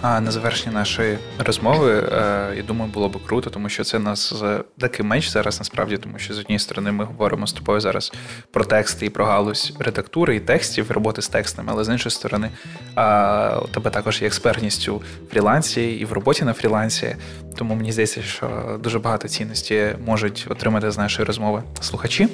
А 0.06 0.22
на 0.22 0.32
завершення 0.32 0.72
нашої 0.74 1.18
розмови, 1.40 2.10
е, 2.12 2.54
я 2.58 2.64
думаю, 2.64 2.92
було 2.92 3.10
б 3.10 3.26
круто, 3.28 3.50
тому 3.50 3.70
що 3.70 3.84
це 3.84 4.00
нас 4.00 4.44
такий 4.80 5.06
менш 5.06 5.30
зараз 5.30 5.60
насправді, 5.60 5.98
тому 5.98 6.20
що 6.20 6.34
з 6.34 6.40
однієї 6.40 6.60
сторони 6.60 6.92
ми 6.92 7.04
говоримо 7.04 7.48
з 7.48 7.54
тобою 7.54 7.80
зараз 7.80 8.14
про 8.52 8.66
тексти 8.66 9.06
і 9.06 9.10
про 9.10 9.26
галузь 9.26 9.74
редактури 9.80 10.36
і 10.36 10.40
текстів, 10.40 10.92
роботи 10.92 11.22
з 11.22 11.28
текстами, 11.28 11.72
але 11.72 11.84
з 11.84 11.90
іншої 11.90 12.12
сторони, 12.12 12.50
у 13.64 13.68
тебе 13.68 13.90
також 13.92 14.22
є 14.22 14.28
експертність 14.28 14.90
у 14.90 15.02
фрілансі 15.32 15.92
і 15.92 16.06
в 16.06 16.12
роботі 16.12 16.46
на 16.46 16.54
фрілансі. 16.54 17.16
Тому 17.56 17.76
мені 17.76 17.92
здається, 17.92 18.22
що 18.22 18.80
дуже 18.84 19.00
багато 19.00 19.28
цінності 19.28 19.96
можуть 20.06 20.48
отримати 20.50 20.92
з 20.92 20.98
нашої 20.98 21.26
розмови 21.26 21.64
слухачі. 21.82 22.28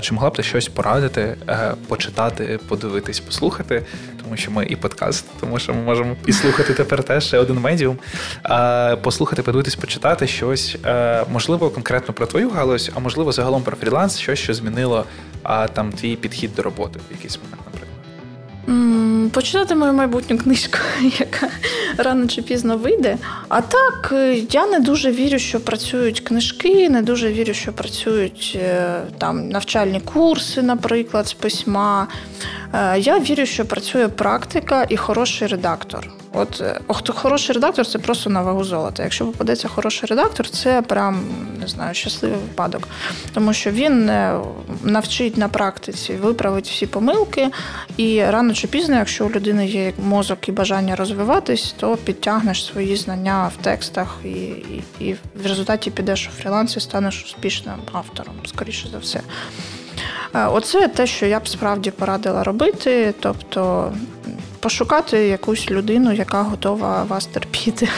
Чи 0.00 0.14
могла 0.14 0.30
б 0.30 0.36
ти 0.36 0.42
щось 0.42 0.68
порадити, 0.68 1.36
е, 1.48 1.74
почитати, 1.88 2.58
подивитись, 2.68 3.20
послухати, 3.20 3.82
тому 4.26 4.36
що 4.36 4.50
ми 4.50 4.66
і 4.66 4.76
подкаст, 4.76 5.24
тому 5.40 5.58
що 5.58 5.74
ми 5.74 5.82
можемо 5.82 6.16
і 6.26 6.32
слухати 6.32 6.74
тепер 6.74 7.02
теж 7.02 7.24
ще 7.24 7.38
один 7.38 7.58
медіум. 7.60 7.98
Послухати, 9.02 9.42
подивитись, 9.42 9.76
почитати 9.76 10.26
щось, 10.26 10.76
е, 10.86 11.24
можливо, 11.32 11.70
конкретно 11.70 12.14
про 12.14 12.26
твою 12.26 12.50
галузь, 12.50 12.90
а 12.94 13.00
можливо, 13.00 13.32
загалом 13.32 13.62
про 13.62 13.76
фріланс, 13.76 14.18
щось, 14.18 14.38
що 14.38 14.54
змінило 14.54 15.04
там 15.72 15.92
твій 15.92 16.16
підхід 16.16 16.54
до 16.54 16.62
роботи 16.62 17.00
в 17.10 17.12
якийсь 17.12 17.38
момент, 17.38 17.62
наприклад. 17.66 19.05
Почитати 19.30 19.74
мою 19.74 19.92
майбутню 19.92 20.38
книжку, 20.38 20.78
яка 21.18 21.48
рано 21.96 22.26
чи 22.26 22.42
пізно 22.42 22.76
вийде. 22.76 23.16
А 23.48 23.60
так, 23.60 24.10
е, 24.12 24.34
я 24.50 24.66
не 24.66 24.80
дуже 24.80 25.10
вірю, 25.10 25.38
що 25.38 25.60
працюють 25.60 26.20
книжки, 26.20 26.88
не 26.90 27.02
дуже 27.02 27.32
вірю, 27.32 27.54
що 27.54 27.72
працюють 27.72 28.58
е, 28.62 29.00
там 29.18 29.48
навчальні 29.48 30.00
курси, 30.00 30.62
наприклад, 30.62 31.28
з 31.28 31.32
письма. 31.32 32.08
Е, 32.74 32.98
я 32.98 33.18
вірю, 33.18 33.46
що 33.46 33.64
працює 33.64 34.08
практика 34.08 34.86
і 34.88 34.96
хороший 34.96 35.48
редактор. 35.48 36.10
От 36.36 36.62
хто 36.88 37.12
хороший 37.12 37.54
редактор 37.54 37.86
це 37.86 37.98
просто 37.98 38.30
на 38.30 38.42
вагу 38.42 38.64
золота. 38.64 39.02
Якщо 39.02 39.26
попадеться 39.26 39.68
хороший 39.68 40.06
редактор, 40.08 40.50
це 40.50 40.82
прям 40.82 41.24
не 41.60 41.66
знаю, 41.66 41.94
щасливий 41.94 42.38
випадок. 42.38 42.88
Тому 43.34 43.52
що 43.52 43.70
він 43.70 44.10
навчить 44.82 45.36
на 45.36 45.48
практиці, 45.48 46.14
виправить 46.14 46.68
всі 46.68 46.86
помилки, 46.86 47.48
і 47.96 48.24
рано 48.24 48.54
чи 48.54 48.66
пізно, 48.66 48.96
якщо 48.96 49.26
у 49.26 49.30
людини 49.30 49.66
є 49.66 49.92
мозок 50.04 50.48
і 50.48 50.52
бажання 50.52 50.96
розвиватись, 50.96 51.74
то 51.78 51.96
підтягнеш 51.96 52.64
свої 52.64 52.96
знання 52.96 53.50
в 53.58 53.64
текстах 53.64 54.16
і, 54.24 54.28
і, 54.28 54.84
і 55.00 55.12
в 55.12 55.46
результаті 55.46 55.90
підеш 55.90 56.28
у 56.28 56.42
фріланс 56.42 56.76
і 56.76 56.80
станеш 56.80 57.24
успішним 57.24 57.74
автором, 57.92 58.34
скоріше 58.44 58.88
за 58.92 58.98
все. 58.98 59.20
Е, 60.34 60.46
оце 60.46 60.88
те, 60.88 61.06
що 61.06 61.26
я 61.26 61.40
б 61.40 61.48
справді 61.48 61.90
порадила 61.90 62.44
робити, 62.44 63.14
тобто 63.20 63.92
пошукати 64.60 65.28
якусь 65.28 65.70
людину, 65.70 66.12
яка 66.12 66.42
готова 66.42 67.04
вас 67.04 67.26
терпіти. 67.26 67.88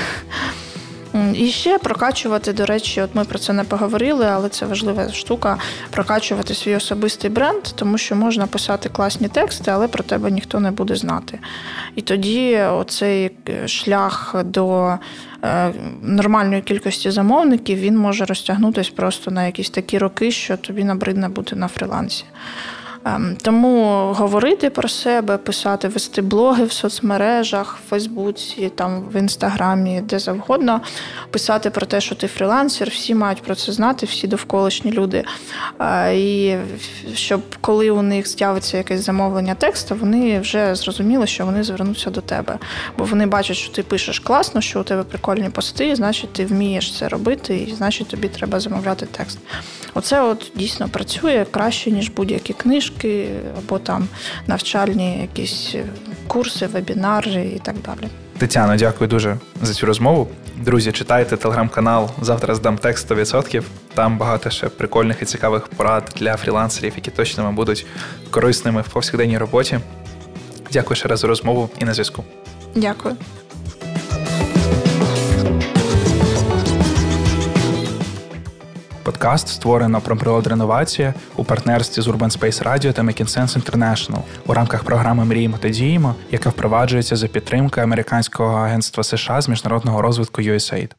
І 1.34 1.50
ще 1.50 1.78
прокачувати, 1.78 2.52
до 2.52 2.66
речі, 2.66 3.00
от 3.00 3.14
ми 3.14 3.24
про 3.24 3.38
це 3.38 3.52
не 3.52 3.64
поговорили, 3.64 4.26
але 4.26 4.48
це 4.48 4.66
важлива 4.66 5.12
штука 5.12 5.58
прокачувати 5.90 6.54
свій 6.54 6.74
особистий 6.74 7.30
бренд, 7.30 7.62
тому 7.62 7.98
що 7.98 8.16
можна 8.16 8.46
писати 8.46 8.88
класні 8.88 9.28
тексти, 9.28 9.70
але 9.70 9.88
про 9.88 10.04
тебе 10.04 10.30
ніхто 10.30 10.60
не 10.60 10.70
буде 10.70 10.96
знати. 10.96 11.38
І 11.94 12.02
тоді 12.02 12.60
оцей 12.60 13.30
шлях 13.66 14.34
до 14.44 14.98
е, 15.44 15.72
нормальної 16.02 16.62
кількості 16.62 17.10
замовників 17.10 17.78
він 17.78 17.98
може 17.98 18.24
розтягнутися 18.24 18.92
просто 18.96 19.30
на 19.30 19.46
якісь 19.46 19.70
такі 19.70 19.98
роки, 19.98 20.30
що 20.30 20.56
тобі 20.56 20.84
набридне 20.84 21.28
бути 21.28 21.56
на 21.56 21.68
фрілансі. 21.68 22.24
Ем, 23.04 23.36
тому 23.42 24.12
говорити 24.12 24.70
про 24.70 24.88
себе, 24.88 25.36
писати, 25.36 25.88
вести 25.88 26.22
блоги 26.22 26.64
в 26.64 26.72
соцмережах, 26.72 27.78
в 27.86 27.88
Фейсбуці, 27.88 28.72
там 28.74 29.02
в 29.12 29.16
інстаграмі, 29.16 30.00
де 30.00 30.18
завгодно, 30.18 30.80
писати 31.30 31.70
про 31.70 31.86
те, 31.86 32.00
що 32.00 32.14
ти 32.14 32.26
фрілансер, 32.26 32.88
всі 32.88 33.14
мають 33.14 33.42
про 33.42 33.54
це 33.54 33.72
знати, 33.72 34.06
всі 34.06 34.26
довколишні 34.26 34.92
люди. 34.92 35.24
І 36.14 36.54
щоб 37.14 37.40
коли 37.60 37.90
у 37.90 38.02
них 38.02 38.28
з'явиться 38.28 38.76
якесь 38.76 39.00
замовлення 39.00 39.54
тексту, 39.54 39.96
вони 40.00 40.40
вже 40.40 40.74
зрозуміли, 40.74 41.26
що 41.26 41.44
вони 41.44 41.62
звернуться 41.62 42.10
до 42.10 42.20
тебе. 42.20 42.58
Бо 42.98 43.04
вони 43.04 43.26
бачать, 43.26 43.56
що 43.56 43.72
ти 43.72 43.82
пишеш 43.82 44.18
класно, 44.18 44.60
що 44.60 44.80
у 44.80 44.82
тебе 44.82 45.02
прикольні 45.02 45.48
пости, 45.48 45.96
значить, 45.96 46.32
ти 46.32 46.46
вмієш 46.46 46.98
це 46.98 47.08
робити, 47.08 47.56
і 47.56 47.74
значить 47.74 48.08
тобі 48.08 48.28
треба 48.28 48.60
замовляти 48.60 49.06
текст. 49.06 49.38
Оце 49.94 50.22
от 50.22 50.52
дійсно 50.54 50.88
працює 50.88 51.46
краще, 51.50 51.90
ніж 51.90 52.10
будь-які 52.10 52.52
книжки 52.52 52.87
або 53.58 53.78
там 53.78 54.08
навчальні 54.46 55.20
якісь 55.20 55.74
курси, 56.26 56.66
вебінари 56.66 57.52
і 57.56 57.60
так 57.62 57.74
далі. 57.86 58.10
Тетяно, 58.38 58.76
дякую 58.76 59.08
дуже 59.08 59.36
за 59.62 59.74
цю 59.74 59.86
розмову. 59.86 60.28
Друзі, 60.56 60.92
читайте 60.92 61.36
телеграм-канал. 61.36 62.10
Завтра 62.22 62.54
здам 62.54 62.78
текст 62.78 63.10
100%. 63.10 63.62
Там 63.94 64.18
багато 64.18 64.50
ще 64.50 64.68
прикольних 64.68 65.22
і 65.22 65.24
цікавих 65.24 65.68
порад 65.68 66.14
для 66.16 66.36
фрілансерів, 66.36 66.92
які 66.96 67.10
точно 67.10 67.44
вам 67.44 67.54
будуть 67.54 67.86
корисними 68.30 68.80
в 68.82 68.88
повсякденній 68.88 69.38
роботі. 69.38 69.78
Дякую 70.72 70.96
ще 70.96 71.08
раз 71.08 71.20
за 71.20 71.26
розмову 71.26 71.70
і 71.78 71.84
на 71.84 71.94
зв'язку. 71.94 72.24
Дякую. 72.74 73.16
Подкаст 79.08 79.48
створено 79.48 80.00
про 80.00 80.16
природреновацію 80.16 81.14
у 81.36 81.44
партнерстві 81.44 82.02
з 82.02 82.08
Urban 82.08 82.38
Space 82.38 82.62
Radio 82.64 82.92
та 82.92 83.02
MakinSense 83.02 83.62
International 83.62 84.22
у 84.46 84.54
рамках 84.54 84.84
програми 84.84 85.24
Мріємо 85.24 85.58
та 85.58 85.68
діємо, 85.68 86.14
яка 86.30 86.50
впроваджується 86.50 87.16
за 87.16 87.28
підтримки 87.28 87.80
американського 87.80 88.56
агентства 88.56 89.04
США 89.04 89.40
з 89.40 89.48
міжнародного 89.48 90.02
розвитку 90.02 90.42
USAID. 90.42 90.90